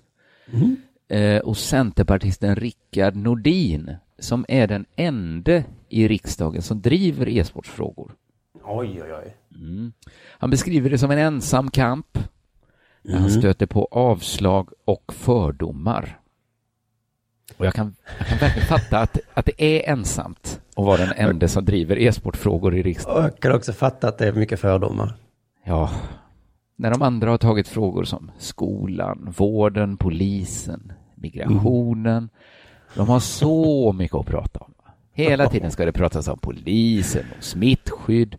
Mm. 0.54 0.76
Eh, 1.10 1.42
och 1.42 1.58
Centerpartisten 1.58 2.56
Rickard 2.56 3.16
Nordin 3.16 3.96
som 4.20 4.46
är 4.48 4.68
den 4.68 4.86
enda 4.96 5.64
i 5.90 6.08
riksdagen 6.08 6.62
som 6.62 6.82
driver 6.82 7.30
e-sportsfrågor. 7.30 8.12
Oj, 8.64 9.02
oj, 9.04 9.14
oj. 9.24 9.36
Mm. 9.56 9.94
Han 10.30 10.50
beskriver 10.50 10.90
det 10.90 10.98
som 10.98 11.12
en 11.12 11.18
ensam 11.20 11.72
kamp 11.72 12.18
där 13.04 13.14
han 13.14 13.22
Mm. 13.22 13.40
stöter 13.42 13.66
på 13.66 13.88
avslag 13.92 14.70
och 14.86 15.14
fördomar. 15.14 16.18
Och 17.58 17.66
jag 17.66 17.74
kan, 17.74 17.96
jag 18.18 18.28
kan 18.28 18.38
verkligen 18.38 18.68
fatta 18.68 19.00
att, 19.00 19.18
att 19.34 19.46
det 19.46 19.64
är 19.64 19.92
ensamt 19.92 20.62
att 20.76 20.86
vara 20.86 20.98
den 20.98 21.14
enda 21.16 21.48
som 21.48 21.66
driver 21.66 22.00
e-sportfrågor 22.00 22.76
i 22.76 22.84
riksdagen. 22.84 23.18
Och 23.18 23.24
jag 23.24 23.40
kan 23.40 23.52
också 23.56 23.74
fatta 23.74 24.08
att 24.08 24.18
det 24.18 24.28
är 24.28 24.34
mycket 24.34 24.60
fördomar. 24.60 25.14
Ja, 25.66 25.90
när 26.76 26.92
de 26.92 27.02
andra 27.02 27.30
har 27.30 27.38
tagit 27.38 27.68
frågor 27.68 28.04
som 28.04 28.32
skolan, 28.38 29.34
vården, 29.38 29.98
polisen, 29.98 30.94
migrationen. 31.16 32.30
De 32.96 33.08
har 33.10 33.20
så 33.20 33.94
mycket 33.94 34.16
att 34.18 34.26
prata 34.26 34.60
om. 34.60 34.74
Hela 35.14 35.50
tiden 35.50 35.72
ska 35.72 35.86
det 35.86 35.92
pratas 35.92 36.28
om 36.28 36.40
polisen 36.40 37.26
och 37.38 37.44
smittskydd. 37.44 38.36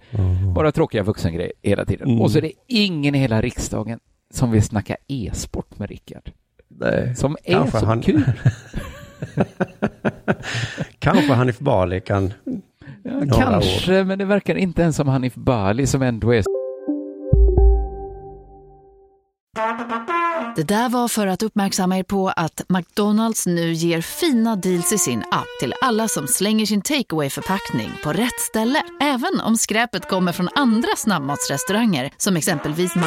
Bara 0.55 0.73
tråkiga 0.73 1.03
vuxengrejer 1.03 1.53
hela 1.63 1.85
tiden. 1.85 2.09
Mm. 2.09 2.21
Och 2.21 2.31
så 2.31 2.39
är 2.39 2.43
det 2.43 2.53
ingen 2.67 3.15
i 3.15 3.19
hela 3.19 3.41
riksdagen 3.43 4.01
som 4.33 4.51
vill 4.51 4.63
snacka 4.63 4.97
e-sport 5.09 5.79
med 5.79 5.89
Rickard. 5.91 6.31
Nej. 6.69 7.17
Som 7.17 7.37
är 7.45 7.53
Kanske 7.53 7.81
så 7.81 7.87
han- 7.87 8.03
kul. 8.03 8.25
Kanske 10.99 11.33
Hanif 11.33 11.59
Bali 11.59 12.01
kan... 12.01 12.33
Ja, 13.05 13.21
kanske, 13.39 14.05
men 14.05 14.19
det 14.19 14.25
verkar 14.25 14.55
inte 14.55 14.83
ens 14.83 14.97
som 14.97 15.09
Hanif 15.09 15.35
Bali 15.35 15.87
som 15.87 16.03
ändå 16.03 16.35
är 16.35 16.43
Det 20.57 20.63
där 20.63 20.89
var 20.89 21.09
för 21.09 21.27
att 21.27 21.43
uppmärksamma 21.43 21.99
er 21.99 22.03
på 22.03 22.29
att 22.29 22.63
McDonalds 22.69 23.47
nu 23.47 23.73
ger 23.73 24.01
fina 24.01 24.57
deals 24.57 24.93
i 24.93 24.99
sin 24.99 25.19
app 25.19 25.47
till 25.61 25.75
alla 25.83 26.09
som 26.09 26.27
slänger 26.27 26.67
sin 26.67 26.83
takeaway 26.83 27.31
förpackning 27.31 27.91
på 28.05 28.13
rätt 28.13 28.41
ställe. 28.41 28.83
Även 29.01 29.41
om 29.45 29.57
skräpet 29.57 30.09
kommer 30.09 30.33
från 30.33 30.49
andra 30.55 30.89
snabbmatsrestauranger 30.97 32.11
som 32.17 32.37
exempelvis 32.37 32.95
Ma... 32.97 33.07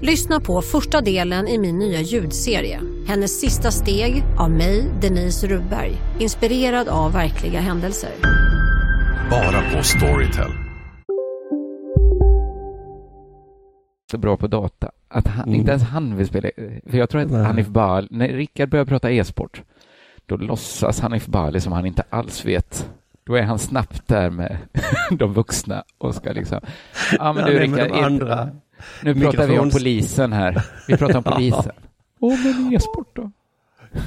Lyssna 0.00 0.40
på 0.40 0.62
första 0.62 1.00
delen 1.00 1.48
i 1.48 1.58
min 1.58 1.78
nya 1.78 2.00
ljudserie. 2.00 2.80
Hennes 3.06 3.40
sista 3.40 3.70
steg 3.70 4.24
av 4.38 4.50
mig, 4.50 4.90
Denise 5.02 5.46
Rubberg. 5.46 5.92
Inspirerad 6.18 6.88
av 6.88 7.12
verkliga 7.12 7.60
händelser. 7.60 8.10
Bara 9.30 9.76
på 9.76 9.82
Storytel. 9.82 10.50
så 14.10 14.18
bra 14.18 14.36
på 14.36 14.46
data 14.46 14.90
att 15.08 15.26
han, 15.26 15.44
Mm. 15.48 15.54
inte 15.60 15.70
ens 15.70 15.82
han 15.82 16.16
vill 16.16 16.26
spela. 16.26 16.50
För 16.90 16.98
jag 16.98 17.10
tror 17.10 17.20
att 17.20 17.30
Nej. 17.30 17.44
Hanif 17.44 17.66
Bali, 17.66 18.08
när 18.10 18.28
Rickard 18.28 18.68
börjar 18.68 18.84
prata 18.84 19.10
e-sport, 19.10 19.62
då 20.26 20.36
låtsas 20.36 21.00
Hanif 21.00 21.26
Bali 21.26 21.60
som 21.60 21.72
han 21.72 21.86
inte 21.86 22.02
alls 22.10 22.44
vet. 22.44 22.90
Då 23.24 23.34
är 23.34 23.42
han 23.42 23.58
snabbt 23.58 24.02
där 24.08 24.30
med 24.30 24.56
de 25.10 25.32
vuxna 25.32 25.82
och 25.98 26.14
ska 26.14 26.32
liksom, 26.32 26.60
ja 27.18 27.32
men 27.32 27.42
Ja, 27.44 27.48
du 27.60 27.68
med 27.68 27.78
Rickard, 27.80 28.04
andra 28.04 28.48
nu 29.02 29.14
pratar 29.14 29.46
vi 29.46 29.58
om 29.58 29.68
mikrofons- 29.68 29.72
polisen 29.72 30.32
här. 30.32 30.62
Vi 30.88 30.96
pratar 30.96 31.16
om 31.16 31.22
Ja. 31.26 31.32
polisen. 31.32 31.72
Åh, 32.20 32.38
men 32.44 32.74
e-sport 32.74 33.10
då? 33.16 33.30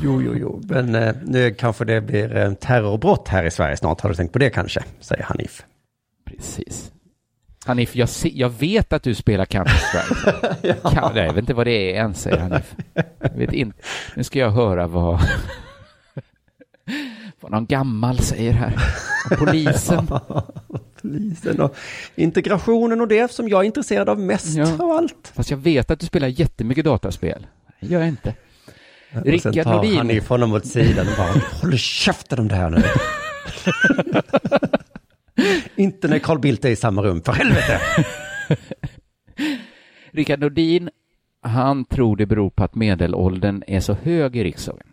Jo, 0.03 0.21
jo, 0.21 0.33
jo. 0.37 0.61
Men 0.63 0.95
eh, 0.95 1.15
nu 1.25 1.53
kanske 1.53 1.85
det 1.85 2.01
blir 2.01 2.35
eh, 2.37 2.53
terrorbrott 2.53 3.27
här 3.27 3.43
i 3.43 3.51
Sverige 3.51 3.77
snart. 3.77 4.01
Har 4.01 4.09
du 4.09 4.15
tänkt 4.15 4.33
på 4.33 4.39
det 4.39 4.49
kanske? 4.49 4.83
Säger 4.99 5.23
Hanif. 5.23 5.63
Precis. 6.25 6.91
Hanif, 7.65 7.95
jag, 7.95 8.09
se, 8.09 8.31
jag 8.35 8.49
vet 8.49 8.93
att 8.93 9.03
du 9.03 9.15
spelar 9.15 9.45
Counter-Strike. 9.45 10.75
Kan, 10.93 11.15
jag 11.15 11.33
vet 11.33 11.37
inte 11.37 11.53
vad 11.53 11.67
det 11.67 11.95
är 11.97 12.01
än, 12.03 12.13
säger 12.13 12.37
Hanif. 12.37 12.75
Jag 13.19 13.29
vet 13.37 13.53
inte. 13.53 13.77
Nu 14.15 14.23
ska 14.23 14.39
jag 14.39 14.51
höra 14.51 14.87
vad, 14.87 15.19
vad 17.41 17.51
någon 17.51 17.65
gammal 17.65 18.19
säger 18.19 18.51
här. 18.51 18.75
Om 19.31 19.37
polisen. 19.37 20.07
Polisen 21.01 21.61
och 21.61 21.75
integrationen 22.15 23.01
och 23.01 23.07
det 23.07 23.31
som 23.31 23.49
jag 23.49 23.59
är 23.61 23.65
intresserad 23.65 24.09
av 24.09 24.19
mest 24.19 24.57
Ja. 24.57 24.73
av 24.83 24.91
allt. 24.91 25.31
Fast 25.35 25.51
jag 25.51 25.57
vet 25.57 25.91
att 25.91 25.99
du 25.99 26.05
spelar 26.05 26.27
jättemycket 26.27 26.85
dataspel. 26.85 27.47
Det 27.79 27.87
gör 27.87 27.99
jag 27.99 28.09
inte. 28.09 28.29
Och 28.29 28.35
sen 29.13 29.23
Rickard 29.23 29.63
tar 29.63 29.75
Nordin. 29.75 29.97
Hanif 29.97 30.29
honom 30.29 30.53
åt 30.53 30.65
sidan 30.65 31.07
och 31.07 31.13
bara 31.17 31.41
håller 31.61 31.77
käften 31.77 32.39
om 32.39 32.47
det 32.47 32.55
här 32.55 32.69
nu. 32.69 32.83
Inte 35.75 36.07
när 36.07 36.19
Carl 36.19 36.39
Bildt 36.39 36.65
är 36.65 36.69
i 36.69 36.75
samma 36.75 37.01
rum, 37.03 37.21
för 37.21 37.33
helvete! 37.33 37.79
Rickard 40.11 40.39
Nordin, 40.39 40.89
han 41.41 41.85
tror 41.85 42.15
det 42.17 42.25
beror 42.25 42.49
på 42.49 42.63
att 42.63 42.75
medelåldern 42.75 43.63
är 43.67 43.79
så 43.79 43.93
hög 43.93 44.35
i 44.35 44.43
riksdagen. 44.43 44.87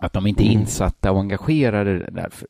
Att 0.00 0.12
de 0.12 0.26
inte 0.26 0.42
är 0.42 0.50
Mm. 0.50 0.60
insatta 0.60 1.12
och 1.12 1.20
engagerade 1.20 2.08
därför. 2.12 2.48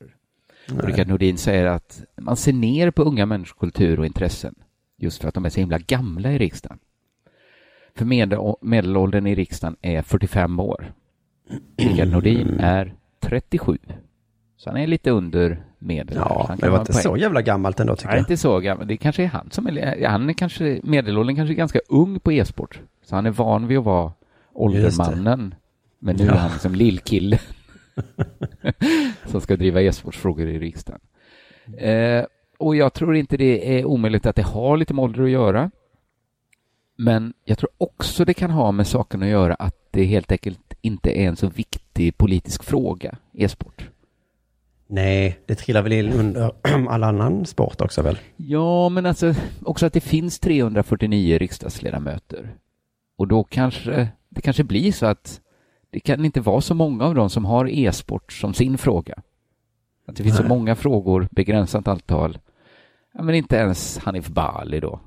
Och 0.73 0.85
Rickard 0.85 1.09
Nordin 1.09 1.39
säger 1.39 1.67
att 1.67 2.03
man 2.17 2.37
ser 2.37 2.53
ner 2.53 2.91
på 2.91 3.03
unga 3.03 3.27
människors 3.27 3.53
kultur 3.59 3.99
och 4.01 4.07
intressen. 4.07 4.55
just 5.03 5.21
för 5.23 5.29
att 5.29 5.35
de 5.35 5.45
är 5.45 5.49
så 5.49 5.61
himla 5.61 5.79
gamla 5.79 6.33
i 6.33 6.39
riksdagen. 6.39 6.79
För 7.95 8.05
medel, 8.05 8.39
medelåldern 8.61 9.27
i 9.27 9.35
riksdagen 9.35 9.77
är 9.83 10.03
45 10.03 10.61
år. 10.61 10.93
Rickard 11.77 12.09
Nordin 12.09 12.57
är 12.61 12.95
37. 13.21 13.79
Så 14.57 14.71
han 14.71 14.77
är 14.79 14.87
lite 14.87 15.11
under 15.11 15.63
medel. 15.79 16.17
Ja, 16.17 16.47
men 16.49 16.59
det 16.59 16.71
var 16.71 16.81
inte 16.81 16.93
så 16.93 17.17
jävla 17.17 17.43
gammalt 17.43 17.81
ändå 17.81 17.97
tycker 17.97 18.09
Nej, 18.09 18.17
jag. 18.17 18.23
inte 18.23 18.37
så 18.37 18.59
gammal. 18.61 18.87
Det 18.87 18.97
kanske 18.97 19.23
är 19.23 19.27
han 19.27 19.51
som 19.51 19.67
är, 19.67 20.07
han 20.09 20.29
är 20.29 20.33
kanske, 20.35 20.81
medelåldern 20.85 21.37
kanske 21.37 21.53
är 21.53 21.57
ganska 21.57 21.81
ung 21.89 22.21
på 22.21 22.33
e-sport. 22.33 22.81
Så 23.05 23.15
han 23.15 23.27
är 23.27 23.31
van 23.31 23.67
vid 23.67 23.79
att 23.79 23.85
vara 23.85 24.13
åldermannen. 24.53 25.55
Men 26.01 26.17
nu 26.17 26.25
är 26.25 26.37
han 26.37 26.59
som 26.59 26.75
lillkille. 26.75 27.41
som 29.27 29.41
ska 29.41 29.57
driva 29.57 29.83
e-sportsfrågor 29.83 30.49
i 30.49 30.59
riksdagen. 30.59 31.01
Eh, 31.79 32.25
och 32.59 32.77
jag 32.77 32.93
tror 32.93 33.17
inte 33.17 33.37
det 33.37 33.79
är 33.79 33.85
omöjligt 33.85 34.27
att 34.27 34.37
det 34.37 34.43
har 34.43 34.77
lite 34.77 34.95
med 34.95 35.03
ålder 35.03 35.23
att 35.23 35.31
göra. 35.31 35.71
Men 36.99 37.33
jag 37.45 37.59
tror 37.59 37.71
också 37.79 38.25
det 38.25 38.35
kan 38.35 38.51
ha 38.51 38.73
med 38.73 38.87
saken 38.87 39.23
att 39.23 39.29
göra 39.29 39.55
att 39.55 39.77
det 39.91 40.05
helt 40.05 40.33
enkelt 40.33 40.75
inte 40.81 41.11
är 41.11 41.29
en 41.29 41.37
så 41.37 41.49
viktig 41.49 42.17
politisk 42.17 42.65
fråga, 42.65 43.17
e-sport. 43.33 43.89
Nej, 44.87 45.41
det 45.47 45.55
trillar 45.55 45.83
väl 45.83 45.93
in 45.93 46.13
under 46.13 46.53
all 46.89 47.05
annan 47.05 47.47
sport 47.47 47.81
också 47.81 48.03
väl? 48.03 48.19
Ja, 48.37 48.89
men 48.89 49.07
alltså 49.07 49.35
också 49.63 49.87
att 49.87 49.93
det 49.93 50.01
finns 50.01 50.39
349 50.39 51.39
riksdagsledamöter. 51.39 52.55
Och 53.17 53.29
då 53.29 53.45
kanske 53.45 54.09
det 54.29 54.41
kanske 54.41 54.65
blir 54.65 54.93
så 54.93 55.07
att 55.07 55.41
det 55.91 56.01
kan 56.01 56.25
inte 56.25 56.41
vara 56.41 56.61
så 56.61 56.75
många 56.75 57.05
av 57.05 57.15
dem 57.15 57.31
som 57.31 57.45
har 57.45 57.69
e-sport 57.69 58.33
som 58.33 58.55
sin 58.55 58.79
fråga. 58.79 59.15
Att 60.07 60.17
det 60.17 60.23
finns 60.23 60.37
så 60.37 60.43
Nej. 60.43 60.49
många 60.49 60.75
frågor, 60.77 61.29
begränsat 61.31 61.89
antal. 61.89 62.39
Ja, 63.13 63.23
men 63.23 63.35
inte 63.35 63.57
ens 63.57 63.99
Hanif 63.99 64.29
Bali 64.29 64.81
då 64.81 65.01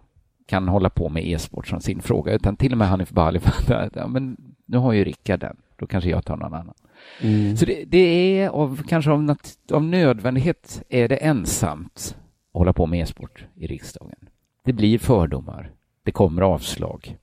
kan 0.46 0.68
hålla 0.68 0.90
på 0.90 1.10
med 1.10 1.28
e-sport 1.28 1.68
som 1.68 1.82
sin 1.82 2.02
fråga, 2.02 2.34
utan 2.34 2.56
till 2.56 2.72
och 2.72 2.78
med 2.78 2.88
Hanif 2.88 3.10
Bali 3.10 3.40
fattar 3.40 3.90
ja, 3.94 4.08
men 4.08 4.38
nu 4.66 4.78
har 4.78 4.94
ju 4.94 5.04
Rickard 5.04 5.40
den, 5.40 5.58
då 5.76 5.88
kanske 5.88 6.10
jag 6.10 6.26
tar 6.26 6.38
någon 6.38 6.54
annan. 6.54 6.74
Mm. 7.22 7.58
Så 7.58 7.66
det, 7.66 7.84
det 7.88 7.98
är 8.40 8.50
av, 8.50 8.84
kanske 8.88 9.12
av, 9.12 9.24
nat- 9.24 9.72
av 9.72 9.84
nödvändighet 9.84 10.84
är 10.90 11.08
det 11.08 11.16
ensamt 11.16 12.18
att 12.54 12.58
hålla 12.58 12.74
på 12.74 12.86
med 12.86 13.00
e-sport 13.00 13.46
i 13.56 13.68
riksdagen. 13.68 14.30
Det 14.66 14.74
blir 14.74 15.00
fördomar. 15.00 15.72
Det 16.04 16.12
kommer 16.12 16.42
avslag. 16.42 17.18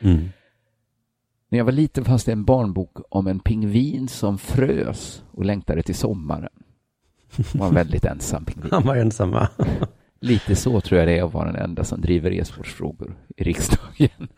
Mm. 0.00 0.28
När 1.54 1.58
jag 1.58 1.64
var 1.64 1.72
liten 1.72 2.04
fanns 2.04 2.24
det 2.24 2.32
en 2.32 2.44
barnbok 2.44 2.96
om 3.08 3.26
en 3.26 3.38
pingvin 3.38 4.08
som 4.08 4.38
frös 4.38 5.22
och 5.30 5.44
längtade 5.44 5.82
till 5.82 5.94
sommaren. 5.94 6.52
Det 7.36 7.54
var 7.54 7.66
en 7.68 7.74
väldigt 7.74 8.04
ensam 8.04 8.44
pingvin. 8.44 8.70
Han 8.72 8.82
var 8.82 8.96
ensam 8.96 9.30
va? 9.30 9.48
Lite 10.20 10.56
så 10.56 10.80
tror 10.80 10.98
jag 10.98 11.08
det 11.08 11.18
är 11.18 11.24
att 11.24 11.32
vara 11.32 11.52
den 11.52 11.62
enda 11.62 11.84
som 11.84 12.00
driver 12.00 12.32
e-sportfrågor 12.32 13.16
i 13.36 13.44
riksdagen. 13.44 14.28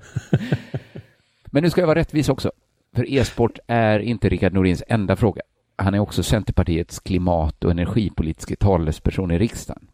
Men 1.46 1.62
nu 1.62 1.70
ska 1.70 1.80
jag 1.80 1.86
vara 1.86 1.98
rättvis 1.98 2.28
också. 2.28 2.52
För 2.96 3.10
e-sport 3.12 3.58
är 3.66 3.98
inte 3.98 4.28
Rickard 4.28 4.52
Norins 4.52 4.82
enda 4.88 5.16
fråga. 5.16 5.42
Han 5.76 5.94
är 5.94 5.98
också 5.98 6.22
Centerpartiets 6.22 7.00
klimat 7.00 7.64
och 7.64 7.70
energipolitiska 7.70 8.56
talesperson 8.56 9.30
i 9.30 9.38
riksdagen. 9.38 9.88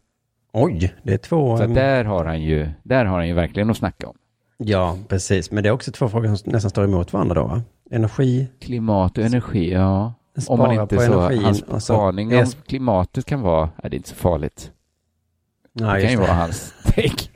Oj, 0.51 0.93
det 1.03 1.13
är 1.13 1.17
två... 1.17 1.57
Så 1.57 1.65
där 1.65 2.03
har 2.03 2.25
han 2.25 2.41
ju, 2.41 2.69
där 2.83 3.05
har 3.05 3.17
han 3.17 3.27
ju 3.27 3.33
verkligen 3.33 3.69
att 3.69 3.77
snacka 3.77 4.07
om. 4.07 4.17
Ja, 4.57 4.97
precis. 5.07 5.51
Men 5.51 5.63
det 5.63 5.69
är 5.69 5.73
också 5.73 5.91
två 5.91 6.09
frågor 6.09 6.35
som 6.35 6.51
nästan 6.51 6.69
står 6.69 6.83
emot 6.83 7.13
varandra 7.13 7.35
då 7.35 7.43
va? 7.43 7.61
Energi. 7.91 8.47
Klimat 8.61 9.17
och 9.17 9.23
energi, 9.23 9.71
ja. 9.73 10.13
Om 10.47 10.59
man 10.59 10.67
Spara 10.67 10.81
inte 10.81 10.95
på 10.95 11.01
så, 11.01 11.19
energin 11.21 11.43
hans 11.43 11.85
så- 11.85 11.93
spaning 11.93 12.27
om 12.27 12.33
es- 12.43 12.57
klimatet 12.67 13.25
kan 13.25 13.41
vara, 13.41 13.65
nej, 13.65 13.89
det 13.89 13.95
är 13.95 13.97
inte 13.97 14.09
så 14.09 14.15
farligt. 14.15 14.71
Ja, 15.73 15.93
det 15.93 16.01
kan 16.01 16.09
ju 16.11 16.15
det. 16.15 16.21
vara 16.21 16.33
hans 16.33 16.73
take. 16.83 17.29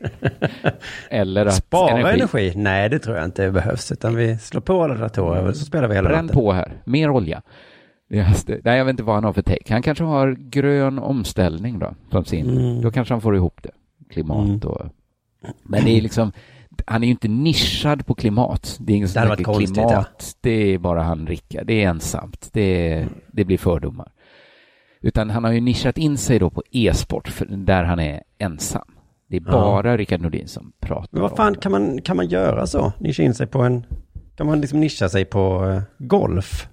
Eller 1.09 1.45
att 1.45 1.53
Spara 1.53 2.11
energi. 2.13 2.53
Nej, 2.55 2.89
det 2.89 2.99
tror 2.99 3.15
jag 3.15 3.25
inte 3.25 3.51
behövs. 3.51 3.91
Utan 3.91 4.15
vi 4.15 4.37
slår 4.37 4.61
på 4.61 4.83
alla 4.83 4.95
datorer 4.95 5.51
så 5.51 5.65
spelar 5.65 5.87
vi 5.87 5.95
hela 5.95 6.09
Bränn 6.09 6.27
på 6.27 6.51
här, 6.51 6.71
mer 6.85 7.09
olja. 7.09 7.41
Det- 8.09 8.59
Nej, 8.63 8.77
jag 8.77 8.85
vet 8.85 8.91
inte 8.91 9.03
vad 9.03 9.15
han 9.15 9.23
har 9.23 9.33
för 9.33 9.41
take. 9.41 9.73
Han 9.73 9.81
kanske 9.81 10.03
har 10.03 10.31
grön 10.39 10.99
omställning 10.99 11.79
då, 11.79 11.93
som 12.11 12.25
sin. 12.25 12.49
Mm. 12.49 12.81
Då 12.81 12.91
kanske 12.91 13.13
han 13.13 13.21
får 13.21 13.35
ihop 13.35 13.59
det. 13.63 13.71
Klimat 14.09 14.65
och... 14.65 14.85
Men 15.63 15.85
det 15.85 15.97
är 15.97 16.01
liksom, 16.01 16.31
han 16.85 17.03
är 17.03 17.07
ju 17.07 17.11
inte 17.11 17.27
nischad 17.27 18.05
på 18.05 18.15
klimat. 18.15 18.77
Det 18.79 18.93
är 18.93 18.95
ingen 18.97 19.07
Det 19.07 19.13
som 19.13 19.27
varit 19.27 19.45
tänker 19.45 19.65
klimat. 19.65 20.35
Det 20.41 20.73
är 20.73 20.77
bara 20.77 21.03
han 21.03 21.27
Rickard. 21.27 21.67
Det 21.67 21.83
är 21.83 21.89
ensamt. 21.89 22.49
Det, 22.53 22.91
är, 22.93 23.07
det 23.31 23.45
blir 23.45 23.57
fördomar. 23.57 24.11
Utan 25.01 25.29
han 25.29 25.43
har 25.43 25.51
ju 25.51 25.61
nischat 25.61 25.97
in 25.97 26.17
sig 26.17 26.39
då 26.39 26.49
på 26.49 26.63
e-sport, 26.71 27.27
för 27.27 27.45
där 27.45 27.83
han 27.83 27.99
är 27.99 28.23
ensam. 28.37 28.91
Det 29.29 29.37
är 29.37 29.41
Ja. 29.45 29.51
bara 29.51 29.97
Rickard 29.97 30.21
Nordin 30.21 30.47
som 30.47 30.71
pratar 30.79 31.09
Men 31.11 31.21
vad 31.21 31.35
fan, 31.35 31.55
kan 31.55 31.71
man, 31.71 32.01
kan 32.01 32.17
man 32.17 32.27
göra 32.27 32.67
så? 32.67 32.93
Nischa 32.99 33.23
in 33.23 33.33
sig 33.33 33.47
på 33.47 33.61
en... 33.61 33.85
Kan 34.35 34.47
man 34.47 34.61
liksom 34.61 34.79
nischa 34.79 35.09
sig 35.09 35.25
på 35.25 35.65
eh, 35.65 35.81
golf? 36.05 36.69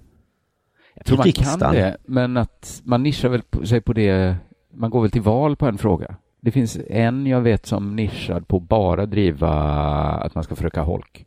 Jag 0.95 1.05
tror 1.05 1.17
man 1.17 1.31
kan 1.31 1.59
det, 1.59 1.97
men 2.05 2.37
att 2.37 2.81
man 2.83 3.03
nischar 3.03 3.29
väl 3.29 3.41
på, 3.41 3.65
sig 3.65 3.81
på 3.81 3.93
det, 3.93 4.35
man 4.73 4.89
går 4.89 5.01
väl 5.01 5.11
till 5.11 5.21
val 5.21 5.55
på 5.55 5.67
en 5.67 5.77
fråga. 5.77 6.15
Det 6.45 6.51
finns 6.51 6.77
en 6.89 7.27
jag 7.27 7.41
vet 7.41 7.65
som 7.65 7.95
nischad 7.95 8.47
på 8.47 8.59
bara 8.59 9.05
driva 9.05 9.49
att 9.51 10.35
man 10.35 10.43
ska 10.43 10.55
försöka 10.55 10.81
holk. 10.81 11.25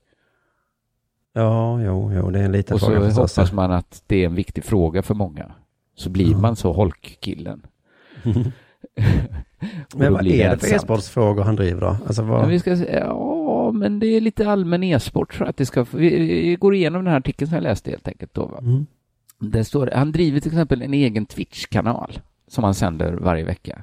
Ja, 1.32 1.82
jo, 1.82 2.12
jo, 2.14 2.30
det 2.30 2.40
är 2.40 2.44
en 2.44 2.52
liten 2.52 2.74
Och 2.74 2.80
så 2.80 2.86
fråga 2.86 3.00
förstås. 3.00 3.36
hoppas 3.36 3.52
man 3.52 3.72
att 3.72 4.02
det 4.06 4.22
är 4.22 4.26
en 4.26 4.34
viktig 4.34 4.64
fråga 4.64 5.02
för 5.02 5.14
många. 5.14 5.52
Så 5.94 6.10
blir 6.10 6.34
man 6.34 6.56
så 6.56 6.72
holkkillen. 6.72 7.66
Och 9.94 10.00
Men 10.00 10.12
vad 10.12 10.26
är 10.26 10.50
det 10.50 10.58
för 10.58 10.74
e-sportsfrågor 10.74 11.42
han 11.42 11.56
driver 11.56 11.80
då? 11.80 11.96
Alltså 12.06 12.22
vad... 12.22 12.42
Ja, 12.42 12.46
vi 12.46 12.58
ska, 12.58 12.70
ja, 12.76 13.70
men 13.72 13.98
det 13.98 14.06
är 14.06 14.20
lite 14.20 14.50
allmän 14.50 14.82
e-sport 14.82 15.34
för 15.34 15.44
att 15.44 15.56
det 15.56 15.66
ska... 15.66 15.86
Vi, 15.94 16.56
går 16.60 16.74
igenom 16.74 17.04
den 17.04 17.10
här 17.10 17.18
artikeln 17.18 17.48
som 17.48 17.54
jag 17.54 17.62
läste 17.62 17.90
helt 17.90 18.08
enkelt 18.08 18.34
då. 18.34 18.46
Va? 18.46 18.58
Mm. 18.58 18.86
Det 19.38 19.64
står, 19.64 19.90
han 19.94 20.12
driver 20.12 20.40
till 20.40 20.52
exempel 20.52 20.82
en 20.82 20.94
egen 20.94 21.26
Twitch-kanal 21.26 22.20
som 22.48 22.64
han 22.64 22.74
sänder 22.74 23.12
varje 23.12 23.44
vecka. 23.44 23.82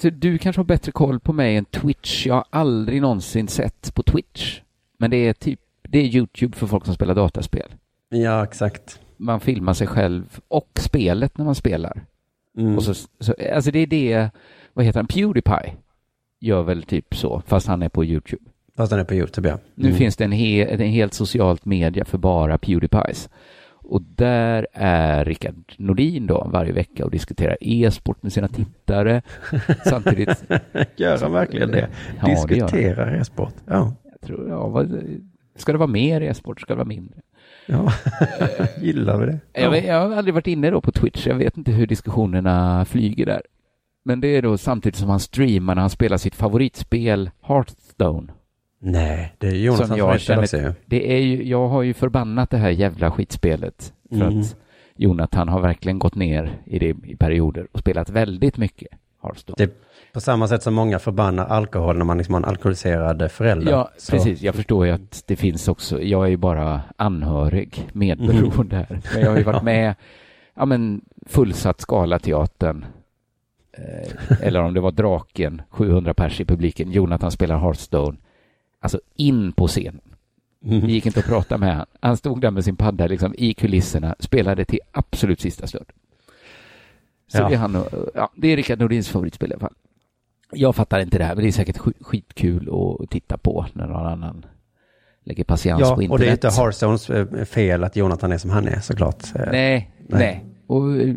Tror, 0.00 0.10
du 0.10 0.38
kanske 0.38 0.60
har 0.60 0.64
bättre 0.64 0.92
koll 0.92 1.20
på 1.20 1.32
mig 1.32 1.56
än 1.56 1.64
Twitch. 1.64 2.26
Jag 2.26 2.34
har 2.34 2.44
aldrig 2.50 3.02
någonsin 3.02 3.48
sett 3.48 3.94
på 3.94 4.02
Twitch. 4.02 4.60
Men 4.98 5.10
det 5.10 5.16
är 5.16 5.32
typ, 5.32 5.60
det 5.88 5.98
är 5.98 6.04
YouTube 6.04 6.56
för 6.56 6.66
folk 6.66 6.84
som 6.84 6.94
spelar 6.94 7.14
dataspel. 7.14 7.74
Ja, 8.08 8.44
exakt. 8.44 9.00
Man 9.16 9.40
filmar 9.40 9.72
sig 9.72 9.86
själv 9.86 10.40
och 10.48 10.70
spelet 10.74 11.38
när 11.38 11.44
man 11.44 11.54
spelar. 11.54 12.04
Mm. 12.58 12.76
Och 12.76 12.82
så, 12.82 12.94
så, 12.94 13.34
alltså 13.54 13.70
det 13.70 13.78
är 13.78 13.86
det, 13.86 14.30
vad 14.72 14.84
heter 14.84 14.98
han, 14.98 15.06
Pewdiepie 15.06 15.74
gör 16.40 16.62
väl 16.62 16.82
typ 16.82 17.16
så, 17.16 17.42
fast 17.46 17.66
han 17.66 17.82
är 17.82 17.88
på 17.88 18.04
YouTube. 18.04 18.42
Fast 18.76 18.92
han 18.92 19.00
är 19.00 19.04
på 19.04 19.14
YouTube, 19.14 19.48
ja. 19.48 19.58
Nu 19.74 19.86
Mm. 19.88 19.98
finns 19.98 20.16
det 20.16 20.24
en, 20.24 20.32
he, 20.32 20.64
en 20.64 20.80
helt 20.80 21.14
socialt 21.14 21.64
media 21.64 22.04
för 22.04 22.18
bara 22.18 22.58
Pewdiepies. 22.58 23.28
Och 23.84 24.02
där 24.02 24.66
är 24.72 25.24
Rickard 25.24 25.74
Nordin 25.76 26.26
då 26.26 26.48
varje 26.52 26.72
vecka 26.72 27.04
och 27.04 27.10
diskuterar 27.10 27.56
e-sport 27.60 28.22
med 28.22 28.32
sina 28.32 28.48
tittare. 28.48 29.22
Samtidigt... 29.84 30.44
Gör 30.96 31.18
han 31.22 31.32
verkligen 31.32 31.70
det? 31.70 31.88
Ja, 32.20 32.26
det. 32.26 32.30
Diskuterar 32.30 33.14
e-sport? 33.20 33.54
Ja. 33.66 33.94
Jag 34.12 34.20
tror, 34.20 34.48
ja, 34.48 34.68
vad, 34.68 35.02
ska 35.56 35.72
det 35.72 35.78
vara 35.78 35.90
mer 35.90 36.20
e-sport? 36.20 36.60
Ska 36.60 36.72
det 36.72 36.78
vara 36.78 36.88
mindre? 36.88 37.20
Ja, 37.66 37.92
gillar 38.80 39.18
vi 39.18 39.26
det? 39.26 39.38
Jag, 39.52 39.70
vet, 39.70 39.84
jag 39.84 40.08
har 40.08 40.16
aldrig 40.16 40.34
varit 40.34 40.46
inne 40.46 40.70
då 40.70 40.80
på 40.80 40.92
Twitch. 40.92 41.26
Jag 41.26 41.34
vet 41.34 41.56
inte 41.56 41.72
hur 41.72 41.86
diskussionerna 41.86 42.84
flyger 42.84 43.26
där. 43.26 43.42
Men 44.04 44.20
det 44.20 44.28
är 44.28 44.42
då 44.42 44.58
samtidigt 44.58 44.96
som 44.96 45.08
han 45.08 45.20
streamar 45.20 45.74
när 45.74 45.82
han 45.82 45.90
spelar 45.90 46.16
sitt 46.16 46.34
favoritspel 46.34 47.30
Hearthstone. 47.42 48.32
Nej, 48.86 49.34
det 49.38 49.46
är 49.46 49.52
Jonas 49.52 49.88
som 49.88 49.96
jag 49.96 50.06
favoritspel 50.06 50.48
känner, 50.48 50.68
också 50.70 50.80
det 50.86 51.12
är 51.12 51.18
ju, 51.18 51.44
jag 51.48 51.68
har 51.68 51.82
ju 51.82 51.94
förbannat 51.94 52.50
det 52.50 52.56
här 52.56 52.70
jävla 52.70 53.10
skitspelet. 53.10 53.92
För 54.08 54.16
Mm. 54.16 54.40
att 54.40 54.56
Jonathan 54.96 55.48
har 55.48 55.60
verkligen 55.60 55.98
gått 55.98 56.14
ner 56.14 56.58
i 56.64 56.78
det 56.78 56.86
i 57.04 57.16
perioder 57.16 57.66
och 57.72 57.78
spelat 57.78 58.10
väldigt 58.10 58.56
mycket 58.56 58.88
Hearthstone. 59.22 59.54
Det 59.58 59.64
är 59.64 59.70
på 60.12 60.20
samma 60.20 60.48
sätt 60.48 60.62
som 60.62 60.74
många 60.74 60.98
förbannar 60.98 61.46
alkohol 61.46 61.96
när 61.98 62.04
man 62.04 62.18
liksom 62.18 62.34
har 62.34 62.40
en 62.40 62.44
alkoholiserad 62.48 63.30
förälder. 63.30 63.72
Ja, 63.72 63.90
Så- 63.98 64.12
precis. 64.12 64.42
Jag 64.42 64.54
förstår 64.54 64.86
ju 64.86 64.92
att 64.92 65.22
det 65.26 65.36
finns 65.36 65.68
också, 65.68 66.02
jag 66.02 66.24
är 66.24 66.28
ju 66.30 66.36
bara 66.36 66.80
anhörig, 66.96 67.88
medberoende 67.92 68.76
här. 68.76 69.00
Men 69.14 69.22
jag 69.22 69.30
har 69.30 69.36
ju 69.38 69.42
varit 69.52 69.62
med, 69.62 69.94
ja 70.54 70.64
men 70.64 71.00
fullsatt 71.26 71.80
Scalateatern, 71.80 72.84
eh, 73.72 74.46
eller 74.46 74.62
om 74.62 74.74
det 74.74 74.80
var 74.80 74.92
Draken, 74.92 75.62
700 75.70 76.14
pers 76.14 76.40
i 76.40 76.44
publiken, 76.44 76.90
Jonathan 76.92 77.30
spelar 77.30 77.58
Hearthstone, 77.58 78.16
alltså 78.84 79.00
in 79.16 79.52
på 79.52 79.68
scenen. 79.68 80.00
Mm. 80.64 80.80
Det 80.86 80.92
gick 80.92 81.06
inte 81.06 81.20
att 81.20 81.26
prata 81.26 81.58
med 81.58 81.76
han. 81.76 81.86
Han 82.00 82.16
stod 82.16 82.40
där 82.40 82.50
med 82.50 82.64
sin 82.64 82.76
padda 82.76 83.06
liksom 83.06 83.34
i 83.38 83.54
kulisserna, 83.54 84.14
spelade 84.18 84.64
till 84.64 84.80
absolut 84.92 85.40
sista 85.40 85.66
stund. 85.66 85.86
Så 87.32 87.38
Ja. 87.38 87.48
det 87.48 87.54
är 87.54 87.58
han 87.58 87.76
och, 87.76 87.88
ja, 88.14 88.30
det 88.36 88.48
är 88.48 88.56
Rickard 88.56 88.78
Nordins 88.80 89.08
favoritspel 89.08 89.50
i 89.50 89.54
alla 89.54 89.60
fall. 89.60 89.74
Jag 90.52 90.76
fattar 90.76 91.00
inte 91.00 91.18
det 91.18 91.24
här, 91.24 91.34
men 91.34 91.44
det 91.44 91.50
är 91.50 91.52
säkert 91.52 91.76
sk- 91.78 92.02
skitkul 92.04 92.68
att 93.02 93.10
titta 93.10 93.38
på 93.38 93.66
när 93.72 93.86
någon 93.86 94.06
annan 94.06 94.46
lägger 95.24 95.44
patiens 95.44 95.80
Ja, 95.80 95.94
på 95.94 96.02
internet. 96.02 96.10
och 96.12 96.18
det 96.18 96.26
är 96.28 96.32
inte 96.32 96.50
Hearthstones 96.62 97.10
eh, 97.10 97.44
fel 97.44 97.84
att 97.84 97.96
Jonathan 97.96 98.32
är 98.32 98.38
som 98.38 98.50
han 98.50 98.68
är 98.68 98.80
såklart. 98.80 99.24
Eh, 99.34 99.42
Nej, 99.52 99.90
nej. 100.08 100.44
Och 100.66 100.96
eh, 100.96 101.14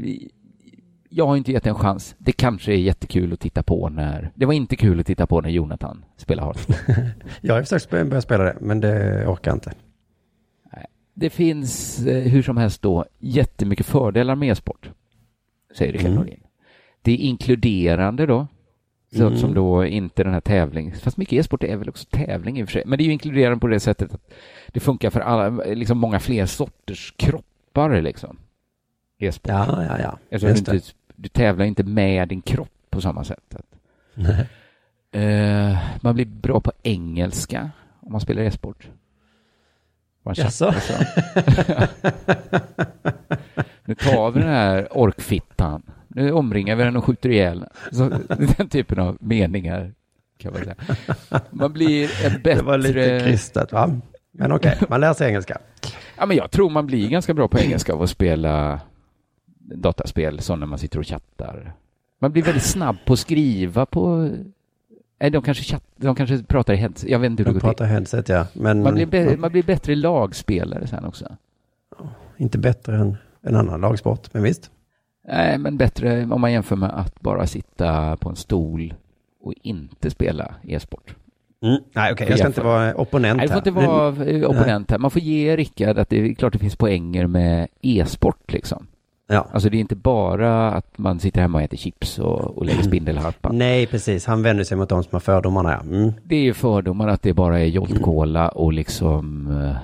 jag 1.09 1.27
har 1.27 1.37
inte 1.37 1.51
gett 1.51 1.67
en 1.67 1.75
chans. 1.75 2.15
Det 2.17 2.31
kanske 2.31 2.71
är 2.71 2.77
jättekul 2.77 3.33
att 3.33 3.39
titta 3.39 3.63
på 3.63 3.89
när... 3.89 4.31
Det 4.35 4.45
var 4.45 4.53
inte 4.53 4.75
kul 4.75 4.99
att 4.99 5.05
titta 5.05 5.27
på 5.27 5.41
när 5.41 5.49
Jonathan 5.49 6.05
spelar 6.17 6.43
Hearthstone. 6.43 7.13
jag 7.41 7.53
har 7.53 7.63
försökt 7.63 7.89
börja 7.89 8.21
spela 8.21 8.43
det, 8.43 8.57
men 8.61 8.79
det 8.79 9.27
orkar 9.27 9.53
inte. 9.53 9.73
Det 11.13 11.29
finns 11.29 11.99
eh, 12.05 12.31
hur 12.31 12.41
som 12.43 12.57
helst 12.57 12.81
då 12.81 13.05
jättemycket 13.19 13.85
fördelar 13.85 14.35
med 14.35 14.49
e-sport, 14.49 14.91
säger 15.77 15.91
Rickard 15.91 16.07
mm. 16.07 16.19
Nordin. 16.19 16.39
Det 17.01 17.11
är 17.11 17.17
inkluderande 17.17 18.25
då, 18.25 18.47
så 19.15 19.27
mm. 19.27 19.37
som 19.37 19.53
då 19.53 19.85
inte 19.85 20.23
den 20.23 20.33
här 20.33 20.41
tävling, 20.41 20.95
fast 20.95 21.17
mycket 21.17 21.39
e-sport 21.39 21.63
är 21.63 21.75
väl 21.75 21.89
också 21.89 22.05
tävling 22.11 22.59
i 22.59 22.63
och 22.63 22.67
för 22.67 22.73
sig, 22.73 22.83
men 22.85 22.97
det 22.97 23.03
är 23.03 23.05
ju 23.05 23.11
inkluderande 23.11 23.59
på 23.59 23.67
det 23.67 23.79
sättet 23.79 24.13
att 24.13 24.33
det 24.67 24.79
funkar 24.79 25.09
för 25.09 25.19
alla, 25.19 25.49
liksom 25.65 25.97
många 25.97 26.19
fler 26.19 26.45
sorters 26.45 27.13
kroppar 27.17 28.01
liksom. 28.01 28.37
E-sport. 29.19 29.51
Ja, 29.51 29.83
ja, 29.83 29.99
ja. 29.99 30.17
Alltså, 30.31 30.47
du, 30.47 30.57
inte, 30.57 30.81
du 31.17 31.29
tävlar 31.29 31.65
inte 31.65 31.83
med 31.83 32.27
din 32.27 32.41
kropp 32.41 32.71
på 32.89 33.01
samma 33.01 33.23
sätt. 33.23 33.55
Nej. 34.13 34.47
Uh, 35.15 35.77
man 36.01 36.15
blir 36.15 36.25
bra 36.25 36.59
på 36.59 36.71
engelska 36.83 37.69
om 37.99 38.11
man 38.11 38.21
spelar 38.21 38.43
e-sport. 38.43 38.87
Jaså? 40.35 40.65
nu 43.85 43.95
tar 43.95 44.31
vi 44.31 44.39
den 44.39 44.49
här 44.49 44.87
orkfittan. 44.91 45.83
Nu 46.07 46.31
omringar 46.31 46.75
vi 46.75 46.83
den 46.83 46.97
och 46.97 47.05
skjuter 47.05 47.29
ihjäl 47.29 47.65
Så, 47.91 48.09
Den 48.57 48.69
typen 48.69 48.99
av 48.99 49.17
meningar 49.19 49.93
kan 50.37 50.53
man 50.53 50.61
säga. 50.61 50.75
Man 51.49 51.73
blir 51.73 52.25
en 52.25 52.41
bättre... 52.41 52.53
Det 52.53 52.61
var 52.61 52.77
lite 52.77 53.19
kristet 53.19 53.71
va? 53.71 53.99
Men 54.31 54.51
okej, 54.51 54.73
okay, 54.75 54.87
man 54.89 55.01
lär 55.01 55.13
sig 55.13 55.27
engelska. 55.27 55.57
Ja, 56.17 56.25
men 56.25 56.37
jag 56.37 56.51
tror 56.51 56.69
man 56.69 56.87
blir 56.87 57.09
ganska 57.09 57.33
bra 57.33 57.47
på 57.47 57.59
engelska 57.59 57.93
av 57.93 58.01
att 58.01 58.09
spela 58.09 58.81
dataspel, 59.75 60.39
så 60.39 60.55
när 60.55 60.65
man 60.65 60.79
sitter 60.79 60.99
och 60.99 61.07
chattar. 61.07 61.73
Man 62.19 62.31
blir 62.31 62.43
väldigt 62.43 62.63
snabb 62.63 62.97
på 63.05 63.13
att 63.13 63.19
skriva 63.19 63.85
på 63.85 64.29
Nej, 65.19 65.29
de 65.31 65.41
kanske, 65.41 65.63
chatt, 65.63 65.83
de 65.95 66.15
kanske 66.15 66.43
pratar 66.43 66.73
i 66.73 66.77
headset. 66.77 67.09
Jag 67.09 67.19
vet 67.19 67.31
inte 67.31 67.43
hur 67.43 67.45
de 67.45 67.53
det 67.53 67.59
går 67.59 67.69
pratar 67.69 67.85
till. 67.85 67.93
headset, 67.93 68.29
ja. 68.29 68.47
Men, 68.53 68.83
man, 68.83 68.93
blir 68.93 69.05
be, 69.05 69.37
man 69.37 69.51
blir 69.51 69.63
bättre 69.63 69.95
lagspelare 69.95 70.87
sen 70.87 71.05
också. 71.05 71.37
Inte 72.37 72.57
bättre 72.57 72.97
än 72.97 73.17
en 73.41 73.55
annan 73.55 73.81
lagsport, 73.81 74.33
men 74.33 74.43
visst. 74.43 74.71
Nej, 75.27 75.57
men 75.57 75.77
bättre 75.77 76.27
om 76.31 76.41
man 76.41 76.51
jämför 76.51 76.75
med 76.75 76.89
att 76.89 77.21
bara 77.21 77.47
sitta 77.47 78.17
på 78.17 78.29
en 78.29 78.35
stol 78.35 78.93
och 79.41 79.53
inte 79.63 80.09
spela 80.09 80.55
e-sport. 80.63 81.15
Mm. 81.61 81.81
Nej, 81.93 82.13
okej, 82.13 82.13
okay. 82.13 82.29
jag 82.29 82.37
ska 82.39 82.47
inte 82.47 82.61
vara 82.61 82.95
opponent 82.95 83.37
Nej, 83.37 83.47
här. 83.47 83.55
jag 83.55 83.63
får 83.63 83.67
inte 83.67 83.87
vara 83.87 84.47
opponent 84.47 84.91
här. 84.91 84.97
Man 84.97 85.11
får 85.11 85.21
ge 85.21 85.55
Rickard 85.57 85.97
att 85.97 86.09
det 86.09 86.17
är 86.17 86.33
klart 86.33 86.53
det 86.53 86.59
finns 86.59 86.75
poänger 86.75 87.27
med 87.27 87.67
e-sport 87.81 88.53
liksom. 88.53 88.87
Ja. 89.27 89.47
Alltså 89.51 89.69
det 89.69 89.77
är 89.77 89.79
inte 89.79 89.95
bara 89.95 90.71
att 90.71 90.97
man 90.97 91.19
sitter 91.19 91.41
hemma 91.41 91.57
och 91.57 91.63
äter 91.63 91.77
chips 91.77 92.19
och, 92.19 92.57
och 92.57 92.65
lägger 92.65 92.83
spindelharpa. 92.83 93.49
Nej, 93.53 93.87
precis. 93.87 94.25
Han 94.25 94.43
vänder 94.43 94.63
sig 94.63 94.77
mot 94.77 94.89
de 94.89 95.03
som 95.03 95.09
har 95.11 95.19
fördomarna, 95.19 95.71
ja. 95.71 95.79
Mm. 95.79 96.13
Det 96.23 96.35
är 96.35 96.41
ju 96.41 96.53
fördomar 96.53 97.07
att 97.07 97.21
det 97.21 97.33
bara 97.33 97.59
är 97.59 97.65
Jolt 97.65 98.01
Cola 98.01 98.49
och 98.49 98.73
liksom... 98.73 99.47
Uh, 99.47 99.77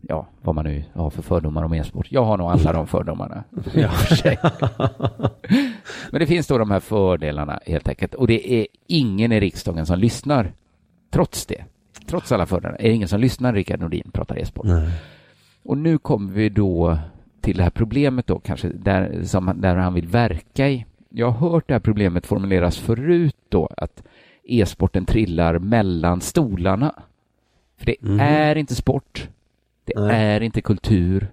ja, 0.00 0.26
vad 0.42 0.54
man 0.54 0.64
nu 0.64 0.84
har 0.94 1.10
för 1.10 1.22
fördomar 1.22 1.62
om 1.62 1.74
e-sport. 1.74 2.06
Jag 2.10 2.24
har 2.24 2.36
nog 2.36 2.50
alla 2.50 2.72
de 2.72 2.86
fördomarna. 2.86 3.44
ja, 3.74 3.90
Men 6.10 6.20
det 6.20 6.26
finns 6.26 6.46
då 6.46 6.58
de 6.58 6.70
här 6.70 6.80
fördelarna 6.80 7.60
helt 7.66 7.88
enkelt. 7.88 8.14
Och 8.14 8.26
det 8.26 8.52
är 8.52 8.66
ingen 8.86 9.32
i 9.32 9.40
riksdagen 9.40 9.86
som 9.86 9.98
lyssnar. 9.98 10.52
Trots 11.10 11.46
det. 11.46 11.64
Trots 12.06 12.32
alla 12.32 12.46
fördelar. 12.46 12.74
Är 12.74 12.88
det 12.88 12.94
ingen 12.94 13.08
som 13.08 13.20
lyssnar 13.20 13.52
Rickard 13.52 13.80
Nordin 13.80 14.10
pratar 14.12 14.38
e-sport. 14.38 14.66
Och 15.62 15.78
nu 15.78 15.98
kommer 15.98 16.32
vi 16.32 16.48
då 16.48 16.98
till 17.48 17.56
det 17.56 17.62
här 17.62 17.70
problemet 17.70 18.26
då 18.26 18.38
kanske, 18.38 18.68
där, 18.68 19.22
som, 19.22 19.52
där 19.56 19.76
han 19.76 19.94
vill 19.94 20.06
verka 20.06 20.68
i. 20.68 20.86
Jag 21.08 21.30
har 21.30 21.50
hört 21.50 21.68
det 21.68 21.74
här 21.74 21.80
problemet 21.80 22.26
formuleras 22.26 22.78
förut 22.78 23.36
då, 23.48 23.68
att 23.76 24.02
e-sporten 24.44 25.04
trillar 25.04 25.58
mellan 25.58 26.20
stolarna. 26.20 26.94
För 27.78 27.86
det 27.86 27.96
mm. 28.02 28.20
är 28.20 28.56
inte 28.56 28.74
sport, 28.74 29.28
det 29.84 30.00
nej. 30.00 30.26
är 30.26 30.40
inte 30.40 30.60
kultur, 30.60 31.28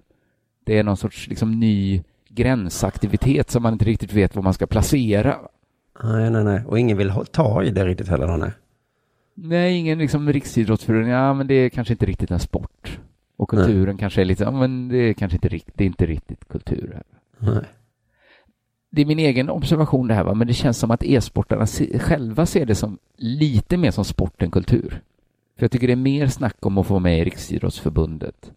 det 0.64 0.78
är 0.78 0.84
någon 0.84 0.96
sorts 0.96 1.28
liksom 1.28 1.60
ny 1.60 2.02
gränsaktivitet 2.28 3.50
som 3.50 3.62
man 3.62 3.72
inte 3.72 3.84
riktigt 3.84 4.12
vet 4.12 4.36
var 4.36 4.42
man 4.42 4.54
ska 4.54 4.66
placera. 4.66 5.36
Nej, 6.02 6.30
nej, 6.30 6.44
nej. 6.44 6.62
Och 6.66 6.78
ingen 6.78 6.96
vill 6.96 7.12
ta 7.30 7.62
i 7.62 7.70
det 7.70 7.86
riktigt 7.86 8.08
heller, 8.08 8.36
nej. 8.36 8.50
Nej, 9.34 9.76
ingen 9.76 9.98
liksom 9.98 10.32
riksidrottsförening, 10.32 11.10
ja 11.10 11.34
men 11.34 11.46
det 11.46 11.54
är 11.54 11.68
kanske 11.68 11.94
inte 11.94 12.06
riktigt 12.06 12.30
en 12.30 12.40
sport. 12.40 12.98
Och 13.36 13.48
kulturen 13.48 13.94
Nej. 13.94 13.98
kanske 13.98 14.20
är 14.20 14.24
lite, 14.24 14.44
ja, 14.44 14.50
men 14.50 14.88
det 14.88 14.96
är 14.96 15.12
kanske 15.12 15.36
inte 15.36 15.48
riktigt, 15.48 15.80
inte 15.80 16.06
riktigt 16.06 16.48
kultur. 16.48 17.02
Nej. 17.38 17.64
Det 18.90 19.02
är 19.02 19.06
min 19.06 19.18
egen 19.18 19.50
observation 19.50 20.08
det 20.08 20.14
här, 20.14 20.24
va? 20.24 20.34
men 20.34 20.46
det 20.46 20.54
känns 20.54 20.78
som 20.78 20.90
att 20.90 21.02
e-sportarna 21.02 21.66
själva 22.00 22.46
ser 22.46 22.66
det 22.66 22.74
som 22.74 22.98
lite 23.16 23.76
mer 23.76 23.90
som 23.90 24.04
sport 24.04 24.42
än 24.42 24.50
kultur. 24.50 25.00
För 25.56 25.64
jag 25.64 25.70
tycker 25.70 25.86
det 25.86 25.92
är 25.92 25.96
mer 25.96 26.26
snack 26.26 26.66
om 26.66 26.78
att 26.78 26.86
få 26.86 26.98
med 26.98 27.18
i 27.18 27.24
Riksidrottsförbundet 27.24 28.52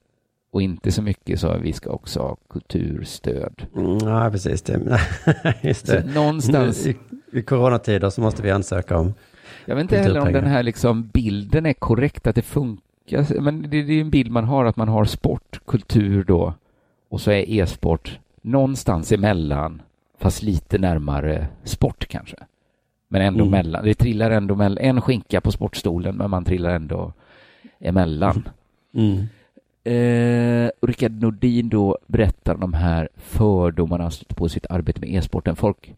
och 0.52 0.62
inte 0.62 0.92
så 0.92 1.02
mycket 1.02 1.40
så 1.40 1.48
att 1.48 1.62
vi 1.62 1.74
ska 1.74 1.90
också 1.90 2.20
ha 2.20 2.38
kulturstöd. 2.50 3.66
Mm, 3.76 3.98
ja, 3.98 4.30
precis. 4.32 4.62
Det. 4.62 5.00
Just 5.62 5.88
det. 5.88 6.02
Så 6.02 6.08
någonstans... 6.08 6.88
I, 6.88 6.98
I 7.32 7.42
coronatider 7.42 8.10
så 8.10 8.22
måste 8.22 8.42
vi 8.42 8.52
ansöka 8.52 8.98
om 8.98 9.14
Jag 9.66 9.76
vet 9.76 9.82
inte 9.82 9.98
heller 9.98 10.20
om 10.20 10.34
den 10.34 10.46
här 10.46 10.64
liksom 10.64 11.08
bilden 11.08 11.66
är 11.66 11.74
korrekt, 11.74 12.28
att 12.28 12.36
det 12.36 12.42
funkar 12.42 12.89
men 13.39 13.62
det, 13.62 13.82
det 13.82 13.93
är 13.93 14.01
en 14.01 14.10
bild 14.10 14.32
man 14.32 14.43
har 14.43 14.66
att 14.66 14.76
man 14.76 14.88
har 14.88 15.05
sport, 15.05 15.60
kultur 15.66 16.24
då 16.24 16.53
och 17.10 17.22
så 17.22 17.32
är 17.32 17.49
e-sport 17.49 18.20
någonstans 18.41 19.12
emellan 19.12 19.82
fast 20.18 20.43
lite 20.43 20.78
närmare 20.78 21.47
sport 21.64 22.07
kanske. 22.07 22.36
Men 23.07 23.22
ändå 23.22 23.39
mm. 23.39 23.51
mellan. 23.51 23.86
Det 23.86 23.93
trillar 23.93 24.32
ändå 24.32 24.55
mellan. 24.55 24.78
En 24.78 25.01
skinka 25.01 25.41
på 25.41 25.51
sportstolen 25.51 26.16
men 26.16 26.30
man 26.30 26.45
trillar 26.45 26.70
ändå 26.70 27.14
emellan. 27.80 28.49
Mm. 28.93 29.26
Eh, 29.84 30.72
Rickard 30.82 31.22
Nordin 31.22 31.70
då 31.70 31.97
berättar 32.07 32.53
om 32.53 32.60
de 32.60 32.74
här 32.74 33.10
fördomarna 33.16 34.03
han 34.03 34.12
stöter 34.12 34.36
på 34.36 34.49
sitt 34.49 34.66
arbete 34.70 34.99
med 34.99 35.10
e-sporten. 35.10 35.55
Folk, 35.55 35.95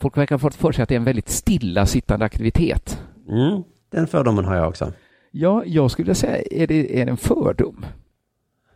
folk 0.00 0.16
verkar 0.16 0.34
ha 0.34 0.38
fått 0.38 0.54
för 0.54 0.72
sig 0.72 0.82
att 0.82 0.88
det 0.88 0.94
är 0.94 0.98
en 0.98 1.04
väldigt 1.04 1.28
stillasittande 1.28 2.24
aktivitet. 2.24 3.02
Mm. 3.28 3.62
Den 3.90 4.06
fördomen 4.06 4.44
har 4.44 4.56
jag 4.56 4.68
också. 4.68 4.92
Ja, 5.36 5.62
jag 5.66 5.90
skulle 5.90 6.14
säga, 6.14 6.42
är 6.50 6.66
det, 6.66 7.00
är 7.00 7.04
det 7.04 7.10
en 7.10 7.16
fördom? 7.16 7.86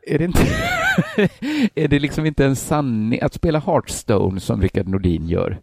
Är 0.03 0.19
det, 0.19 0.25
inte 0.25 0.41
är 1.75 1.89
det 1.89 1.99
liksom 1.99 2.27
inte 2.27 2.45
en 2.45 2.57
sanning? 2.57 3.21
Att 3.23 3.35
spela 3.35 3.59
Hearthstone 3.59 4.41
som 4.41 4.63
Rickard 4.63 4.89
Nordin 4.89 5.29
gör, 5.29 5.61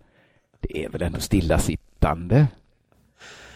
det 0.59 0.85
är 0.85 0.89
väl 0.89 1.01
ändå 1.01 1.19
stillasittande? 1.19 2.47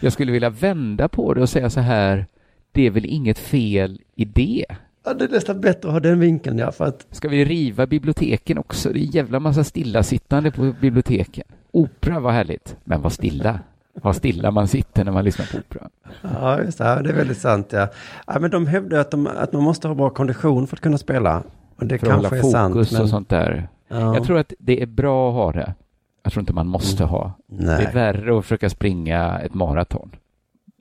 Jag 0.00 0.12
skulle 0.12 0.32
vilja 0.32 0.50
vända 0.50 1.08
på 1.08 1.34
det 1.34 1.42
och 1.42 1.48
säga 1.48 1.70
så 1.70 1.80
här, 1.80 2.26
det 2.72 2.86
är 2.86 2.90
väl 2.90 3.06
inget 3.06 3.38
fel 3.38 4.00
i 4.14 4.24
det? 4.24 4.66
Ja, 5.04 5.14
det 5.14 5.24
är 5.24 5.28
nästan 5.28 5.60
bättre 5.60 5.88
att 5.88 5.92
ha 5.92 6.00
den 6.00 6.20
vinkeln, 6.20 6.58
ja, 6.58 6.72
för 6.72 6.84
att... 6.84 7.06
Ska 7.10 7.28
vi 7.28 7.44
riva 7.44 7.86
biblioteken 7.86 8.58
också? 8.58 8.92
Det 8.92 8.98
är 8.98 9.04
en 9.04 9.10
jävla 9.10 9.40
massa 9.40 9.64
stillasittande 9.64 10.50
på 10.50 10.74
biblioteken. 10.80 11.46
Opera 11.70 12.20
var 12.20 12.32
härligt, 12.32 12.76
men 12.84 13.02
var 13.02 13.10
stilla 13.10 13.60
vad 13.94 14.16
stilla 14.16 14.50
man 14.50 14.68
sitter 14.68 15.04
när 15.04 15.12
man 15.12 15.24
lyssnar 15.24 15.46
på 15.46 15.58
opera. 15.58 15.88
Ja, 16.22 16.62
just 16.62 16.78
det. 16.78 16.84
Det 16.84 17.10
är 17.10 17.14
väldigt 17.14 17.38
sant. 17.38 17.68
Ja. 17.70 17.88
ja 18.26 18.38
men 18.38 18.50
de 18.50 18.66
hävdar 18.66 18.98
att, 18.98 19.10
de, 19.10 19.26
att 19.26 19.52
man 19.52 19.62
måste 19.62 19.88
ha 19.88 19.94
bra 19.94 20.10
kondition 20.10 20.66
för 20.66 20.76
att 20.76 20.80
kunna 20.80 20.98
spela. 20.98 21.42
Och 21.76 21.86
det 21.86 21.98
för 21.98 22.06
kanske 22.06 22.26
att 22.26 22.42
hålla 22.42 22.58
är 22.58 22.68
fokus 22.68 22.90
sant. 22.90 23.02
och 23.02 23.08
sånt 23.08 23.28
där. 23.28 23.68
Ja. 23.88 24.14
Jag 24.14 24.24
tror 24.24 24.38
att 24.38 24.52
det 24.58 24.82
är 24.82 24.86
bra 24.86 25.28
att 25.28 25.34
ha 25.34 25.52
det. 25.52 25.74
Jag 26.22 26.32
tror 26.32 26.40
inte 26.40 26.52
man 26.52 26.66
måste 26.66 27.02
mm. 27.02 27.10
ha. 27.10 27.32
Nej. 27.46 27.76
Det 27.76 27.84
är 27.84 27.92
värre 27.92 28.38
att 28.38 28.44
försöka 28.44 28.70
springa 28.70 29.38
ett 29.38 29.54
maraton 29.54 30.10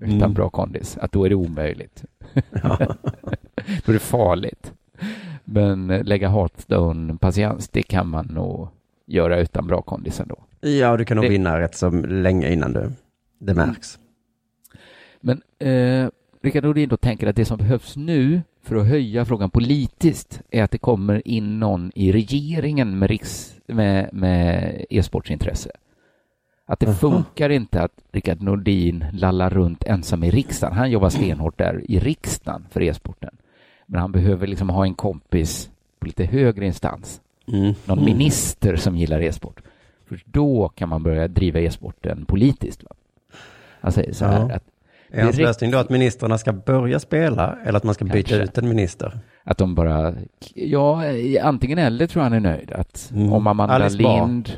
utan 0.01 0.17
mm. 0.17 0.33
bra 0.33 0.49
kondis. 0.49 0.97
Att 0.97 1.11
då 1.11 1.25
är 1.25 1.29
det 1.29 1.35
omöjligt. 1.35 2.03
Ja. 2.33 2.77
då 3.85 3.91
är 3.91 3.93
det 3.93 3.99
farligt. 3.99 4.73
Men 5.43 5.87
lägga 5.87 6.29
Hearthstone-patiens, 6.29 7.69
det 7.71 7.83
kan 7.83 8.07
man 8.07 8.25
nog 8.25 8.67
göra 9.05 9.39
utan 9.39 9.67
bra 9.67 9.81
kondis 9.81 10.19
ändå. 10.19 10.37
Ja, 10.61 10.97
du 10.97 11.05
kan 11.05 11.17
nog 11.17 11.25
det... 11.25 11.29
vinna 11.29 11.59
rätt 11.59 11.75
så 11.75 11.89
länge 11.89 12.53
innan 12.53 12.73
du, 12.73 12.91
det 13.39 13.51
mm. 13.51 13.67
märks. 13.67 13.99
Men 15.21 15.41
eh, 15.59 16.09
Rickard 16.41 16.63
Nordin 16.63 16.89
då 16.89 16.97
tänker 16.97 17.27
att 17.27 17.35
det 17.35 17.45
som 17.45 17.57
behövs 17.57 17.97
nu 17.97 18.41
för 18.63 18.75
att 18.75 18.87
höja 18.87 19.25
frågan 19.25 19.49
politiskt 19.49 20.41
är 20.51 20.63
att 20.63 20.71
det 20.71 20.77
kommer 20.77 21.27
in 21.27 21.59
någon 21.59 21.91
i 21.95 22.11
regeringen 22.11 22.99
med, 22.99 23.09
riks, 23.09 23.55
med, 23.67 24.09
med 24.13 24.85
e-sportsintresse. 24.89 25.71
Att 26.65 26.79
det 26.79 26.87
Aha. 26.87 26.95
funkar 26.95 27.49
inte 27.49 27.81
att 27.81 27.91
Rickard 28.11 28.41
Nordin 28.41 29.05
lallar 29.13 29.49
runt 29.49 29.83
ensam 29.83 30.23
i 30.23 30.31
riksdagen. 30.31 30.77
Han 30.77 30.91
jobbar 30.91 31.09
stenhårt 31.09 31.57
där 31.57 31.91
i 31.91 31.99
riksdagen 31.99 32.65
för 32.69 32.81
e-sporten. 32.81 33.37
Men 33.85 34.01
han 34.01 34.11
behöver 34.11 34.47
liksom 34.47 34.69
ha 34.69 34.85
en 34.85 34.93
kompis 34.93 35.69
på 35.99 36.05
lite 36.05 36.25
högre 36.25 36.65
instans. 36.65 37.21
Mm. 37.47 37.73
Någon 37.85 38.05
minister 38.05 38.75
som 38.75 38.97
gillar 38.97 39.21
e-sport. 39.21 39.61
För 40.09 40.21
då 40.25 40.69
kan 40.75 40.89
man 40.89 41.03
börja 41.03 41.27
driva 41.27 41.59
e-sporten 41.59 42.25
politiskt. 42.25 42.83
Va? 42.83 42.89
Han 43.81 43.91
säger 43.91 44.13
så 44.13 44.25
här 44.25 44.39
ja. 44.49 44.55
att 44.55 44.63
Är 45.11 45.23
hans 45.23 45.37
lösning 45.37 45.71
då 45.71 45.77
att 45.77 45.89
ministrarna 45.89 46.37
ska 46.37 46.53
börja 46.53 46.99
spela 46.99 47.57
eller 47.65 47.77
att 47.77 47.83
man 47.83 47.93
ska 47.93 48.05
byta 48.05 48.29
Kanske. 48.29 48.43
ut 48.43 48.57
en 48.57 48.69
minister? 48.69 49.19
Att 49.43 49.57
de 49.57 49.75
bara, 49.75 50.13
ja, 50.55 51.03
antingen 51.41 51.77
eller 51.77 52.07
tror 52.07 52.23
jag 52.23 52.29
han 52.31 52.45
är 52.45 52.51
nöjd. 52.51 52.71
Att 52.71 53.11
Mm. 53.15 53.33
om 53.33 53.47
Amanda 53.47 53.75
Alice. 53.75 53.97
Lind, 53.97 54.51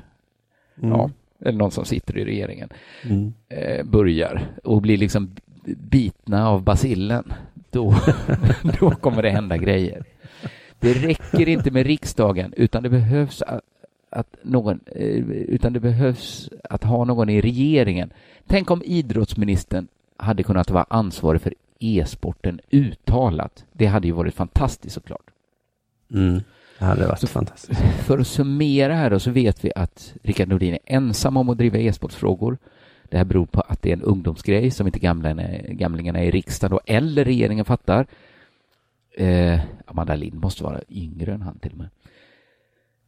Mm. 0.82 0.92
ja, 0.92 1.10
eller 1.46 1.58
någon 1.58 1.72
som 1.72 1.86
sitter 1.86 2.18
i 2.18 2.26
regeringen, 2.26 2.70
Mm. 3.04 3.34
eh, 3.50 3.84
börjar 3.86 4.42
och 4.64 4.82
blir 4.82 4.98
liksom 4.98 5.32
bitna 5.78 6.50
av 6.50 6.64
basillen, 6.64 7.34
då, 7.70 7.96
då 8.80 8.92
kommer 8.92 9.22
det 9.22 9.30
hända 9.30 9.58
grejer. 9.58 10.04
Det 10.80 10.94
räcker 10.94 11.50
inte 11.50 11.72
med 11.72 11.86
riksdagen, 11.86 12.54
utan 12.58 12.84
det 12.84 12.90
behövs 12.90 13.44
att, 14.12 14.36
någon, 14.42 14.80
eh, 14.86 15.30
utan 15.30 15.74
det 15.74 15.80
behövs 15.80 16.50
att 16.64 16.84
ha 16.84 17.06
någon 17.06 17.30
i 17.30 17.42
regeringen. 17.42 18.10
Tänk 18.48 18.72
om 18.72 18.82
idrottsministern 18.86 19.88
hade 20.18 20.44
kunnat 20.44 20.70
vara 20.70 20.86
ansvarig 20.90 21.42
för 21.42 21.54
e-sporten 21.80 22.60
uttalat. 22.70 23.66
Det 23.72 23.86
hade 23.86 24.08
ju 24.08 24.14
varit 24.14 24.36
fantastiskt 24.36 24.94
såklart. 24.94 25.30
Mm. 26.14 26.42
Det 26.80 26.86
hade 26.86 27.08
varit 27.08 27.30
fantastiskt. 27.30 27.82
För 27.82 28.20
att 28.20 28.28
summera 28.28 28.96
här 28.96 29.10
då 29.10 29.20
så 29.20 29.32
vet 29.32 29.66
vi 29.66 29.72
att 29.76 30.14
Rickard 30.24 30.48
Nordin 30.48 30.74
är 30.74 30.80
ensam 30.86 31.38
om 31.38 31.50
att 31.50 31.58
driva 31.58 31.78
e-sportsfrågor. 31.78 32.58
Det 33.10 33.18
här 33.18 33.26
beror 33.26 33.46
på 33.46 33.62
att 33.62 33.82
det 33.82 33.90
är 33.90 33.94
en 33.94 34.02
ungdomsgrej 34.02 34.72
som 34.72 34.88
inte 34.88 35.00
gamlingarna 35.70 36.24
i 36.24 36.32
riksdagen 36.32 36.72
då, 36.72 36.94
eller 36.94 37.26
regeringen 37.26 37.66
fattar. 37.66 38.06
Eh, 39.18 39.60
Amanda 39.86 40.16
Lind 40.16 40.36
måste 40.36 40.64
vara 40.64 40.82
yngre 40.90 41.34
än 41.34 41.42
han 41.42 41.60
till 41.60 41.72
och 41.72 41.78
med. 41.78 41.90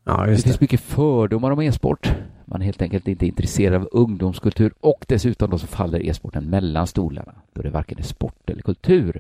Ja, 0.04 0.26
Det 0.26 0.32
just 0.32 0.44
finns 0.44 0.56
det. 0.58 0.62
mycket 0.64 0.80
fördomar 0.80 1.52
om 1.52 1.60
e-sport. 1.62 2.14
Man 2.46 2.62
är 2.62 2.66
helt 2.66 2.82
enkelt 2.82 3.08
inte 3.08 3.26
intresserad 3.28 3.82
av 3.82 3.90
ungdomskultur 3.92 4.74
och 4.80 5.06
dessutom 5.08 5.50
då 5.50 5.58
så 5.58 5.68
faller 5.68 6.06
e-sporten 6.06 6.50
mellan 6.50 6.88
stolarna 6.88 7.36
då 7.54 7.62
det 7.62 7.70
varken 7.70 7.98
är 8.00 8.04
sport 8.04 8.50
eller 8.50 8.62
kultur. 8.62 9.20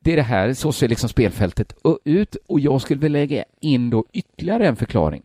Det 0.00 0.12
är 0.12 0.16
det 0.16 0.22
här, 0.22 0.54
så 0.54 0.72
ser 0.72 0.88
liksom 0.88 1.08
spelfältet 1.08 1.76
ut 2.04 2.36
och 2.46 2.60
jag 2.60 2.80
skulle 2.82 3.00
vilja 3.00 3.20
lägga 3.20 3.44
in 3.60 3.90
då 3.90 4.04
ytterligare 4.12 4.66
en 4.68 4.76
förklaring 4.76 5.22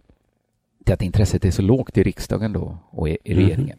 till 0.85 0.93
att 0.93 1.01
intresset 1.01 1.45
är 1.45 1.51
så 1.51 1.61
lågt 1.61 1.97
i 1.97 2.03
riksdagen 2.03 2.53
då 2.53 2.77
och 2.89 3.09
i 3.09 3.17
Mhm. 3.25 3.35
regeringen. 3.37 3.77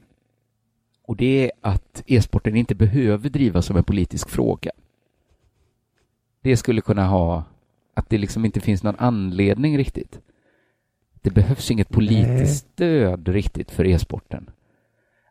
Och 1.06 1.16
det 1.16 1.44
är 1.44 1.50
att 1.60 2.02
e-sporten 2.06 2.56
inte 2.56 2.74
behöver 2.74 3.28
drivas 3.28 3.66
som 3.66 3.76
en 3.76 3.84
politisk 3.84 4.28
fråga. 4.30 4.70
Det 6.40 6.56
skulle 6.56 6.80
kunna 6.80 7.06
ha 7.06 7.44
att 7.94 8.08
det 8.10 8.18
liksom 8.18 8.44
inte 8.44 8.60
finns 8.60 8.82
någon 8.82 8.96
anledning 8.98 9.78
riktigt. 9.78 10.20
Det 11.22 11.30
behövs 11.30 11.70
inget 11.70 11.88
politiskt 11.88 12.66
stöd 12.72 13.28
riktigt 13.28 13.70
för 13.70 13.86
e-sporten. 13.86 14.50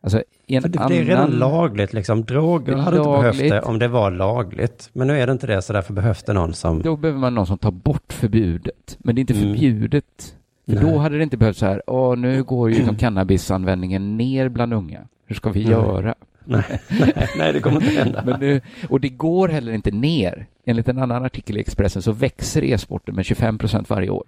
Alltså, 0.00 0.22
en 0.46 0.62
För 0.62 0.68
det, 0.68 0.78
annan... 0.78 0.90
det 0.90 0.98
är 0.98 1.04
redan 1.04 1.30
lagligt 1.30 1.92
liksom. 1.92 2.24
Droger 2.24 2.74
hade 2.76 2.96
inte 2.96 3.08
behövt 3.10 3.38
det 3.38 3.60
om 3.60 3.78
det 3.78 3.88
var 3.88 4.10
lagligt. 4.10 4.90
Men 4.92 5.06
nu 5.06 5.20
är 5.20 5.26
det 5.26 5.32
inte 5.32 5.46
det, 5.46 5.62
så 5.62 5.72
därför 5.72 5.92
behövs 5.92 6.22
det 6.22 6.32
någon 6.32 6.54
som... 6.54 6.82
Då 6.82 6.96
behöver 6.96 7.20
man 7.20 7.34
någon 7.34 7.46
som 7.46 7.58
tar 7.58 7.70
bort 7.70 8.12
förbudet. 8.12 8.96
Men 8.98 9.14
det 9.14 9.18
är 9.18 9.20
inte 9.20 9.34
Mm. 9.34 9.44
förbjudet. 9.52 10.36
För 10.66 10.74
Nej. 10.74 10.84
då 10.92 10.98
hade 10.98 11.16
det 11.16 11.22
inte 11.22 11.36
behövt 11.36 11.56
så 11.56 11.66
här, 11.66 11.82
åh, 11.86 12.16
nu 12.16 12.42
går 12.42 12.70
ju 12.70 12.76
liksom 12.76 12.96
cannabisanvändningen 12.98 14.16
ner 14.16 14.48
bland 14.48 14.74
unga. 14.74 15.00
Hur 15.26 15.34
ska 15.34 15.50
vi 15.50 15.62
Nej. 15.62 15.72
göra? 15.72 16.14
Nej, 16.44 16.62
nej, 17.00 17.28
nej, 17.38 17.52
det 17.52 17.60
kommer 17.60 17.76
inte 17.84 17.98
hända. 18.00 18.22
Men 18.26 18.40
nu, 18.40 18.60
och 18.88 19.00
det 19.00 19.08
går 19.08 19.48
heller 19.48 19.72
inte 19.72 19.90
ner. 19.90 20.46
Enligt 20.64 20.88
en 20.88 20.98
annan 20.98 21.24
artikel 21.24 21.56
i 21.56 21.60
Expressen 21.60 22.02
så 22.02 22.12
växer 22.12 22.64
e-sporten 22.64 23.14
med 23.14 23.24
25 23.24 23.58
procent 23.58 23.90
varje 23.90 24.10
år. 24.10 24.24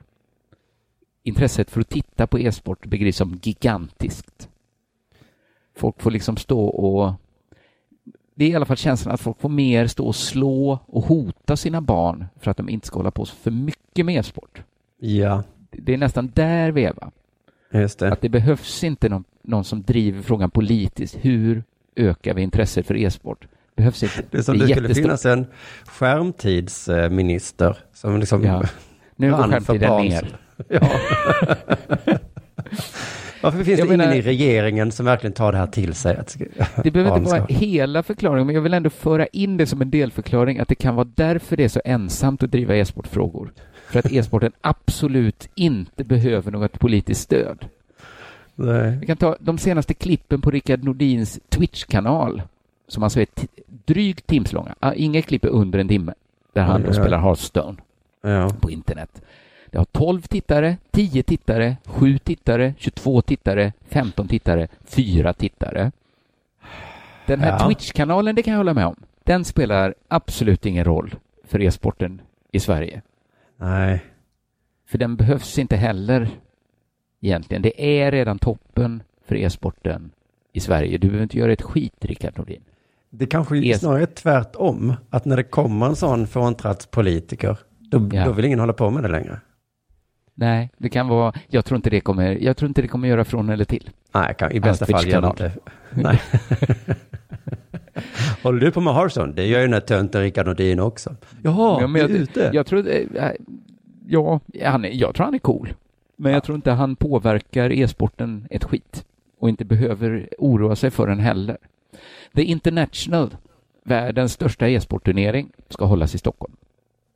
Intresset 1.26 1.70
för 1.70 1.80
att 1.80 1.88
titta 1.88 2.26
på 2.26 2.38
e-sport 2.38 2.86
beskrivs 2.86 3.16
som 3.16 3.38
gigantiskt. 3.42 4.48
Folk 5.76 6.02
får 6.02 6.10
liksom 6.10 6.36
stå 6.36 6.64
och... 6.64 7.12
Det 8.34 8.44
är 8.44 8.48
i 8.48 8.54
alla 8.54 8.64
fall 8.66 8.76
känslan 8.76 9.14
att 9.14 9.20
folk 9.20 9.40
får 9.40 9.48
mer 9.48 9.86
stå 9.86 10.06
och 10.06 10.16
slå 10.16 10.78
och 10.86 11.02
hota 11.04 11.56
sina 11.56 11.80
barn 11.80 12.26
för 12.40 12.50
att 12.50 12.56
de 12.56 12.68
inte 12.68 12.86
ska 12.86 12.98
hålla 12.98 13.10
på 13.10 13.24
för 13.26 13.50
mycket 13.50 14.06
med 14.06 14.16
e-sport. 14.16 14.62
Ja, 14.98 15.42
Det 15.70 15.94
är 15.94 15.98
nästan 15.98 16.30
där 16.34 16.70
vi 16.70 16.84
är, 16.84 16.92
va? 16.92 17.10
just 17.72 17.98
det. 17.98 18.12
Att 18.12 18.20
det 18.20 18.28
behövs 18.28 18.84
inte 18.84 19.08
någon, 19.08 19.24
någon 19.42 19.64
som 19.64 19.82
driver 19.82 20.22
frågan 20.22 20.50
politiskt. 20.50 21.16
Hur 21.20 21.64
ökar 21.96 22.34
vi 22.34 22.42
intresset 22.42 22.86
för 22.86 22.96
e-sport? 22.96 23.48
Behövs 23.76 24.02
inte. 24.02 24.22
Det 24.30 24.38
är 24.38 24.42
som 24.42 24.58
det 24.58 24.68
skulle 24.68 24.94
finnas 24.94 25.24
en 25.24 25.46
skärmtidsminister 25.84 27.76
som 27.92 28.20
liksom... 28.20 28.44
Ja. 28.44 28.62
Nu 29.16 29.30
går 29.30 29.38
skärmtiden 29.38 30.02
ner. 30.06 30.38
Ja. 30.68 30.80
Varför 33.42 33.64
finns 33.64 33.78
Jag 33.78 33.88
det 33.88 33.96
menar- 33.96 34.04
ingen 34.12 34.18
i 34.18 34.22
regeringen 34.22 34.92
som 34.92 35.06
verkligen 35.06 35.32
tar 35.32 35.52
det 35.52 35.58
här 35.58 35.66
till 35.66 35.94
sig? 35.94 36.16
Att 36.16 36.36
Det 36.82 36.90
behöver 36.90 37.16
inte 37.18 37.30
vara 37.30 37.44
hela 37.48 38.02
förklaringen, 38.02 38.46
men 38.46 38.54
jag 38.54 38.62
vill 38.62 38.74
ändå 38.74 38.90
föra 38.90 39.26
in 39.26 39.56
det 39.56 39.66
som 39.66 39.80
en 39.82 39.90
delförklaring 39.90 40.58
att 40.58 40.68
det 40.68 40.74
kan 40.74 40.94
vara 40.94 41.08
därför 41.14 41.56
det 41.56 41.64
är 41.64 41.68
så 41.68 41.80
ensamt 41.84 42.42
att 42.42 42.50
driva 42.50 42.76
e-sportfrågor. 42.76 43.52
För 43.88 43.98
att 43.98 44.12
e-sporten 44.12 44.52
absolut 44.60 45.48
inte 45.54 46.04
behöver 46.04 46.50
något 46.52 46.78
politiskt 46.78 47.20
stöd. 47.20 47.64
Nej. 48.54 48.96
Vi 49.00 49.06
kan 49.06 49.16
ta 49.16 49.36
de 49.40 49.58
senaste 49.58 49.94
klippen 49.94 50.40
på 50.40 50.50
Rickard 50.50 50.84
Nordins 50.84 51.40
Twitch-kanal, 51.48 52.42
som 52.88 53.02
alltså 53.02 53.20
är 53.20 53.26
drygt 53.86 54.26
timslånga. 54.26 54.74
Ah, 54.80 54.92
Inga 54.92 55.22
klipp 55.22 55.44
är 55.44 55.48
under 55.48 55.78
en 55.78 55.88
timme, 55.88 56.14
där 56.52 56.62
han 56.62 56.86
oj. 56.86 56.94
spelar 56.94 57.18
Hearthstone 57.18 57.76
Ja. 58.22 58.50
på 58.60 58.70
internet. 58.70 59.22
Det 59.74 59.78
har 59.80 59.84
12 59.84 60.22
tittare, 60.22 60.76
10 60.90 61.22
tittare, 61.22 61.76
7 61.84 62.18
tittare, 62.18 62.74
22 62.78 63.22
tittare, 63.22 63.72
15 63.88 64.28
tittare, 64.28 64.68
4 64.84 65.32
tittare. 65.32 65.92
Den 67.26 67.40
här 67.40 67.50
Ja. 67.60 67.66
Twitch-kanalen, 67.66 68.34
det 68.34 68.42
kan 68.42 68.52
jag 68.52 68.58
hålla 68.58 68.74
med 68.74 68.86
om. 68.86 68.96
Den 69.24 69.44
spelar 69.44 69.94
absolut 70.08 70.66
ingen 70.66 70.84
roll 70.84 71.14
för 71.44 71.62
e-sporten 71.62 72.20
i 72.52 72.60
Sverige. 72.60 73.02
Nej. 73.56 74.04
För 74.88 74.98
den 74.98 75.16
behövs 75.16 75.58
inte 75.58 75.76
heller 75.76 76.28
egentligen. 77.20 77.62
Det 77.62 78.00
är 78.00 78.12
redan 78.12 78.38
toppen 78.38 79.02
för 79.26 79.36
e-sporten 79.36 80.10
i 80.52 80.60
Sverige. 80.60 80.98
Du 80.98 81.06
behöver 81.08 81.22
inte 81.22 81.38
göra 81.38 81.52
ett 81.52 81.62
skit, 81.62 81.94
Rickard 82.04 82.38
Nordin. 82.38 82.62
Det 83.10 83.26
kanske 83.26 83.54
Es- 83.54 83.78
snarare 83.78 84.02
är 84.02 84.06
tvärtom. 84.06 84.94
Att 85.10 85.24
när 85.24 85.36
det 85.36 85.42
kommer 85.44 85.86
en 85.86 85.96
sån 85.96 86.26
fåntrattspolitiker, 86.26 87.56
då, 87.78 88.08
Ja. 88.12 88.24
då 88.24 88.32
vill 88.32 88.44
ingen 88.44 88.60
hålla 88.60 88.72
på 88.72 88.90
med 88.90 89.02
det 89.02 89.08
längre. 89.08 89.40
Nej, 90.34 90.70
det 90.78 90.88
kan 90.88 91.08
vara... 91.08 91.32
Jag 91.48 91.64
tror 91.64 91.76
inte 91.76 91.90
det 91.90 92.00
kommer, 92.00 92.38
jag 92.40 92.56
tror 92.56 92.68
inte 92.68 92.82
det 92.82 92.88
kommer 92.88 93.08
göra 93.08 93.24
från 93.24 93.48
eller 93.48 93.64
till. 93.64 93.90
Nej, 94.14 94.34
kan, 94.38 94.52
i 94.52 94.60
bästa 94.60 94.86
fall 94.86 95.08
gör 95.08 95.20
det 95.20 95.26
inte. 95.28 95.52
Nej. 95.90 96.20
Håller 98.42 98.60
du 98.60 98.70
på 98.72 98.80
med 98.80 98.94
Hearthstone? 98.94 99.32
Det 99.32 99.46
gör 99.46 99.58
ju 99.60 99.64
den 99.66 99.72
här 99.72 99.80
tönten 99.80 100.20
Rickard 100.22 100.46
Nordin 100.46 100.80
också. 100.80 101.16
Jaha, 101.42 101.78
Ja, 101.80 101.86
men 101.86 102.00
jag, 102.02 102.10
ute. 102.10 102.50
jag 102.52 102.66
tror... 102.66 102.88
eh, 102.88 103.30
Ja, 104.06 104.40
han 104.64 104.84
är, 104.84 104.90
jag 104.90 105.14
tror 105.14 105.24
han 105.24 105.34
är 105.34 105.38
cool. 105.38 105.74
Men 106.16 106.32
jag 106.32 106.44
tror 106.44 106.56
inte 106.56 106.70
han 106.70 106.96
påverkar 106.96 107.72
e-sporten 107.72 108.46
ett 108.50 108.64
skit. 108.64 109.04
Och 109.38 109.48
inte 109.48 109.64
behöver 109.64 110.28
oroa 110.38 110.76
sig 110.76 110.90
för 110.90 111.06
den 111.06 111.18
heller. 111.20 111.56
The 112.34 112.42
International, 112.42 113.36
världens 113.84 114.32
största 114.32 114.68
e-sportturnering, 114.68 115.50
ska 115.68 115.84
hållas 115.84 116.14
i 116.14 116.18
Stockholm. 116.18 116.52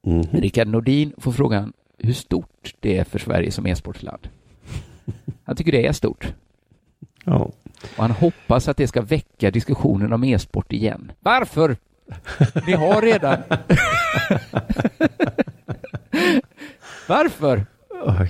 Mhm. 0.07 0.23
Rickard 0.33 0.69
Nordin 0.69 1.13
får 1.17 1.33
frågan 1.33 1.73
hur 1.99 2.13
stort 2.13 2.75
det 2.81 2.99
är 2.99 3.05
för 3.05 3.19
Sverige 3.19 3.51
som 3.51 3.67
e-sportland. 3.67 4.29
Han 5.45 5.57
tycker 5.57 5.73
det 5.73 5.87
är 5.87 5.93
stort. 5.93 6.35
Ja. 7.25 7.51
Och 7.97 8.03
han 8.03 8.11
hoppas 8.11 8.69
att 8.69 8.77
det 8.77 8.89
ska 8.89 9.01
väcka 9.03 9.51
diskussionen 9.51 10.13
om 10.13 10.25
e-sport 10.25 10.73
igen. 10.73 11.13
Varför? 11.21 11.77
Ni 12.67 12.73
har 12.73 13.03
redan... 13.03 13.39
Varför? 17.09 17.67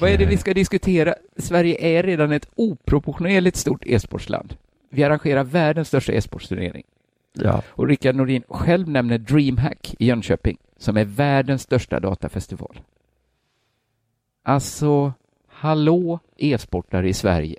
Vad 0.01 0.11
är 0.11 0.19
det 0.19 0.27
vi 0.27 0.37
ska 0.37 0.55
diskutera? 0.55 1.15
Sverige 1.37 1.99
är 1.99 2.03
redan 2.03 2.33
ett 2.33 2.49
oproportionerligt 2.55 3.57
stort 3.57 3.87
e-sportsland. 3.87 4.55
Vi 4.91 5.05
arrangerar 5.05 5.45
världens 5.45 5.89
största 5.89 6.13
e-sportsturnering. 6.13 6.85
Ja. 7.33 7.63
Och 7.69 7.89
Rickard 7.89 8.15
Nordin 8.15 8.43
själv 8.49 8.89
nämner 8.89 9.19
DreamHack 9.19 9.95
i 9.99 10.07
Jönköping, 10.07 10.59
som 10.79 10.97
är 10.97 11.05
världens 11.05 11.63
största 11.63 12.01
datafestival. 12.01 12.81
Alltså, 14.49 15.13
hallå 15.49 16.19
e-sportare 16.37 17.09
i 17.09 17.15
Sverige. 17.15 17.57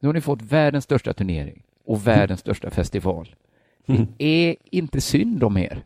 Nu 0.00 0.08
har 0.08 0.12
ni 0.14 0.20
fått 0.20 0.42
världens 0.42 0.84
största 0.84 1.12
turnering 1.12 1.62
och 1.86 2.06
världens 2.06 2.40
största 2.40 2.70
festival. 2.70 3.34
Mm. 3.86 4.06
Det 4.16 4.24
är 4.24 4.56
inte 4.70 5.00
synd 5.00 5.44
om 5.44 5.56
er. 5.56 5.84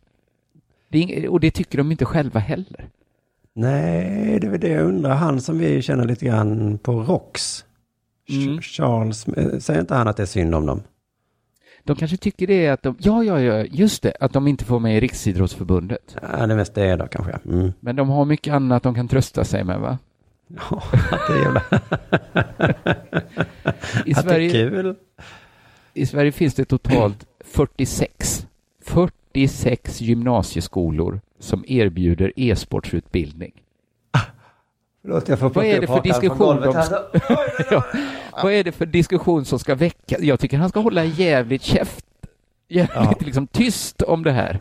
Det 0.88 0.98
ing- 0.98 1.26
och 1.28 1.40
det 1.40 1.50
tycker 1.50 1.78
de 1.78 1.90
inte 1.92 2.04
själva 2.04 2.40
heller. 2.40 2.88
Nej, 3.52 4.38
det 4.40 4.46
är 4.46 4.50
väl 4.50 4.60
det 4.60 4.68
jag 4.68 4.84
undrar. 4.86 5.14
Han 5.14 5.40
som 5.40 5.58
vi 5.58 5.82
känner 5.82 6.04
lite 6.04 6.24
grann 6.26 6.78
på 6.78 6.92
ROX. 6.92 7.64
Ch- 8.28 8.46
Mm. 8.48 8.60
Charles, 8.62 9.28
eh, 9.28 9.58
säger 9.58 9.80
inte 9.80 9.94
han 9.94 10.08
att 10.08 10.16
det 10.16 10.22
är 10.22 10.26
synd 10.26 10.54
om 10.54 10.66
dem? 10.66 10.82
De 11.84 11.96
kanske 11.96 12.16
tycker 12.16 12.46
det 12.46 12.66
är 12.66 12.72
att 12.72 12.82
de, 12.82 12.96
ja, 12.98 13.24
ja, 13.24 13.40
ja, 13.40 13.64
just 13.70 14.02
det, 14.02 14.12
att 14.20 14.32
de 14.32 14.46
inte 14.48 14.64
får 14.64 14.80
med 14.80 14.96
i 14.96 15.00
Riksidrottsförbundet. 15.00 16.16
Ja, 16.38 16.46
det 16.46 16.54
mest 16.56 16.74
det 16.74 16.96
då 16.96 17.06
kanske. 17.06 17.38
Mm. 17.44 17.72
Men 17.80 17.96
de 17.96 18.08
har 18.08 18.24
mycket 18.24 18.54
annat 18.54 18.82
de 18.82 18.94
kan 18.94 19.08
trösta 19.08 19.44
sig 19.44 19.64
med, 19.64 19.80
va? 19.80 19.98
Ja, 20.56 20.82
att 21.10 21.20
det 21.26 21.32
är 21.32 21.42
jävla... 21.42 21.62
I 24.04 24.14
att 24.14 24.22
Sverige, 24.22 24.52
det 24.52 24.58
är 24.58 24.70
kul. 24.70 24.94
I 25.94 26.06
Sverige 26.06 26.32
finns 26.32 26.54
det 26.54 26.64
totalt 26.64 27.26
46 27.44 28.46
46 28.80 30.00
gymnasieskolor 30.00 31.20
som 31.38 31.64
erbjuder 31.68 32.32
e-sportsutbildning. 32.36 33.52
Förlåt, 35.02 35.28
jag 35.28 35.38
får 35.38 35.50
Vad 35.50 35.64
är 35.64 35.80
det 35.80 35.86
för 35.86 36.02
diskussion 36.02 36.60
de... 36.60 36.74
ja, 37.70 37.84
vad 38.42 38.52
är 38.52 38.64
det 38.64 38.72
för 38.72 38.86
diskussion 38.86 39.44
som 39.44 39.58
ska 39.58 39.74
väcka? 39.74 40.16
Jag 40.20 40.40
tycker 40.40 40.58
han 40.58 40.68
ska 40.68 40.80
hålla 40.80 41.04
jävligt 41.04 41.62
käft, 41.62 42.04
jävligt 42.68 42.94
Ja. 42.94 43.14
liksom 43.20 43.46
tyst 43.46 44.02
om 44.02 44.22
det 44.22 44.32
här. 44.32 44.60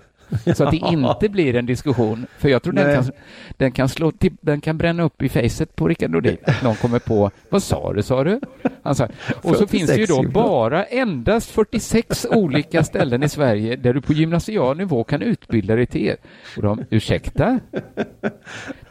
Så 0.56 0.64
att 0.64 0.72
det 0.72 0.78
inte 0.92 1.30
blir 1.30 1.56
en 1.56 1.66
diskussion. 1.66 2.26
För 2.38 2.50
jag 2.50 2.64
tror 2.64 2.74
den 2.74 2.96
kan, 2.96 3.12
den 3.58 3.72
kan 3.72 3.90
slå 3.90 4.12
den 4.42 4.62
kan 4.62 4.78
bränna 4.78 5.04
upp 5.04 5.22
i 5.22 5.30
facet 5.30 5.76
på 5.76 5.88
Rickard 5.88 6.12
Nordin. 6.12 6.38
Någon 6.64 6.76
kommer 6.76 7.00
på, 7.00 7.32
vad 7.50 7.64
sa 7.64 7.94
du, 7.94 8.04
sa 8.04 8.24
du? 8.24 8.40
Han 8.84 8.96
sa, 8.96 9.08
och 9.42 9.56
så 9.56 9.68
finns 9.68 9.90
det 9.90 9.96
ju 9.96 10.08
46 10.08 10.26
då 10.26 10.32
bara 10.32 10.84
endast 10.84 11.50
46 11.50 12.28
olika 12.32 12.84
ställen 12.84 13.24
i 13.24 13.30
Sverige 13.30 13.76
där 13.76 13.94
du 13.94 14.02
på 14.02 14.14
gymnasial 14.14 14.78
nivå 14.78 15.04
kan 15.04 15.22
utbilda 15.22 15.76
dig 15.76 15.86
till. 15.86 16.16
Och 16.58 16.64
de, 16.64 16.86
ursäkta? 16.90 17.60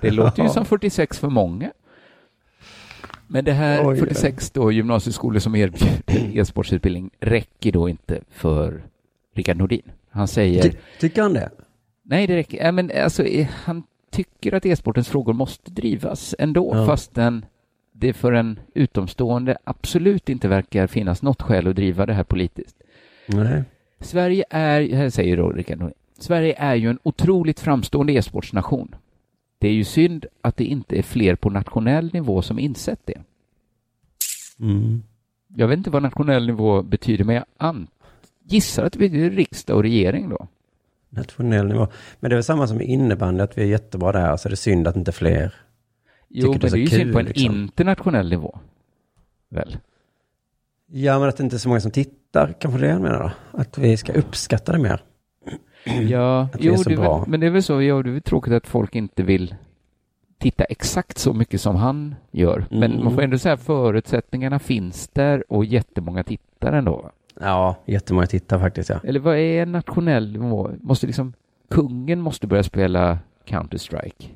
Det 0.01 0.11
låter 0.11 0.43
ju 0.43 0.49
som 0.49 0.65
46 0.65 1.19
för 1.19 1.29
många. 1.29 1.71
Men 3.27 3.45
det 3.45 3.53
här 3.53 3.89
Oj, 3.89 3.99
46 3.99 4.51
då 4.51 4.73
gymnasieskolor 4.73 5.39
som 5.39 5.55
erbjuder 5.55 6.39
e-sportsutbildning 6.39 7.11
räcker 7.21 7.73
då 7.73 7.89
inte 7.89 8.21
för 8.31 8.83
Rickard 9.35 9.57
Nordin. 9.57 9.83
Han 10.11 10.29
säger... 10.29 10.63
Ty, 10.63 10.73
tycker 11.01 11.23
han 11.23 11.33
det? 11.33 11.51
Nej, 12.03 12.27
det 12.27 12.37
räcker. 12.37 12.65
Ja, 12.65 12.73
men 12.73 12.91
alltså, 13.05 13.25
eh, 13.25 13.47
han 13.65 13.83
tycker 14.11 14.55
att 14.55 14.67
e-sportens 14.67 15.09
frågor 15.09 15.33
måste 15.33 15.71
drivas 15.71 16.35
ändå, 16.39 16.71
Ja. 16.75 16.87
fastän 16.87 17.45
det 17.93 18.13
för 18.13 18.33
en 18.33 18.59
utomstående 18.75 19.59
absolut 19.65 20.29
inte 20.29 20.49
verkar 20.49 20.87
finnas 20.87 21.23
något 21.23 21.43
skäl 21.43 21.67
att 21.69 21.77
driva 21.77 22.07
det 22.07 22.13
här 22.15 22.25
politiskt. 22.25 22.77
Nej. 23.27 23.63
Sverige 24.01 24.45
är, 24.51 24.93
här 24.95 25.11
säger 25.11 25.37
då 25.37 25.51
Rickard 25.53 25.93
Sverige 26.19 26.55
är 26.59 26.75
ju 26.75 26.91
en 26.91 26.99
otroligt 27.03 27.61
framstående 27.61 28.13
e-sportsnation. 28.13 28.95
Det 29.59 29.69
är 29.69 29.73
ju 29.73 29.85
synd 29.85 30.27
att 30.41 30.57
det 30.57 30.65
inte 30.65 30.99
är 30.99 31.03
fler 31.03 31.35
på 31.35 31.51
nationell 31.51 32.11
nivå 32.13 32.43
som 32.43 32.59
insett 32.59 33.01
det. 33.07 33.21
Mm. 34.61 35.03
Jag 35.57 35.69
vet 35.69 35.77
inte 35.77 35.91
vad 35.91 36.03
nationell 36.03 36.47
nivå 36.47 36.83
betyder, 36.83 37.25
men 37.25 37.35
jag 37.35 37.45
an- 37.57 37.87
gissar 38.49 38.85
att 38.85 38.93
det 38.93 38.99
betyder 38.99 39.31
riksdag 39.31 39.77
och 39.77 39.83
regering 39.83 40.29
då. 40.29 40.47
Nationell 41.11 41.67
nivå. 41.67 41.89
Men 42.21 42.31
det 42.31 42.35
är 42.35 42.37
väl 42.37 42.45
samma 42.45 42.67
som 42.67 42.81
innebandy, 42.81 43.43
att 43.43 43.59
vi 43.59 43.63
är 43.63 43.67
jättebra 43.67 44.13
där, 44.13 44.37
så 44.37 44.49
det 44.49 44.55
är 44.55 44.57
synd 44.57 44.89
att 44.89 44.97
inte 44.97 45.13
fler 45.13 45.55
Jo, 46.29 46.51
men 46.51 46.61
det 46.61 46.73
är 46.73 46.77
ju 46.77 46.87
synd 46.87 47.13
på 47.13 47.19
en 47.19 47.25
liksom. 47.27 47.55
internationell 47.55 48.31
nivå. 48.31 48.59
Väl? 49.49 49.77
Ja, 50.87 51.19
men 51.19 51.29
att 51.29 51.37
det 51.37 51.43
inte 51.43 51.57
är 51.57 51.59
så 51.59 51.69
många 51.69 51.81
som 51.81 51.91
tittar, 51.91 52.55
kanske 52.61 52.81
det 52.81 52.87
jag 52.89 53.01
menar 53.01 53.19
då? 53.53 53.59
Att 53.59 53.79
vi 53.79 53.97
ska 53.97 54.13
uppskatta 54.13 54.73
det 54.73 54.79
mer. 54.79 55.03
Ja, 56.09 56.43
Att 56.53 56.63
jo, 56.65 56.75
det 56.87 56.97
väl, 56.97 57.21
men 57.27 57.41
det 57.41 57.47
är 57.47 57.51
väl 57.51 57.63
så, 57.63 57.83
ja, 57.83 58.03
det 58.03 58.11
är 58.11 58.13
väl 58.13 58.23
tråkigt 58.23 58.53
att 58.53 58.67
folk 58.67 58.95
inte 58.95 59.23
vill 59.23 59.55
titta 60.39 60.65
exakt 60.65 61.19
så 61.19 61.33
mycket 61.33 61.61
som 61.61 61.77
han 61.77 62.15
gör. 62.31 62.67
Men 62.71 62.93
Mm. 62.93 63.05
man 63.05 63.15
får 63.15 63.23
ändå 63.23 63.39
säga 63.39 63.55
att 63.55 63.63
förutsättningarna 63.63 64.59
finns 64.59 65.09
där 65.09 65.53
och 65.53 65.65
jättemånga 65.65 66.25
tittar 66.25 66.73
ändå. 66.73 67.11
Ja, 67.41 67.77
jättemånga 67.87 68.27
tittar 68.27 68.59
faktiskt, 68.59 68.91
ja. 68.91 69.01
Eller 69.05 69.21
vad 69.21 69.37
är 69.37 69.67
nationell 69.67 70.33
nivå? 70.33 70.71
Måste 70.81 71.07
liksom, 71.07 71.33
kungen 71.71 72.21
måste 72.21 72.47
börja 72.47 72.63
spela 72.63 73.19
Counter-Strike 73.45 74.29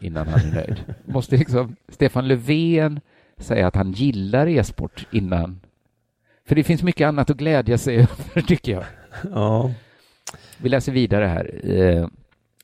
innan 0.00 0.28
han 0.28 0.40
är 0.40 0.54
nöjd. 0.54 0.84
måste 1.04 1.36
liksom 1.36 1.76
Stefan 1.88 2.28
Löfven 2.28 3.00
säga 3.36 3.66
att 3.66 3.76
han 3.76 3.92
gillar 3.92 4.46
e-sport 4.46 5.06
innan? 5.12 5.60
För 6.46 6.54
det 6.54 6.64
finns 6.64 6.82
mycket 6.82 7.06
annat 7.08 7.30
att 7.30 7.36
glädja 7.36 7.78
sig 7.78 7.96
över, 8.34 8.42
tycker 8.46 8.72
jag. 8.72 8.84
Ja. 9.32 9.70
Vi 10.58 10.68
läser 10.68 10.92
vidare 10.92 11.24
här. 11.24 11.70
Eh, 11.70 12.08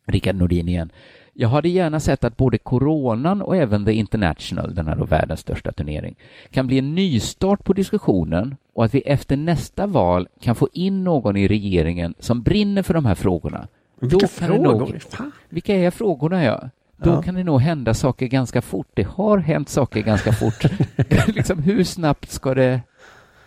Rickard 0.07 0.37
Nordin 0.37 0.69
igen. 0.69 0.93
Jag 1.33 1.49
hade 1.49 1.69
gärna 1.69 2.01
sett 2.01 2.25
att 2.25 2.37
både 2.37 2.59
coronan 2.59 3.43
och 3.43 3.57
även 3.57 3.85
The 3.85 3.93
International, 3.93 4.75
den 4.75 4.87
här 4.87 4.97
då 4.97 5.05
världens 5.05 5.41
största 5.41 5.73
turnering, 5.73 6.17
kan 6.51 6.67
bli 6.67 6.79
en 6.79 6.95
nystart 6.95 7.65
på 7.65 7.73
diskussionen 7.73 8.57
och 8.81 8.87
att 8.87 8.95
vi 8.95 9.01
efter 9.01 9.37
nästa 9.37 9.87
val 9.87 10.29
kan 10.41 10.55
få 10.55 10.69
in 10.73 11.05
någon 11.05 11.37
i 11.37 11.49
regeringen 11.49 12.15
som 12.19 12.43
brinner 12.43 12.83
för 12.83 12.95
de 12.95 13.05
här 13.07 13.15
frågorna. 13.15 13.69
Vilka 14.01 14.29
frågor? 14.29 14.79
nog, 14.79 15.01
vilka 15.49 15.75
är 15.75 15.91
frågorna, 15.91 16.45
ja? 16.45 16.71
Då 16.97 17.11
Ja. 17.11 17.23
kan 17.23 17.35
det 17.35 17.45
nog 17.45 17.61
hända 17.61 17.95
saker 17.95 18.27
ganska 18.27 18.63
fort. 18.63 18.87
Det 18.95 19.03
har 19.03 19.39
hänt 19.39 19.69
saker 19.69 20.01
ganska 20.03 20.33
fort. 20.33 20.65
liksom, 21.27 21.63
hur 21.63 21.85
snabbt 21.85 22.31
ska 22.31 22.55
det 22.55 22.81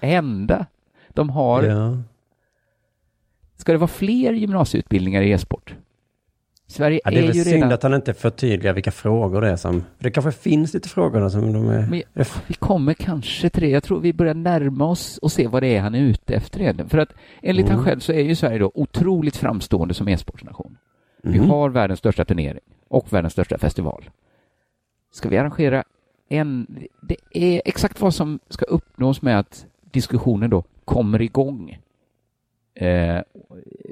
hända? 0.01 0.65
De 1.09 1.29
har 1.29 1.63
Ja. 1.63 1.97
Ska 3.57 3.71
det 3.71 3.77
vara 3.77 3.87
fler 3.87 4.33
gymnasieutbildningar 4.33 5.21
i 5.21 5.31
e-sport? 5.31 5.75
Sverige 6.73 6.99
Ja, 7.03 7.11
det 7.11 7.17
är 7.17 7.23
är 7.23 7.27
väl 7.27 7.35
ju 7.35 7.43
synd 7.43 7.55
redan... 7.55 7.71
att 7.71 7.83
han 7.83 7.93
inte 7.93 8.13
förtydligar 8.13 8.73
vilka 8.73 8.91
frågor 8.91 9.41
det 9.41 9.49
är 9.49 9.55
som... 9.55 9.81
För 9.97 10.03
det 10.03 10.11
kanske 10.11 10.31
finns 10.31 10.73
lite 10.73 10.89
frågor 10.89 11.29
som 11.29 11.53
de 11.53 11.69
är... 11.69 11.87
Men 12.13 12.25
vi 12.47 12.53
kommer 12.53 12.93
kanske 12.93 13.49
till 13.49 13.61
det. 13.61 13.69
Jag 13.69 13.83
tror 13.83 13.99
vi 13.99 14.13
börjar 14.13 14.33
närma 14.33 14.85
oss 14.85 15.17
och 15.17 15.31
se 15.31 15.47
vad 15.47 15.63
det 15.63 15.75
är 15.75 15.81
han 15.81 15.95
är 15.95 15.99
ute 15.99 16.33
efter 16.35 16.61
egentligen. 16.61 16.89
För 16.89 16.97
att 16.97 17.13
enligt 17.41 17.65
Mm. 17.65 17.75
han 17.75 17.85
själv 17.85 17.99
så 17.99 18.11
är 18.13 18.23
ju 18.23 18.35
Sverige 18.35 18.57
då 18.57 18.71
otroligt 18.73 19.35
framstående 19.37 19.93
som 19.93 20.07
e-sportsnation. 20.07 20.77
Vi 21.23 21.39
Mhm. 21.39 21.49
har 21.49 21.69
världens 21.69 21.99
största 21.99 22.25
turnering 22.25 22.59
och 22.87 23.13
världens 23.13 23.33
största 23.33 23.57
festival. 23.57 24.09
Ska 25.13 25.29
vi 25.29 25.37
arrangera 25.37 25.83
en... 26.29 26.67
Det 27.01 27.15
är 27.31 27.61
exakt 27.65 28.01
vad 28.01 28.13
som 28.13 28.39
ska 28.49 28.65
uppnås 28.65 29.21
med 29.21 29.39
att 29.39 29.65
diskussionen 29.91 30.49
då 30.49 30.63
kommer 30.85 31.21
igång. 31.21 31.79
Eh, 32.75 33.21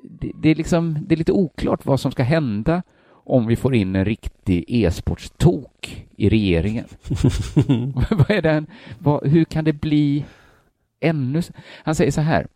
det, 0.04 0.32
det, 0.42 0.50
är 0.50 0.56
liksom, 0.56 0.98
det 1.08 1.16
är 1.16 1.18
lite 1.18 1.32
oklart 1.32 1.86
vad 1.86 2.00
som 2.00 2.12
ska 2.12 2.24
hända 2.24 2.82
om 3.24 3.48
vi 3.48 3.56
får 3.56 3.76
in 3.76 3.96
en 3.96 4.06
riktig 4.06 4.66
e-sportstok 4.68 6.06
i 6.18 6.30
regeringen. 6.30 6.86
vad 8.12 8.32
är 8.32 8.42
den? 8.42 8.68
Vad, 9.00 9.28
hur 9.28 9.44
kan 9.46 9.64
det 9.66 9.74
bli 9.74 10.26
ännu... 11.00 11.42
Han 11.84 11.96
säger 11.96 12.12
så 12.12 12.22
här. 12.22 12.48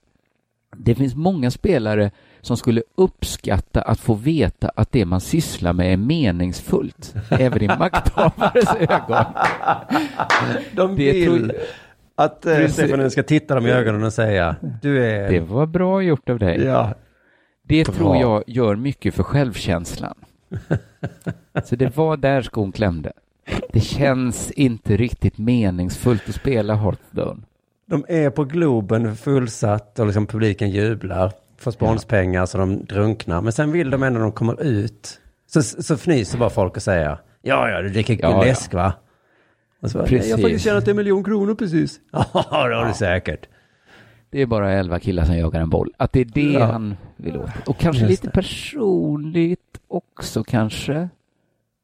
Det 0.77 0.95
finns 0.95 1.15
många 1.15 1.51
spelare 1.51 2.11
som 2.41 2.57
skulle 2.57 2.83
uppskatta 2.95 3.81
att 3.81 3.99
få 3.99 4.13
veta 4.13 4.71
att 4.75 4.91
det 4.91 5.05
man 5.05 5.21
sysslar 5.21 5.73
med 5.73 5.93
är 5.93 5.97
meningsfullt, 5.97 7.15
även 7.29 7.61
i 7.61 7.67
makthavares 7.79 8.75
ögon. 8.79 9.25
De 10.75 10.95
Det 10.95 11.11
vill 11.11 11.25
tror- 11.25 11.51
att 12.15 12.45
eh. 12.45 12.67
Stefan 12.67 13.11
ska 13.11 13.23
titta 13.23 13.55
dem 13.55 13.67
i 13.67 13.71
ögonen 13.71 14.03
och 14.03 14.13
säga 14.13 14.55
du 14.81 15.05
är... 15.05 15.29
Det 15.29 15.39
var 15.39 15.65
bra 15.65 16.01
gjort 16.01 16.29
av 16.29 16.39
dig. 16.39 16.63
Ja. 16.63 16.93
Det 17.67 17.83
Bra. 17.85 17.93
tror 17.95 18.17
jag 18.17 18.43
gör 18.47 18.75
mycket 18.75 19.13
för 19.13 19.23
självkänslan. 19.23 20.15
Så 21.63 21.75
det 21.75 21.97
var 21.97 22.17
där 22.17 22.41
skon 22.41 22.71
klämde. 22.71 23.13
Det 23.73 23.79
känns 23.79 24.51
inte 24.51 24.97
riktigt 24.97 25.37
meningsfullt 25.37 26.29
att 26.29 26.35
spela 26.35 26.75
Hearthstone. 26.75 27.41
De 27.85 28.05
är 28.07 28.29
på 28.29 28.43
Globen 28.43 29.15
fullsatt 29.15 29.99
och 29.99 30.05
liksom 30.05 30.27
publiken 30.27 30.69
jublar. 30.69 31.31
Får 31.57 31.71
sponspengar 31.71 32.45
så 32.45 32.57
de 32.57 32.85
drunknar. 32.85 33.41
Men 33.41 33.53
sen 33.53 33.71
vill 33.71 33.89
de 33.89 34.03
ändå 34.03 34.17
när 34.19 34.23
de 34.25 34.31
kommer 34.31 34.63
ut. 34.63 35.19
Så, 35.47 35.61
så 35.63 35.93
fnyser 35.93 36.37
bara 36.37 36.49
folk 36.49 36.75
och 36.75 36.83
säger 36.83 37.17
ja, 37.41 37.69
ja, 37.69 37.81
du 37.81 37.89
dricker 37.89 38.17
Ja, 38.21 38.29
ja. 38.31 38.43
läsk 38.43 38.73
va? 38.73 38.93
Och 39.81 39.91
så 39.91 39.97
"Nej, 39.97 40.07
jag 40.11 40.19
har 40.19 40.27
Precis. 40.27 40.41
faktiskt 40.41 40.65
tjänat 40.65 40.87
en 40.87 40.95
miljon 40.97 41.23
kronor 41.23 41.55
precis. 41.55 41.99
Ja, 42.11 42.67
det 42.67 42.75
har 42.75 42.85
du 42.87 42.93
säkert. 42.93 43.45
Det 44.29 44.41
är 44.41 44.45
bara 44.45 44.71
elva 44.71 44.99
killar 44.99 45.25
som 45.25 45.37
jagar 45.37 45.61
en 45.61 45.69
boll. 45.69 45.93
Att 45.97 46.13
det 46.13 46.19
är 46.19 46.25
det 46.25 46.41
Ja. 46.41 46.65
han 46.65 46.95
vill 47.15 47.37
åt. 47.37 47.49
Och 47.67 47.77
kanske 47.77 48.01
Just 48.01 48.09
lite 48.09 48.27
det. 48.27 48.31
personligt 48.31 49.79
också 49.87 50.43
kanske. 50.43 51.09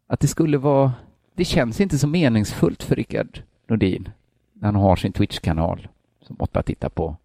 Att 0.07 0.19
det 0.19 0.27
skulle 0.27 0.57
vara... 0.57 0.93
Det 1.35 1.45
känns 1.45 1.81
inte 1.81 1.97
så 1.97 2.07
meningsfullt 2.07 2.83
för 2.83 2.95
Rickard 2.95 3.39
Nordin 3.67 4.09
när 4.53 4.65
han 4.67 4.75
har 4.75 4.95
sin 4.95 5.11
Twitch-kanal 5.13 5.87
som 6.27 6.35
åtta 6.39 6.61
tittar 6.63 6.89
på. 6.89 7.15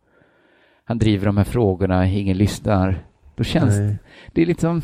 Han 0.85 0.99
driver 0.99 1.27
de 1.27 1.37
här 1.37 1.45
frågorna, 1.45 2.07
ingen 2.07 2.37
lyssnar. 2.39 3.05
Då 3.35 3.45
känns 3.45 3.79
Nej. 3.79 3.97
det 4.33 4.43
är 4.43 4.47
liksom... 4.47 4.83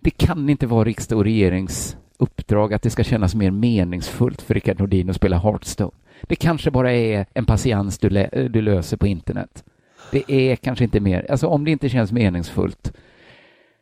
Det 0.00 0.10
kan 0.10 0.48
inte 0.48 0.66
vara 0.66 0.84
riksdag 0.84 1.18
och 1.18 1.24
regerings 1.24 1.96
uppdrag 2.18 2.74
att 2.74 2.82
det 2.82 2.90
ska 2.90 3.04
kännas 3.04 3.34
mer 3.34 3.50
meningsfullt 3.50 4.42
för 4.42 4.54
Rickard 4.54 4.78
Nordin 4.80 5.10
att 5.10 5.16
spela 5.16 5.38
Hearthstone. 5.38 5.90
Det 6.22 6.36
kanske 6.36 6.70
bara 6.70 6.92
är 6.92 7.26
en 7.34 7.46
patiens 7.46 7.98
du, 7.98 8.08
lä- 8.10 8.48
du 8.48 8.62
löser 8.62 8.96
på 8.96 9.06
internet. 9.06 9.64
Det 10.12 10.32
är 10.32 10.56
kanske 10.56 10.84
inte 10.84 11.00
mer, 11.00 11.26
alltså 11.30 11.46
om 11.46 11.64
det 11.64 11.70
inte 11.70 11.88
känns 11.88 12.12
meningsfullt, 12.12 12.92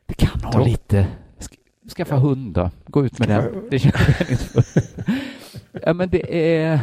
det 0.06 0.14
kan 0.14 0.40
ha 0.40 0.50
Då- 0.58 0.64
lite, 0.64 1.06
sk- 1.38 1.90
skaffa 1.96 2.16
hund 2.16 2.54
då, 2.54 2.70
gå 2.86 3.04
ut 3.06 3.18
med 3.18 3.28
den, 3.28 3.64
det 3.70 3.78
känns 3.78 3.94
meningsfullt. 4.20 4.96
ja 5.82 5.92
men 5.92 6.08
det 6.08 6.56
är, 6.58 6.80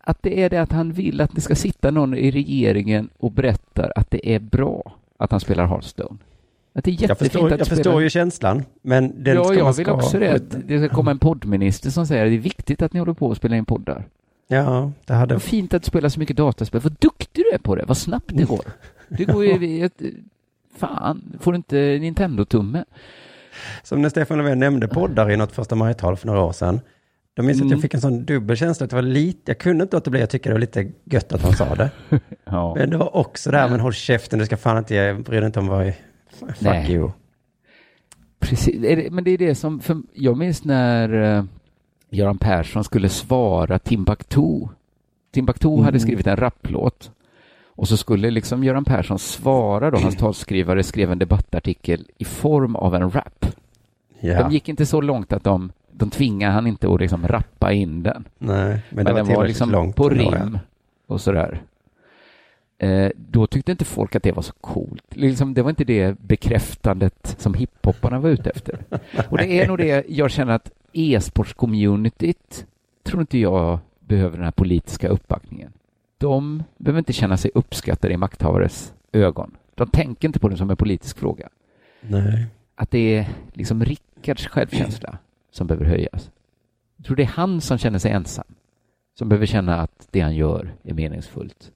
att 0.00 0.22
det 0.22 0.42
är 0.42 0.50
det 0.50 0.58
att 0.62 0.72
han 0.72 0.92
vill 0.92 1.20
att 1.20 1.34
det 1.34 1.40
ska 1.40 1.54
sitta 1.54 1.90
någon 1.90 2.14
i 2.14 2.30
regeringen 2.30 3.08
och 3.18 3.32
berättar 3.32 3.92
att 3.96 4.10
det 4.10 4.34
är 4.34 4.38
bra 4.38 4.92
att 5.18 5.30
han 5.30 5.40
spelar 5.40 5.66
Hearthstone. 5.66 6.18
Att 6.76 6.84
det 6.84 6.90
är 6.90 6.92
Jag 6.92 7.00
jättefint 7.00 7.32
förstår, 7.32 7.46
att 7.52 7.58
jag 7.58 7.66
spela... 7.66 7.76
förstår 7.76 8.02
ju 8.02 8.10
känslan. 8.10 8.64
Men 8.82 9.24
den 9.24 9.34
ja, 9.36 9.44
ska 9.44 9.54
jag 9.54 9.72
vill 9.72 9.84
ska 9.84 9.92
också 9.92 10.18
det. 10.18 10.34
att 10.34 10.68
Det 10.68 10.78
ska 10.86 10.94
komma 10.94 11.10
en 11.10 11.18
poddminister 11.18 11.90
som 11.90 12.06
säger 12.06 12.24
att 12.24 12.30
det 12.30 12.36
är 12.36 12.38
viktigt 12.38 12.82
att 12.82 12.92
ni 12.92 12.98
håller 12.98 13.12
på 13.14 13.30
att 13.30 13.36
spela 13.36 13.56
in 13.56 13.64
poddar. 13.64 14.04
Ja, 14.48 14.92
det 15.04 15.14
hade... 15.14 15.34
Vad 15.34 15.42
fint 15.42 15.74
att 15.74 15.82
du 15.82 15.86
spelar 15.86 16.08
så 16.08 16.20
mycket 16.20 16.36
dataspel. 16.36 16.80
Vad 16.80 16.96
duktig 17.00 17.44
du 17.50 17.54
är 17.54 17.58
på 17.58 17.74
det. 17.76 17.84
Vad 17.84 17.96
snabbt 17.96 18.30
det 18.34 18.44
går. 18.44 18.60
Det 19.08 19.24
går 19.24 19.44
ju... 19.44 19.88
Fan, 20.76 21.36
får 21.40 21.52
du 21.52 21.56
inte 21.56 21.76
Nintendo-tumme? 22.00 22.84
Som 23.82 24.02
när 24.02 24.08
Stefan 24.08 24.38
Löfven 24.38 24.58
nämnde 24.58 24.88
poddar 24.88 25.30
i 25.30 25.36
något 25.36 25.52
första 25.52 25.74
maj-tal 25.74 26.16
för 26.16 26.26
några 26.26 26.40
år 26.40 26.52
sedan. 26.52 26.80
Då 27.34 27.42
minns 27.42 27.58
jag 27.58 27.64
att 27.64 27.70
jag 27.70 27.76
Mm. 27.76 27.82
fick 27.82 27.94
en 27.94 28.00
sån 28.00 28.24
dubbel 28.24 28.56
känsla 28.56 28.84
att 28.84 28.90
det 28.90 28.96
var 28.96 29.02
lite, 29.02 29.40
jag 29.50 29.58
kunde 29.58 29.82
inte 29.82 29.96
låta 29.96 30.10
bli, 30.10 30.20
jag 30.20 30.30
tycker 30.30 30.50
det 30.50 30.54
var 30.54 30.60
lite 30.60 30.90
gött 31.04 31.32
att 31.32 31.42
han 31.42 31.52
sa 31.52 31.74
det. 31.74 31.90
Ja. 32.44 32.74
Men 32.78 32.90
det 32.90 32.96
var 32.96 33.16
också 33.16 33.50
det 33.50 33.58
här, 33.58 33.68
men 33.68 33.80
håll 33.80 33.92
käften, 33.92 34.38
du 34.38 34.46
ska 34.46 34.56
fan 34.56 34.78
inte, 34.78 34.94
jag 34.94 35.22
bryr 35.22 35.40
dig 35.40 35.46
inte 35.46 35.58
om 35.60 35.66
vad, 35.66 35.92
fuck 36.36 36.60
Nej. 36.60 36.92
you. 36.92 37.10
Precis, 38.38 39.10
men 39.10 39.24
det 39.24 39.30
är 39.30 39.38
det 39.38 39.54
som, 39.54 39.80
för 39.80 39.96
jag 40.12 40.36
minns 40.36 40.64
när 40.64 41.36
eh, 41.38 41.44
Göran 42.10 42.38
Persson 42.38 42.84
skulle 42.84 43.08
svara 43.08 43.78
Timbuktu. 43.78 44.60
Timbuktu 45.32 45.68
Mm. 45.68 45.84
hade 45.84 46.00
skrivit 46.00 46.26
en 46.26 46.36
rapplåt 46.36 47.10
och 47.64 47.88
så 47.88 47.96
skulle 47.96 48.30
liksom 48.30 48.64
Göran 48.64 48.84
Persson 48.84 49.18
svara 49.18 49.90
då, 49.90 49.98
hans 49.98 50.16
talskrivare 50.16 50.82
skrev 50.82 51.12
en 51.12 51.18
debattartikel 51.18 52.06
i 52.18 52.24
form 52.24 52.76
av 52.76 52.94
en 52.94 53.10
rap. 53.10 53.46
Ja. 54.20 54.42
De 54.42 54.52
gick 54.52 54.68
inte 54.68 54.86
så 54.86 55.00
långt 55.00 55.32
att 55.32 55.44
de, 55.44 55.72
de 55.92 56.10
tvingade 56.10 56.52
han 56.52 56.66
inte 56.66 56.88
att 56.94 57.00
liksom 57.00 57.28
rappa 57.28 57.72
in 57.72 58.02
den. 58.02 58.28
Nej, 58.38 58.82
men 58.90 59.04
det 59.04 59.12
var 59.12 59.20
den 59.24 59.34
var 59.34 59.46
liksom 59.46 59.70
långt 59.70 59.96
på 59.96 60.08
rim 60.08 60.58
och 61.06 61.20
sådär. 61.20 61.62
Eh, 62.78 63.10
då 63.16 63.46
tyckte 63.46 63.72
inte 63.72 63.84
folk 63.84 64.14
att 64.14 64.22
det 64.22 64.32
var 64.32 64.42
så 64.42 64.52
coolt. 64.52 65.04
Liksom, 65.16 65.54
det 65.54 65.62
var 65.62 65.70
inte 65.70 65.84
det 65.84 66.18
bekräftandet 66.20 67.36
som 67.38 67.54
hiphopparna 67.54 68.20
var 68.20 68.30
ute 68.30 68.50
efter. 68.50 68.84
Och 69.28 69.38
det 69.38 69.60
är 69.60 69.68
nog 69.68 69.78
det 69.78 70.04
jag 70.08 70.30
känner 70.30 70.52
att 70.52 70.70
e-sportscommunityt 70.92 72.66
tror 73.02 73.20
inte 73.20 73.38
jag 73.38 73.78
behöver 74.00 74.36
den 74.36 74.44
här 74.44 74.52
politiska 74.52 75.08
uppbackningen. 75.08 75.72
De 76.18 76.62
behöver 76.76 76.98
inte 76.98 77.12
känna 77.12 77.36
sig 77.36 77.50
uppskattade 77.54 78.14
i 78.14 78.16
makthavares 78.16 78.94
ögon. 79.12 79.56
De 79.74 79.88
tänker 79.88 80.28
inte 80.28 80.40
på 80.40 80.48
det 80.48 80.56
som 80.56 80.70
en 80.70 80.76
politisk 80.76 81.18
fråga. 81.18 81.48
Nej. 82.00 82.46
Att 82.74 82.90
det 82.90 83.16
är 83.16 83.28
liksom 83.52 83.84
Rickards 83.84 84.46
självkänsla 84.46 85.18
som 85.50 85.66
behöver 85.66 85.86
höjas. 85.86 86.30
Jag 86.96 87.06
tror 87.06 87.16
det 87.16 87.22
är 87.22 87.26
han 87.26 87.60
som 87.60 87.78
känner 87.78 87.98
sig 87.98 88.10
ensam. 88.10 88.44
Som 89.18 89.28
behöver 89.28 89.46
känna 89.46 89.80
att 89.80 90.08
det 90.10 90.20
han 90.20 90.36
gör 90.36 90.74
är 90.82 90.94
meningsfullt. 90.94 91.72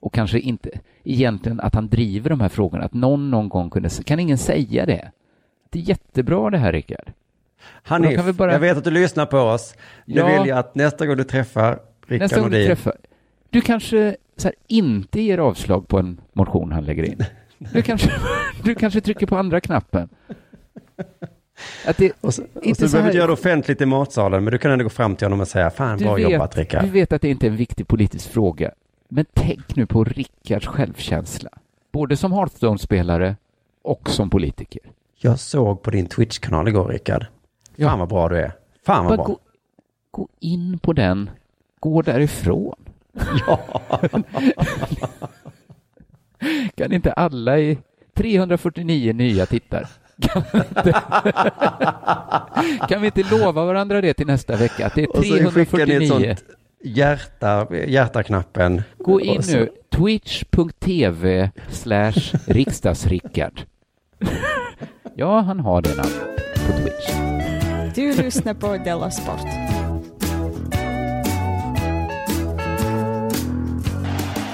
Och 0.00 0.14
kanske 0.14 0.38
inte 0.40 0.70
egentligen 1.04 1.60
att 1.60 1.74
han 1.74 1.88
driver 1.88 2.30
de 2.30 2.40
här 2.40 2.48
frågorna. 2.48 2.84
Att 2.84 2.94
någon 2.94 3.30
någon 3.30 3.48
gång 3.48 3.70
kunde... 3.70 3.88
Kan 4.04 4.20
ingen 4.20 4.38
säga 4.38 4.86
det? 4.86 5.10
Det 5.70 5.78
är 5.78 5.82
jättebra 5.82 6.50
det 6.50 6.58
här, 6.58 6.72
Rickard. 6.72 7.12
Hanif, 7.82 8.28
Och 8.28 8.34
bara- 8.34 8.52
jag 8.52 8.60
vet 8.60 8.76
att 8.76 8.84
du 8.84 8.90
lyssnar 8.90 9.26
på 9.26 9.38
oss. 9.38 9.74
Nu 10.04 10.20
Ja. 10.20 10.26
vill 10.38 10.48
jag 10.48 10.58
att 10.58 10.74
nästa 10.74 11.06
gång 11.06 11.16
du 11.16 11.24
träffar 11.24 11.78
Rickard 12.06 12.20
Nästa 12.24 12.40
gång 12.40 12.50
du 12.50 12.56
Nordin, 12.56 12.66
träffar... 12.66 12.94
Du 13.50 13.60
kanske 13.60 14.16
här, 14.44 14.52
inte 14.66 15.20
ger 15.20 15.38
avslag 15.38 15.88
på 15.88 15.98
en 15.98 16.20
motion 16.32 16.72
han 16.72 16.84
lägger 16.84 17.02
in. 17.02 17.24
Du 17.58 17.82
kanske, 17.82 18.10
du 18.64 18.74
kanske 18.74 19.00
trycker 19.00 19.26
på 19.26 19.36
andra 19.36 19.60
knappen. 19.60 20.08
Att 21.86 21.96
det, 21.96 22.12
och 22.20 22.34
så, 22.34 22.42
och 22.54 22.62
inte 22.64 22.80
så 22.80 22.88
så 22.88 22.92
behöver 22.92 23.12
du 23.12 23.16
göra 23.18 23.26
det 23.26 23.32
offentligt 23.32 23.80
i 23.80 23.86
matsalen, 23.86 24.44
men 24.44 24.52
du 24.52 24.58
kan 24.58 24.70
ändå 24.70 24.82
gå 24.82 24.88
fram 24.90 25.16
till 25.16 25.24
honom 25.24 25.40
och 25.40 25.48
säga, 25.48 25.70
fan 25.70 25.98
bra 25.98 26.18
jobbat 26.18 26.52
du 26.52 26.60
Rickard. 26.60 26.84
vet 26.84 27.12
att 27.12 27.22
det 27.22 27.28
inte 27.28 27.46
är 27.46 27.50
en 27.50 27.56
viktig 27.56 27.88
politisk 27.88 28.30
fråga. 28.30 28.70
Men 29.08 29.24
tänk 29.34 29.76
nu 29.76 29.86
på 29.86 30.04
Rickards 30.04 30.66
självkänsla. 30.66 31.50
Både 31.92 32.16
som 32.16 32.32
Hearthstone-spelare 32.32 33.36
och 33.82 34.10
som 34.10 34.30
politiker. 34.30 34.82
Jag 35.16 35.38
såg 35.38 35.82
på 35.82 35.90
din 35.90 36.06
Twitch-kanal 36.06 36.68
igår 36.68 36.88
Rickard. 36.88 37.26
Fan 37.78 37.98
vad 37.98 38.08
bra 38.08 38.28
du 38.28 38.38
är. 38.38 38.52
Fan 38.86 39.04
vad 39.04 39.18
Bara 39.18 39.26
bra. 39.26 39.34
gå, 39.34 39.38
gå 40.10 40.28
in 40.40 40.78
på 40.78 40.92
den, 40.92 41.30
gå 41.80 42.02
därifrån. 42.02 42.76
Ja. 43.46 43.60
kan 46.74 46.92
inte 46.92 47.12
alla 47.12 47.58
i 47.58 47.78
349 48.14 49.12
nya 49.12 49.46
tittar? 49.46 49.88
Kan 50.20 50.42
vi, 50.52 50.58
inte, 50.58 50.92
kan 52.88 53.00
vi 53.00 53.06
inte 53.06 53.22
lova 53.22 53.64
varandra 53.64 54.00
det 54.00 54.14
till 54.14 54.26
nästa 54.26 54.56
vecka? 54.56 54.86
Att 54.86 54.94
det 54.94 55.02
är 55.02 55.08
Och 55.16 55.24
så 55.24 55.50
skickar 55.50 55.86
ni 55.86 55.94
ett 55.94 56.10
349. 56.10 56.36
sånt 56.36 56.57
hjärta, 56.84 57.66
hjärtaknappen. 57.86 58.82
Gå 58.98 59.20
in 59.20 59.42
så- 59.42 59.56
nu, 59.56 59.68
twitch.tv 59.96 61.50
slash 61.70 62.12
riksdagsrickard. 62.46 63.60
ja, 65.14 65.40
han 65.40 65.60
har 65.60 65.82
det 65.82 65.96
namnet 65.96 66.36
på 66.66 66.72
Twitch. 66.72 67.10
Du 67.94 68.22
lyssnar 68.22 68.54
på 68.54 68.76
Della 68.84 69.10
Sport. 69.10 69.40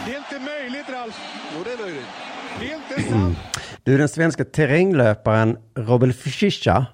Det 0.07 0.13
är 0.13 0.19
inte 0.19 0.39
möjligt, 0.47 0.89
Ralf. 0.91 1.21
Jo, 1.57 1.65
det 1.65 1.71
är 1.73 1.79
möjligt. 1.87 2.05
Det 2.61 2.71
är 2.73 2.75
inte 2.77 3.15
Mm. 3.15 3.35
Du, 3.83 3.99
den 3.99 4.09
svenska 4.09 4.45
terränglöparen 4.45 5.57
Robel 5.77 6.13
Fischer 6.13 6.85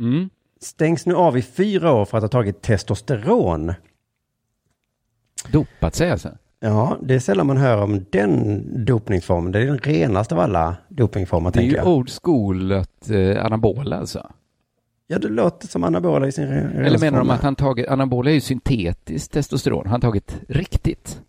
Mm. 0.00 0.30
stängs 0.60 1.06
nu 1.06 1.14
av 1.14 1.38
i 1.38 1.42
fyra 1.42 1.92
år 1.92 2.04
för 2.04 2.18
att 2.18 2.22
ha 2.24 2.28
tagit 2.28 2.62
testosteron. 2.62 3.74
Dopat 5.52 5.94
sig 5.94 6.10
alltså? 6.10 6.28
Ja, 6.60 6.98
det 7.02 7.14
är 7.14 7.18
sällan 7.18 7.46
man 7.46 7.56
hör 7.56 7.82
om 7.82 8.04
den 8.10 8.62
dopningsformen. 8.84 9.52
Det 9.52 9.60
är 9.60 9.66
den 9.66 9.78
renaste 9.78 10.34
av 10.34 10.40
alla 10.40 10.76
dopingformer, 10.88 11.50
Det 11.50 11.58
är 11.58 11.60
tänker 11.60 11.76
ju 11.76 11.82
jag. 11.82 11.88
old 11.88 12.10
school 12.22 12.72
att 12.72 13.10
eh, 13.10 13.44
anabola 13.44 13.96
alltså. 13.96 14.30
Ja, 15.06 15.18
det 15.18 15.28
låter 15.28 15.68
som 15.68 15.84
anabola 15.84 16.26
i 16.26 16.32
sin 16.32 16.44
re- 16.46 16.84
Eller 16.84 16.98
menar 16.98 17.18
de 17.18 17.30
att 17.30 17.42
han 17.42 17.54
tagit, 17.56 17.88
anabola 17.88 18.30
är 18.30 18.34
ju 18.34 18.40
syntetiskt 18.40 19.32
testosteron, 19.32 19.86
han 19.86 20.00
tagit 20.00 20.36
riktigt 20.48 21.20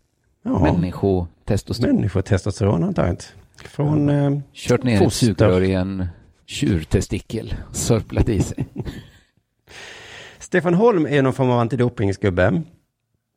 Ja. 0.43 0.59
människotestosteron. 0.59 1.95
Människotestosteron 1.95 2.73
har 2.73 2.81
han 2.81 2.93
tagit. 2.93 3.33
Från 3.63 4.09
eh, 4.09 4.39
Kört 4.53 4.83
ner 4.83 4.95
ett 4.97 5.03
foster. 5.03 5.25
sugrör 5.25 5.61
i 5.61 5.73
en 5.73 6.07
tjurtestikel, 6.45 7.53
sörplat 7.71 8.29
i 8.29 8.41
sig. 8.41 8.65
Stefan 10.39 10.73
Holm 10.73 11.05
är 11.05 11.21
någon 11.21 11.33
form 11.33 11.49
av 11.49 11.59
antidopingsgubbe. 11.59 12.61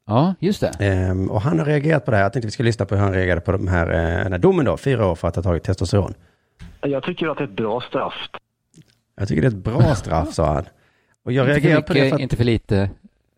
Ja, 0.09 0.35
just 0.41 0.61
det. 0.61 0.69
Ehm, 0.81 1.31
och 1.31 1.41
han 1.41 1.59
har 1.59 1.67
reagerat 1.67 2.05
på 2.05 2.11
det 2.11 2.17
här. 2.17 2.25
Jag 2.25 2.33
tänkte 2.33 2.47
vi 2.47 2.51
ska 2.53 2.63
lyssna 2.63 2.87
på 2.87 2.95
hur 2.95 3.03
han 3.03 3.13
reagerade 3.13 3.41
på 3.41 3.53
de 3.53 3.69
här, 3.69 3.87
eh, 3.87 4.23
den 4.23 4.33
här 4.33 4.39
domen 4.39 4.65
då, 4.65 4.77
fyra 4.77 5.07
år 5.07 5.15
för 5.15 5.29
att 5.29 5.37
ha 5.37 5.43
tagit 5.43 5.63
testosteron. 5.65 6.15
Jag 6.81 7.03
tycker 7.03 7.29
att 7.29 7.39
det 7.39 7.45
är 7.45 7.49
ett 7.49 7.57
bra 7.57 7.81
straff. 7.81 8.15
Jag 9.17 9.29
tycker 9.29 9.43
det 9.43 9.47
är 9.49 9.51
ett 9.51 9.57
bra 9.57 9.95
straff, 9.95 10.33
sa 10.35 10.55
han. 10.55 10.65
Och 11.25 11.33
jag 11.33 11.45
inte 11.49 11.55
för 11.55 11.61
reagerar 11.69 11.83
på 11.83 11.93
det 11.93 12.01
mycket, 12.01 12.11
för 12.11 12.15
att, 12.17 12.21
inte 12.21 12.37
för 12.37 12.45
lite. 12.45 12.91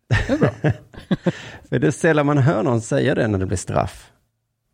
för 1.69 1.79
det 1.79 1.87
är 1.87 1.91
sällan 1.91 2.25
man 2.25 2.37
hör 2.37 2.63
någon 2.63 2.81
säga 2.81 3.15
det 3.15 3.27
när 3.27 3.39
det 3.39 3.45
blir 3.45 3.57
straff. 3.57 4.11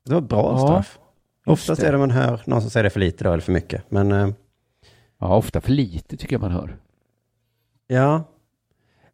Det 0.06 0.14
var 0.14 0.22
ett 0.22 0.30
bra 0.30 0.52
Ja, 0.52 0.68
straff. 0.68 1.00
Oftast 1.46 1.82
det. 1.82 1.88
är 1.88 1.92
det 1.92 1.98
man 1.98 2.12
hör 2.12 2.42
någon 2.46 2.62
som 2.62 2.70
säger 2.70 2.84
det 2.84 2.90
för 2.90 3.00
lite 3.00 3.24
då, 3.24 3.30
eller 3.32 3.42
för 3.42 3.52
mycket. 3.52 3.92
Men 3.92 4.12
eh, 4.12 4.30
Ja, 5.20 5.36
ofta 5.36 5.62
för 5.62 5.72
lite 5.72 6.18
tycker 6.18 6.34
jag 6.34 6.42
man 6.42 6.52
hör. 6.52 6.76
ja. 7.88 8.24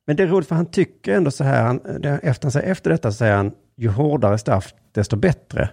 Men 0.06 0.16
det 0.16 0.24
är 0.24 0.28
roligt 0.28 0.48
för 0.48 0.56
han 0.56 0.66
tycker 0.66 1.14
ändå 1.14 1.32
så 1.32 1.44
här, 1.44 1.64
han, 1.64 1.80
efter, 2.24 2.62
efter 2.62 2.90
detta 2.90 3.12
så 3.12 3.18
säger 3.18 3.36
han, 3.36 3.52
ju 3.76 3.90
hårdare 3.90 4.38
straff, 4.38 4.74
desto 4.92 5.16
bättre. 5.16 5.70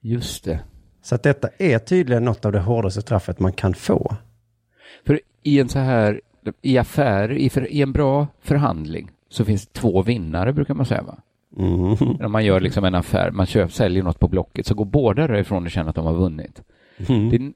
Just 0.00 0.44
det. 0.44 0.60
Så 1.02 1.14
att 1.14 1.22
detta 1.22 1.48
är 1.58 1.78
tydligen 1.78 2.24
något 2.24 2.44
av 2.44 2.52
det 2.52 2.60
hårdaste 2.60 3.00
straffet 3.00 3.40
man 3.40 3.52
kan 3.52 3.74
få. 3.74 4.16
För 5.06 5.20
i 5.42 5.60
en 5.60 5.68
så 5.68 5.78
här, 5.78 6.20
i 6.62 6.78
affär, 6.78 7.32
i, 7.32 7.50
för, 7.50 7.72
i 7.72 7.82
en 7.82 7.92
bra 7.92 8.26
förhandling 8.40 9.10
så 9.28 9.44
finns 9.44 9.66
det 9.66 9.72
två 9.72 10.02
vinnare 10.02 10.52
brukar 10.52 10.74
man 10.74 10.86
säga 10.86 11.02
va? 11.02 11.16
Mm. 11.56 12.16
När 12.20 12.28
man 12.28 12.44
gör 12.44 12.60
liksom 12.60 12.84
en 12.84 12.94
affär, 12.94 13.30
man 13.30 13.46
köper, 13.46 13.72
säljer 13.72 14.02
något 14.02 14.18
på 14.18 14.28
Blocket, 14.28 14.66
så 14.66 14.74
går 14.74 14.84
båda 14.84 15.26
därifrån 15.26 15.64
och 15.64 15.70
känner 15.70 15.90
att 15.90 15.96
de 15.96 16.06
har 16.06 16.14
vunnit. 16.14 16.62
Mm. 17.08 17.30
Det 17.30 17.36
är 17.36 17.52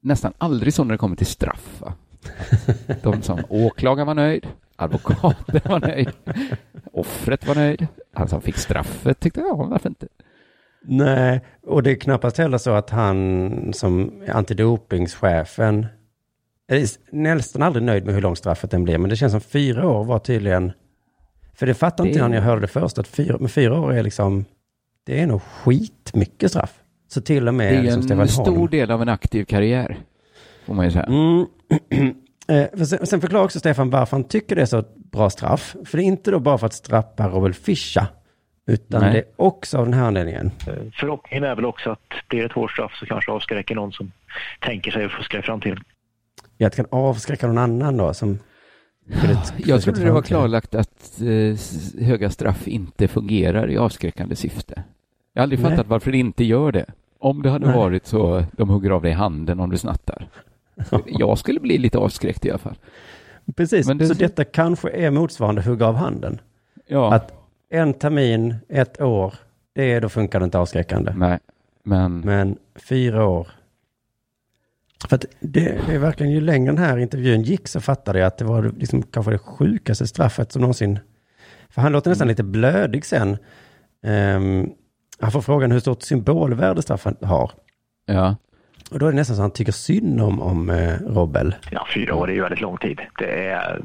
nästan 0.00 0.32
aldrig 0.38 0.74
så 0.74 0.84
när 0.84 0.92
det 0.94 0.98
kommer 0.98 1.16
till 1.16 1.26
straff. 1.26 1.80
Va? 1.80 1.92
De 3.02 3.22
som 3.22 3.38
åklagaren 3.48 4.06
var 4.06 4.14
nöjd, 4.14 4.46
advokaten 4.82 5.60
var 5.70 5.80
nöjd, 5.80 6.10
offret 6.92 7.46
var 7.46 7.54
nöjd, 7.54 7.86
han 8.14 8.28
som 8.28 8.40
fick 8.42 8.56
straffet 8.56 9.20
tyckte 9.20 9.40
ja, 9.40 9.54
varför 9.70 9.88
inte? 9.88 10.06
Nej, 10.84 11.40
och 11.66 11.82
det 11.82 11.90
är 11.90 11.94
knappast 11.94 12.38
heller 12.38 12.58
så 12.58 12.70
att 12.70 12.90
han 12.90 13.72
som 13.74 14.22
antidopingschefen 14.28 15.86
är 16.68 17.14
nästan 17.34 17.62
aldrig 17.62 17.82
nöjd 17.84 18.04
med 18.06 18.14
hur 18.14 18.22
långt 18.22 18.38
straffet 18.38 18.70
den 18.70 18.84
blir. 18.84 18.98
Men 18.98 19.10
det 19.10 19.16
känns 19.16 19.32
som 19.32 19.40
fyra 19.40 19.88
år 19.88 20.04
var 20.04 20.18
tydligen, 20.18 20.72
för 21.54 21.66
det 21.66 21.74
fattade 21.74 22.08
inte 22.08 22.18
Det- 22.18 22.22
jag 22.22 22.30
när 22.30 22.36
jag 22.36 22.44
hörde 22.44 22.60
det 22.60 22.66
först, 22.68 22.98
att 22.98 23.08
fyra, 23.08 23.36
men 23.40 23.48
fyra 23.48 23.80
år 23.80 23.92
är 23.94 24.02
liksom, 24.02 24.44
det 25.04 25.20
är 25.20 25.26
nog 25.26 25.42
skitmycket 25.42 26.50
straff. 26.50 26.80
Så 27.08 27.20
till 27.20 27.48
och 27.48 27.54
med 27.54 27.72
Det 27.72 27.78
är 27.78 27.96
liksom 27.96 28.20
en 28.20 28.28
stor 28.28 28.56
Holm. 28.56 28.70
del 28.70 28.90
av 28.90 29.02
en 29.02 29.08
aktiv 29.08 29.44
karriär, 29.44 29.98
får 30.66 30.74
man 30.74 30.84
ju 30.84 30.90
säga. 30.90 31.04
Mm. 31.04 31.46
Eh, 32.50 32.78
för 32.78 32.84
sen, 32.84 33.06
sen 33.06 33.20
förklarar 33.20 33.44
också 33.44 33.58
Stefan 33.58 33.90
varför 33.90 34.16
han 34.16 34.24
tycker 34.24 34.56
det 34.56 34.62
är 34.62 34.66
så 34.66 34.78
ett 34.78 34.94
bra 34.96 35.30
straff. 35.30 35.76
För 35.84 35.98
det 35.98 36.04
är 36.04 36.06
inte 36.06 36.30
då 36.30 36.38
bara 36.40 36.58
för 36.58 36.66
att 36.66 36.72
straffa 36.72 37.28
Robert 37.28 37.56
Fischer, 37.56 38.06
utan 38.66 39.00
Nej. 39.00 39.12
det 39.12 39.18
är 39.18 39.24
också 39.36 39.78
av 39.78 39.84
den 39.84 39.94
här 39.94 40.04
anledningen. 40.04 40.50
Förhoppningen 41.00 41.44
är 41.44 41.54
väl 41.54 41.64
också 41.64 41.90
att 41.90 42.28
blir 42.28 42.40
det 42.40 42.46
ett 42.46 42.52
hårt 42.52 42.70
straff 42.70 42.92
så 42.98 43.06
kanske 43.06 43.32
avskräcker 43.32 43.74
någon 43.74 43.92
som 43.92 44.12
tänker 44.60 44.90
sig 44.90 45.04
att 45.04 45.12
fuska 45.12 45.38
i 45.38 45.42
framtiden. 45.42 45.78
Ja, 46.56 46.66
att 46.66 46.72
det 46.72 46.76
kan 46.76 46.98
avskräcka 46.98 47.46
någon 47.46 47.58
annan 47.58 47.96
då 47.96 48.14
som... 48.14 48.38
Jag 49.56 49.82
trodde 49.82 50.04
det 50.04 50.12
var 50.12 50.22
klarlagt 50.22 50.74
att 50.74 51.20
eh, 51.20 52.04
höga 52.06 52.30
straff 52.30 52.68
inte 52.68 53.08
fungerar 53.08 53.70
i 53.70 53.78
avskräckande 53.78 54.36
syfte. 54.36 54.82
Jag 55.32 55.40
har 55.40 55.42
aldrig 55.42 55.60
Nej. 55.60 55.70
fattat 55.70 55.86
varför 55.86 56.12
det 56.12 56.18
inte 56.18 56.44
gör 56.44 56.72
det. 56.72 56.86
Om 57.18 57.42
det 57.42 57.50
hade 57.50 57.66
Nej. 57.66 57.76
varit 57.76 58.06
så, 58.06 58.44
de 58.52 58.68
hugger 58.68 58.90
av 58.90 59.02
dig 59.02 59.12
handen 59.12 59.60
om 59.60 59.70
du 59.70 59.78
snattar. 59.78 60.28
Jag 61.06 61.38
skulle 61.38 61.60
bli 61.60 61.78
lite 61.78 61.98
avskräckt 61.98 62.44
i 62.44 62.50
alla 62.50 62.58
fall. 62.58 62.78
Precis, 63.56 63.86
det- 63.86 64.06
så 64.06 64.14
detta 64.14 64.44
kanske 64.44 64.90
är 64.90 65.10
motsvarande 65.10 65.62
hugga 65.62 65.86
av 65.86 65.94
handen. 65.94 66.40
Ja. 66.86 67.14
Att 67.14 67.32
en 67.70 67.94
termin, 67.94 68.54
ett 68.68 69.00
år, 69.00 69.34
det 69.72 69.92
är, 69.92 70.00
då 70.00 70.08
funkar 70.08 70.38
det 70.40 70.44
inte 70.44 70.58
avskräckande. 70.58 71.12
Nej, 71.16 71.38
men... 71.84 72.20
Men 72.20 72.56
fyra 72.76 73.26
år. 73.26 73.48
För 75.08 75.16
att 75.16 75.24
det, 75.40 75.78
det 75.86 75.94
är 75.94 75.98
verkligen, 75.98 76.32
ju 76.32 76.40
längre 76.40 76.66
den 76.72 76.78
här 76.84 76.98
intervjun 76.98 77.42
gick 77.42 77.68
så 77.68 77.80
fattade 77.80 78.18
jag 78.18 78.26
att 78.26 78.38
det 78.38 78.44
var 78.44 78.72
liksom 78.78 79.02
kanske 79.02 79.32
det 79.32 79.38
sjukaste 79.38 80.06
straffet 80.06 80.52
som 80.52 80.60
någonsin... 80.62 80.98
För 81.68 81.82
han 81.82 81.92
låter 81.92 82.10
nästan 82.10 82.28
lite 82.28 82.42
blödig 82.42 83.04
sen. 83.04 83.36
Ehm, 84.02 84.70
han 85.18 85.32
får 85.32 85.40
frågan 85.40 85.70
hur 85.72 85.80
stort 85.80 86.02
symbolvärde 86.02 86.82
straffet 86.82 87.24
har. 87.24 87.50
Ja. 88.06 88.36
Och 88.90 88.98
då 88.98 89.06
är 89.06 89.10
det 89.10 89.16
nästan 89.16 89.36
så 89.36 89.42
att 89.42 89.44
han 89.44 89.50
tycker 89.50 89.72
synd 89.72 90.20
om, 90.20 90.40
om 90.42 90.70
eh, 90.70 90.94
Robbel. 91.06 91.54
Ja, 91.70 91.86
fyra 91.94 92.14
år 92.14 92.30
är 92.30 92.34
ju 92.34 92.40
väldigt 92.42 92.60
lång 92.60 92.76
tid. 92.76 93.00
Det 93.18 93.48
är, 93.48 93.80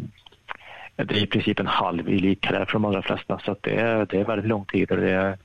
det 0.95 1.03
är 1.15 1.23
i 1.23 1.27
princip 1.27 1.59
en 1.59 1.67
halv 1.67 2.07
elitkarriär 2.07 2.65
för 2.65 2.73
de 2.73 2.85
allra 2.85 3.01
flesta. 3.01 3.39
Så 3.45 3.51
att 3.51 3.63
det, 3.63 3.75
är, 3.75 4.05
det 4.05 4.19
är 4.19 4.25
väldigt 4.25 4.47
lång 4.49 4.65
tid 4.65 4.91
och 4.91 4.97
det 4.97 5.11
är 5.11 5.37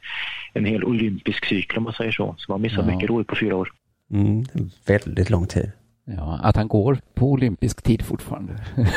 en 0.52 0.64
hel 0.64 0.84
olympisk 0.84 1.44
cykel 1.46 1.78
om 1.78 1.84
man 1.84 1.92
säger 1.92 2.12
så. 2.12 2.34
Så 2.38 2.52
man 2.52 2.60
missar 2.60 2.78
Ja. 2.88 2.94
mycket 2.94 3.10
roligt 3.10 3.26
på 3.28 3.36
fyra 3.40 3.56
år. 3.56 3.72
Mm, 4.12 4.44
väldigt 4.86 5.30
lång 5.30 5.46
tid. 5.46 5.72
Ja, 6.04 6.40
att 6.42 6.56
han 6.56 6.68
går 6.68 6.98
på 7.14 7.30
olympisk 7.32 7.82
tid 7.82 8.02
fortfarande. 8.02 8.52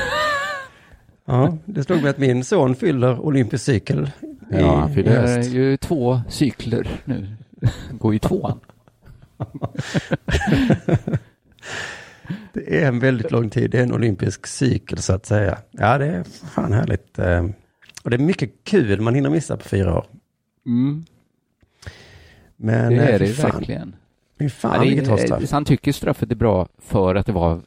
Ja, 1.26 1.58
det 1.66 1.84
slog 1.84 2.02
mig 2.02 2.10
att 2.10 2.18
min 2.18 2.44
son 2.44 2.76
fyller 2.76 3.20
olympisk 3.20 3.66
cykel 3.66 4.10
i, 4.52 4.56
Ja, 4.60 4.76
han 4.76 4.94
fyller 4.94 5.42
ju 5.44 5.78
två 5.78 6.22
cykler 6.30 6.88
nu. 7.06 7.28
Går 7.92 8.14
ju 8.14 8.20
tvåan. 8.20 8.60
Det 12.54 12.82
är 12.84 12.88
en 12.88 13.00
väldigt 13.00 13.32
lång 13.32 13.50
tid. 13.50 13.72
Det 13.72 13.80
är 13.80 13.84
en 13.84 13.94
olympisk 13.94 14.48
cykel 14.48 14.98
så 14.98 15.14
att 15.14 15.26
säga. 15.26 15.58
Ja, 15.72 15.98
det 15.98 16.06
är 16.06 16.24
fan 16.24 16.74
härligt. 16.74 17.20
eh, 17.20 17.46
Och 18.04 18.10
det 18.10 18.16
är 18.16 18.20
mycket 18.20 18.52
kul 18.64 19.02
man 19.02 19.16
hinner 19.16 19.30
missa 19.30 19.58
på 19.58 19.64
fyra 19.64 19.98
år. 19.98 20.06
Mm. 20.66 21.06
Men 22.56 22.94
det 22.94 23.04
eh, 23.10 23.16
är 23.16 23.20
det 23.20 23.28
fan. 23.28 23.52
verkligen. 23.52 23.96
Fy 24.40 24.50
fan 24.50 24.72
Ja, 24.74 24.80
det 24.82 24.86
är- 24.86 24.90
vilket 24.90 25.08
hårt 25.10 25.20
straff. 25.20 25.48
så 25.50 25.56
han 25.56 25.66
tycker 25.66 25.92
straffet 25.92 26.32
är 26.32 26.36
bra 26.36 26.68
för 26.78 27.16
att 27.16 27.26
det 27.26 27.32
var 27.32 27.62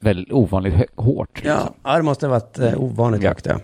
väldigt 0.00 0.32
ovanligt 0.32 0.74
hårt. 0.96 1.42
Ja, 1.44 1.74
ja, 1.84 1.96
det 1.96 2.02
måste 2.02 2.26
ha 2.26 2.30
varit 2.30 2.58
eh, 2.58 2.82
ovanligt 2.82 3.22
högt 3.22 3.46
ja. 3.46 3.60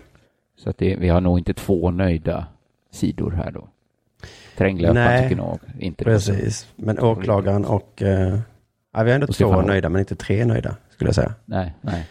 Så 0.57 0.69
att 0.69 0.77
det, 0.77 0.95
vi 0.95 1.09
har 1.09 1.21
nog 1.21 1.37
inte 1.39 1.53
två 1.53 1.91
nöjda 1.91 2.45
sidor 2.91 3.31
här 3.31 3.51
då. 3.51 3.67
Terränglöparen 4.57 5.23
tycker 5.23 5.35
nog 5.35 5.59
inte 5.79 6.03
det. 6.03 6.09
Precis, 6.11 6.67
men 6.75 6.99
åklagaren 6.99 7.65
och... 7.65 8.01
Eh, 8.01 8.39
ja, 8.93 9.03
vi 9.03 9.09
har 9.09 9.15
ändå 9.15 9.27
Och 9.27 9.35
två 9.35 9.61
nöjda, 9.61 9.89
men 9.89 9.99
inte 9.99 10.15
tre 10.15 10.45
nöjda, 10.45 10.75
skulle 10.89 11.07
jag 11.07 11.15
säga. 11.15 11.33
Nej, 11.45 11.73
nej. 11.81 12.07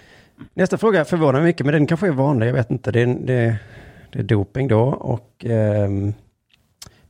Nästa 0.55 0.79
fråga 0.79 1.05
förvånar 1.05 1.33
mig 1.33 1.43
mycket, 1.43 1.67
men 1.67 1.73
den 1.73 1.87
kanske 1.87 2.07
är 2.07 2.11
vanlig, 2.11 2.49
jag 2.49 2.53
vet 2.53 2.71
inte. 2.71 2.93
Det 2.93 3.01
är, 3.01 3.07
det, 3.07 3.59
det 4.13 4.19
är 4.19 4.23
doping 4.23 4.69
då 4.69 4.83
och... 4.83 5.45
ehm, 5.45 6.13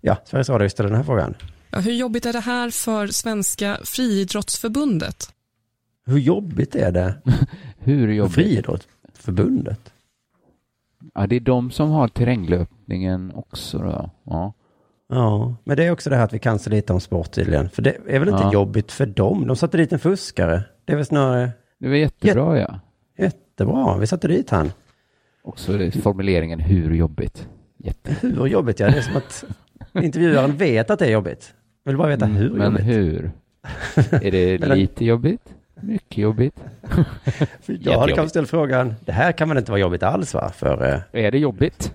ja, 0.01 0.17
Sveriges 0.25 0.49
Radio 0.49 0.69
ställer 0.69 0.91
den 0.91 0.97
här 0.97 1.05
frågan. 1.05 1.35
Ja, 1.71 1.79
hur 1.79 1.93
jobbigt 1.93 2.27
är 2.27 2.33
det 2.33 2.41
här 2.41 2.71
för 2.71 3.07
Svenska 3.07 3.79
friidrottsförbundet? 3.85 5.33
Hur 6.07 6.19
jobbigt 6.19 6.75
är 6.75 6.93
det? 6.93 7.15
Hur 7.79 8.13
jobbigt? 8.13 8.35
Friidrottsförbundet? 8.35 9.93
Ja, 11.15 11.27
det 11.27 11.37
är 11.37 11.41
de 11.41 11.71
som 11.71 11.91
har 11.91 12.09
terränglöpningen 12.09 13.33
också 13.35 13.79
då. 13.79 14.11
Ja. 14.25 14.53
Ja, 15.09 15.57
men 15.65 15.77
det 15.77 15.85
är 15.85 15.91
också 15.91 16.11
det 16.11 16.17
här 16.17 16.25
att 16.25 16.33
vi 16.33 16.39
kan 16.39 16.59
så 16.59 16.71
lite 16.71 16.93
om 16.93 17.01
sport 17.01 17.31
tydligen. 17.31 17.69
För 17.71 17.83
det 17.83 17.97
är 18.09 18.19
väl 18.19 18.29
inte 18.29 18.43
Ja. 18.43 18.53
jobbigt 18.53 18.93
för 18.93 19.07
dem? 19.07 19.47
De 19.47 19.57
satte 19.57 19.77
dit 19.77 19.93
en 19.93 19.99
fuskare. 19.99 20.63
Det 20.85 20.93
är 20.93 20.97
väl 20.97 21.05
snarare 21.07 21.51
Det 21.79 21.89
var 21.89 21.95
jättebra 21.95 22.59
ja. 22.59 22.81
jättebra. 23.19 23.99
Vi 23.99 24.07
satte 24.07 24.29
dit 24.29 24.51
han. 24.51 24.73
Också 25.43 25.73
det- 25.73 25.91
formuleringen 25.91 26.61
hur 26.61 26.95
jobbigt. 26.95 27.49
Jätte. 27.79 28.17
Hur 28.21 28.47
jobbigt? 28.47 28.81
Ja, 28.81 28.87
det 28.91 28.97
är 28.99 29.03
som 29.03 29.17
att 29.17 29.45
intervjuaren 30.05 30.57
vet 30.57 30.91
att 30.91 30.99
det 30.99 31.07
är 31.07 31.11
jobbigt. 31.13 31.55
Jag 31.85 31.91
vill 31.93 31.99
bara 31.99 32.09
veta 32.09 32.27
hur 32.27 32.47
Mm, 32.47 32.59
Men 32.59 32.73
jobbigt. 32.73 32.87
hur? 32.87 33.31
Är 34.11 34.31
det 34.31 34.59
lite 34.75 35.05
jobbigt? 35.05 35.55
Mycket 35.81 36.19
jobbigt? 36.19 36.61
Jag 37.67 37.99
hade 38.01 38.13
kanske 38.13 38.29
ställt 38.31 38.51
frågan, 38.51 38.95
det 39.05 39.13
här 39.13 39.33
kan 39.33 39.49
väl 39.49 39.59
inte 39.59 39.71
vara 39.71 39.81
jobbigt 39.81 40.03
alls 40.03 40.35
va? 40.35 40.51
För 40.55 40.85
eh, 41.13 41.25
Är 41.25 41.31
det 41.31 41.39
jobbigt? 41.39 41.95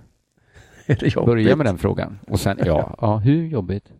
är 0.95 0.95
det 0.95 1.07
jobbigt? 1.07 1.25
Börja 1.25 1.55
med 1.55 1.65
den 1.65 1.77
frågan. 1.77 2.19
Och 2.27 2.39
sen, 2.39 2.59
ja, 2.65 2.97
ja 3.01 3.17
hur 3.17 3.47
jobbigt? 3.47 3.91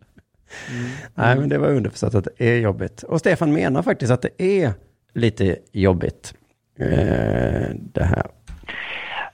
Nej, 1.14 1.36
men 1.36 1.48
det 1.48 1.58
var 1.58 1.68
underförstått 1.68 2.14
att 2.14 2.24
det 2.24 2.48
är 2.48 2.58
jobbigt. 2.58 3.02
Och 3.02 3.18
Stefan 3.18 3.52
menar 3.52 3.82
faktiskt 3.82 4.12
att 4.12 4.22
det 4.22 4.42
är 4.42 4.72
lite 5.12 5.58
jobbigt. 5.72 6.34
Eh, 6.78 7.70
det 7.74 8.04
här. 8.04 8.26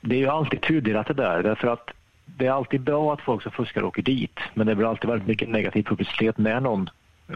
Det 0.00 0.14
är 0.14 0.18
ju 0.18 0.28
alltid 0.28 0.62
tudelat 0.62 1.06
det 1.06 1.14
där. 1.14 1.42
Därför 1.42 1.68
att 1.68 1.90
det 2.24 2.46
är 2.46 2.50
alltid 2.50 2.80
bra 2.80 3.12
att 3.12 3.20
folk 3.20 3.42
som 3.42 3.52
fuskar 3.52 3.82
åker 3.82 4.02
dit. 4.02 4.38
Men 4.54 4.66
det 4.66 4.74
blir 4.74 4.86
alltid 4.86 5.10
väldigt 5.10 5.28
mycket 5.28 5.48
negativ 5.48 5.82
publicitet 5.82 6.38
när 6.38 6.60
någon 6.60 6.90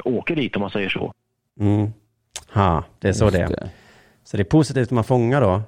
åker 0.05 0.37
dit 0.37 0.57
om 0.57 0.61
man 0.61 0.71
säger 0.71 0.89
så. 0.89 1.13
Mm. 1.61 1.93
Ha, 2.53 2.85
det 2.99 3.09
är 3.09 3.13
så 3.13 3.31
det 3.31 3.47
det. 3.47 3.71
Så 4.25 4.37
det 4.37 4.43
är 4.43 4.45
positivt 4.45 4.91
om 4.91 4.95
man 4.95 5.05
fångar 5.05 5.41
då 5.41 5.63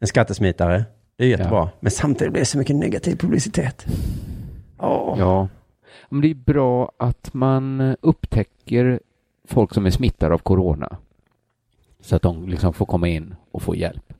en 0.00 0.06
skattesmitare. 0.06 0.84
Det 1.16 1.24
är 1.24 1.28
jättebra. 1.28 1.56
Ja. 1.58 1.70
Men 1.80 1.90
samtidigt 1.90 2.32
blir 2.32 2.40
det 2.42 2.46
så 2.46 2.58
mycket 2.58 2.76
negativ 2.76 3.16
publicitet. 3.16 3.86
Åh. 4.78 5.16
Ja. 5.18 5.48
Men 6.08 6.20
det 6.20 6.30
är 6.30 6.34
bra 6.34 6.92
att 6.98 7.34
man 7.34 7.96
upptäcker 8.00 9.00
folk 9.48 9.74
som 9.74 9.86
är 9.86 9.90
smittade 9.90 10.34
av 10.34 10.38
corona. 10.38 10.96
Så 12.00 12.16
att 12.16 12.22
de 12.22 12.48
liksom 12.48 12.72
får 12.72 12.86
komma 12.86 13.08
in 13.08 13.34
och 13.50 13.62
få 13.62 13.76
hjälp. 13.76 14.02
Det 14.08 14.14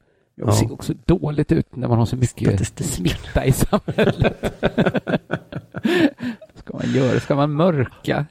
Ja. 0.47 0.53
ser 0.53 0.73
också 0.73 0.95
dåligt 1.05 1.53
ut 1.53 1.77
när 1.77 1.89
man 1.89 1.99
har 1.99 2.07
så 2.07 2.17
mycket 2.17 2.67
smitta 2.85 3.45
i 3.45 3.53
samhället. 3.53 4.37
ska 6.55 6.73
man 6.77 6.93
göra? 6.95 7.21
Ska 7.21 7.35
man 7.35 7.53
mörka? 7.53 8.27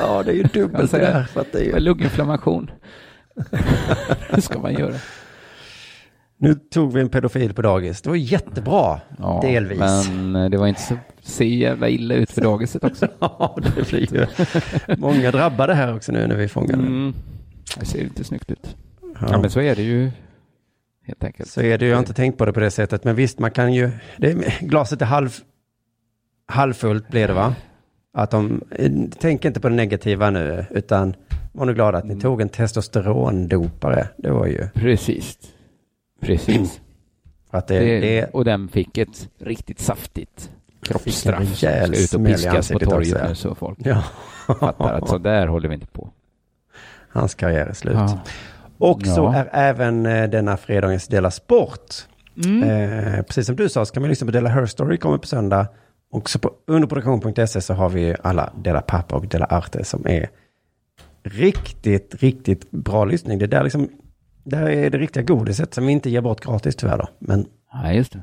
Ja, 0.00 0.22
det 0.22 0.30
är 0.30 0.34
ju 0.34 0.42
dubbelt 0.42 0.90
det 0.90 0.98
där. 0.98 1.22
För 1.24 1.40
att 1.40 1.52
det 1.52 1.58
är 1.58 1.64
ju... 1.64 1.78
Lunginflammation. 1.80 2.70
Det 4.34 4.42
ska 4.42 4.58
man 4.58 4.72
göra. 4.72 4.94
Nu 6.42 6.54
tog 6.54 6.92
vi 6.92 7.00
en 7.00 7.08
pedofil 7.08 7.54
på 7.54 7.62
dagis. 7.62 8.02
Det 8.02 8.08
var 8.10 8.16
jättebra. 8.16 9.00
Ja, 9.18 9.40
Delvis. 9.42 9.78
Men 9.78 10.36
eh, 10.36 10.50
det 10.50 10.56
var 10.56 10.66
inte 10.66 10.80
så, 10.80 10.94
ser 11.20 11.44
jävla 11.44 11.88
illa 11.88 12.14
ut 12.14 12.30
för 12.30 12.40
dagiset 12.50 12.84
också. 12.84 13.08
Ja, 13.18 13.58
det 13.62 13.90
blir 13.90 14.14
ju 14.14 14.26
många 14.96 15.30
drabbade 15.30 15.74
här 15.74 15.94
också 15.96 16.12
nu 16.12 16.26
när 16.26 16.36
vi 16.36 16.48
fångar 16.48 16.76
det. 16.76 16.82
Mm. 16.82 17.14
Det 17.78 17.86
ser 17.86 18.02
inte 18.02 18.24
snyggt 18.24 18.50
ut. 18.50 18.76
Ja. 19.00 19.26
Ja, 19.30 19.40
men 19.40 19.50
så 19.50 19.60
är 19.60 19.76
det 19.76 19.82
ju 19.82 20.10
helt 21.06 21.24
enkelt. 21.24 21.50
Så 21.50 21.60
är 21.60 21.78
det 21.78 21.84
ju, 21.84 21.90
jag 21.90 21.96
har 21.96 22.02
inte 22.02 22.14
tänkt 22.14 22.38
på 22.38 22.46
det 22.46 22.52
på 22.52 22.60
det 22.60 22.70
sättet. 22.70 23.04
Men 23.04 23.14
visst, 23.16 23.38
man 23.38 23.50
kan 23.50 23.74
ju, 23.74 23.90
det 24.16 24.60
glaset 24.60 25.02
är 25.02 25.06
halv, 25.06 25.30
halvfullt 26.46 27.08
blir 27.08 27.28
det 27.28 27.34
va? 27.34 27.54
Att 28.12 28.30
de, 28.30 28.62
tänk 29.18 29.44
inte 29.44 29.60
på 29.60 29.68
det 29.68 29.74
negativa 29.74 30.30
nu, 30.30 30.66
utan 30.70 31.14
var 31.52 31.66
nu 31.66 31.74
glada 31.74 31.98
att 31.98 32.04
ni 32.04 32.20
tog 32.20 32.40
en 32.40 32.48
testosterondopare. 32.48 34.08
Det 34.16 34.30
var 34.30 34.46
ju, 34.46 34.68
Precis. 34.74 35.38
Precis. 36.22 36.80
att 37.50 37.68
det, 37.68 37.78
Det, 37.78 38.00
det, 38.00 38.24
och 38.26 38.44
den 38.44 38.68
fick 38.68 38.98
ett 38.98 39.28
riktigt 39.38 39.80
saftigt 39.80 40.50
kroppsstraff. 40.82 41.56
Ska 41.56 41.86
ut 41.86 42.14
och 42.14 42.24
piskas 42.26 42.68
på 42.70 42.78
torget 42.78 43.28
nu 43.28 43.34
så 43.34 43.54
folk 43.54 43.78
ja, 43.84 44.04
fattar 44.46 44.92
att 44.94 45.08
så 45.08 45.18
där 45.18 45.46
håller 45.46 45.68
vi 45.68 45.74
inte 45.74 45.86
på. 45.86 46.10
hans 47.08 47.34
karriär 47.34 47.66
är 47.66 47.72
slut. 47.72 47.94
Ja. 47.94 48.20
Och 48.78 49.06
så 49.06 49.10
Ja. 49.20 49.34
är 49.34 49.48
även 49.52 50.06
eh, 50.06 50.30
denna 50.30 50.56
fredagens 50.56 51.08
Dela 51.08 51.30
Sport. 51.30 51.94
Mm. 52.44 52.62
Eh, 52.62 53.22
precis 53.22 53.46
som 53.46 53.56
du 53.56 53.68
sa 53.68 53.84
så 53.84 53.92
kan 53.94 54.02
man 54.02 54.10
lyssna 54.10 54.24
på 54.26 54.30
Dela 54.30 54.48
Her 54.48 54.66
Story, 54.66 54.96
kommer 54.96 55.18
på 55.18 55.26
söndag. 55.26 55.66
Också 56.10 56.38
på 56.38 56.50
underproduktion.se 56.66 57.60
så 57.60 57.74
har 57.74 57.88
vi 57.88 58.16
alla 58.22 58.52
Dela 58.56 58.80
Pappa 58.80 59.16
och 59.16 59.26
Dela 59.26 59.46
Arte 59.46 59.84
som 59.84 60.06
är 60.06 60.28
riktigt, 61.22 62.14
riktigt 62.22 62.70
bra 62.70 63.04
lyssning. 63.04 63.38
Det 63.38 63.44
är 63.44 63.46
där 63.46 63.62
liksom, 63.64 63.88
där 64.44 64.68
är 64.70 64.90
det 64.90 64.98
riktiga 64.98 65.22
godiset 65.22 65.74
som 65.74 65.86
vi 65.86 65.92
inte 65.92 66.10
ger 66.10 66.20
bort 66.20 66.44
gratis 66.44 66.76
tyvärr 66.76 66.98
då. 66.98 67.08
Men 67.18 67.46
Ja, 67.72 67.92
just 67.92 68.12
det. 68.12 68.22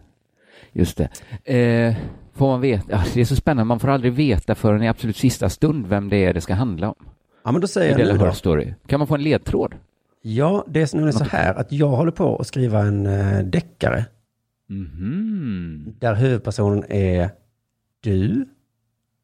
Just 0.71 0.97
det. 0.97 1.53
Eh, 1.55 1.95
får 2.33 2.47
man 2.47 2.61
veta, 2.61 2.85
ja, 2.89 3.03
det 3.13 3.21
är 3.21 3.25
så 3.25 3.35
spännande, 3.35 3.63
man 3.63 3.79
får 3.79 3.87
aldrig 3.87 4.13
veta 4.13 4.55
förrän 4.55 4.83
i 4.83 4.87
absolut 4.87 5.17
sista 5.17 5.49
stund 5.49 5.87
vem 5.87 6.09
det 6.09 6.17
är 6.25 6.33
det 6.33 6.41
ska 6.41 6.53
handla 6.53 6.87
om. 6.89 6.95
ja, 7.43 7.51
men 7.51 7.61
då 7.61 7.67
säger 7.67 7.99
I 7.99 8.01
jag 8.07 8.17
nu 8.19 8.25
då. 8.25 8.31
Story. 8.33 8.73
Kan 8.87 8.99
man 8.99 9.07
få 9.07 9.15
en 9.15 9.23
ledtråd? 9.23 9.75
Ja, 10.21 10.65
det 10.67 10.81
är 10.81 10.85
så- 10.85 10.97
nu 10.97 11.11
så 11.11 11.23
här 11.23 11.53
att 11.53 11.71
jag 11.71 11.87
håller 11.87 12.11
på 12.11 12.35
att 12.37 12.47
skriva 12.47 12.79
en 12.81 13.05
eh, 13.05 13.39
deckare 13.39 14.05
Mhm. 14.69 15.95
där 15.99 16.15
huvudpersonen 16.15 16.83
är 16.91 17.29
du, 18.01 18.45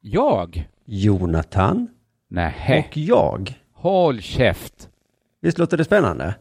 Jag? 0.01 0.69
Jonathan 0.85 1.87
Nähä. 2.29 2.79
och 2.79 2.97
jag. 2.97 3.53
Håll 3.73 4.21
käft. 4.21 4.89
Visst 5.41 5.57
låter 5.57 5.77
det 5.77 5.83
spännande? 5.83 6.35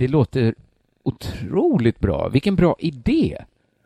Det 0.00 0.08
låter 0.08 0.54
otroligt 1.02 2.00
bra. 2.00 2.28
Vilken 2.28 2.56
bra 2.56 2.76
idé. 2.78 3.38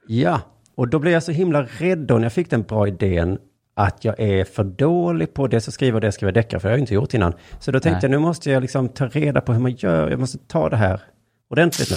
Ja, 0.06 0.40
och 0.74 0.88
då 0.88 0.98
blev 0.98 1.12
jag 1.12 1.22
så 1.22 1.32
himla 1.32 1.62
rädd 1.62 1.98
då 1.98 2.14
när 2.14 2.22
jag 2.22 2.32
fick 2.32 2.50
den 2.50 2.62
bra 2.62 2.88
idén 2.88 3.38
att 3.74 4.04
jag 4.04 4.20
är 4.20 4.44
för 4.44 4.64
dålig 4.64 5.34
på 5.34 5.46
det 5.46 5.56
att 5.56 5.74
skriva 5.74 5.94
och 5.94 6.00
det 6.00 6.12
skriva 6.12 6.32
deckare, 6.32 6.60
för 6.60 6.68
det 6.68 6.72
har 6.72 6.78
jag 6.78 6.82
inte 6.82 6.94
gjort 6.94 7.14
innan. 7.14 7.32
Så 7.58 7.70
då 7.70 7.80
tänkte 7.80 7.96
Nej. 7.96 8.00
jag, 8.02 8.10
nu 8.10 8.26
måste 8.26 8.50
jag 8.50 8.60
liksom 8.60 8.88
ta 8.88 9.06
reda 9.06 9.40
på 9.40 9.52
hur 9.52 9.60
man 9.60 9.72
gör, 9.72 10.10
jag 10.10 10.20
måste 10.20 10.38
ta 10.38 10.68
det 10.68 10.76
här 10.76 11.00
ordentligt 11.50 11.90
nu. 11.90 11.96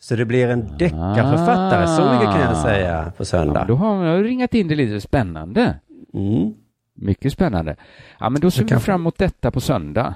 Så 0.00 0.16
det 0.16 0.24
blir 0.24 0.48
en 0.48 0.60
deckarförfattare, 0.78 1.86
så 1.86 2.12
mycket 2.12 2.34
kan 2.34 2.40
jag 2.40 2.56
säga 2.56 3.12
på 3.16 3.24
söndag. 3.24 3.60
Ja, 3.60 3.66
då 3.66 3.74
har 3.74 4.04
jag 4.04 4.24
ringat 4.24 4.54
in 4.54 4.68
det 4.68 4.74
lite 4.74 5.00
spännande. 5.00 5.78
Mm. 6.14 6.54
Mycket 6.94 7.32
spännande. 7.32 7.76
Ja, 8.20 8.30
men 8.30 8.40
då 8.40 8.50
ser 8.50 8.64
vi 8.64 8.76
fram 8.76 9.00
emot 9.00 9.18
detta 9.18 9.50
på 9.50 9.60
söndag. 9.60 10.14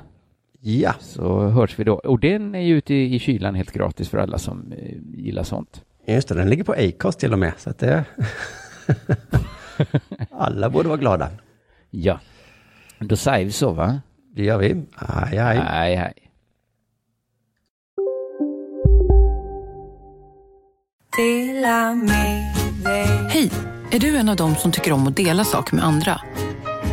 Ja. 0.65 0.95
Så 1.01 1.49
hörs 1.49 1.79
vi 1.79 1.85
då. 1.85 1.95
Och 1.95 2.21
den 2.21 2.55
är 2.55 2.61
ju 2.61 2.77
ute 2.77 2.95
i, 2.95 3.15
i 3.15 3.19
kylan 3.19 3.55
helt 3.55 3.73
gratis 3.73 4.09
för 4.09 4.19
alla 4.19 4.39
som 4.39 4.73
eh, 4.73 4.97
gillar 5.15 5.43
sånt. 5.43 5.83
Just 6.07 6.29
det, 6.29 6.35
den 6.35 6.51
ligger 6.51 6.65
på 6.65 6.73
Acast 6.73 7.21
till 7.21 7.33
och 7.33 7.39
med. 7.39 7.53
Så 7.59 7.71
att 7.71 7.79
det... 7.79 8.05
Alla 10.31 10.71
borde 10.71 10.89
vara 10.89 10.99
glada. 10.99 11.29
Ja. 11.91 12.21
Då 12.99 13.17
säger 13.17 13.45
vi 13.45 13.53
så, 13.53 13.73
va? 13.73 14.01
Det 14.35 14.45
gör 14.45 14.59
vi. 14.59 14.83
Aj, 14.95 15.39
aj. 15.39 15.59
Hej, 15.59 15.97
hej. 15.97 16.13
Hej! 23.29 23.51
Är 23.91 23.99
du 23.99 24.17
en 24.17 24.29
av 24.29 24.37
dem 24.37 24.55
som 24.55 24.73
tycker 24.73 24.93
om 24.93 25.07
att 25.07 25.17
dela 25.17 25.45
saker 25.45 25.77
med 25.77 25.85
andra? 25.85 26.21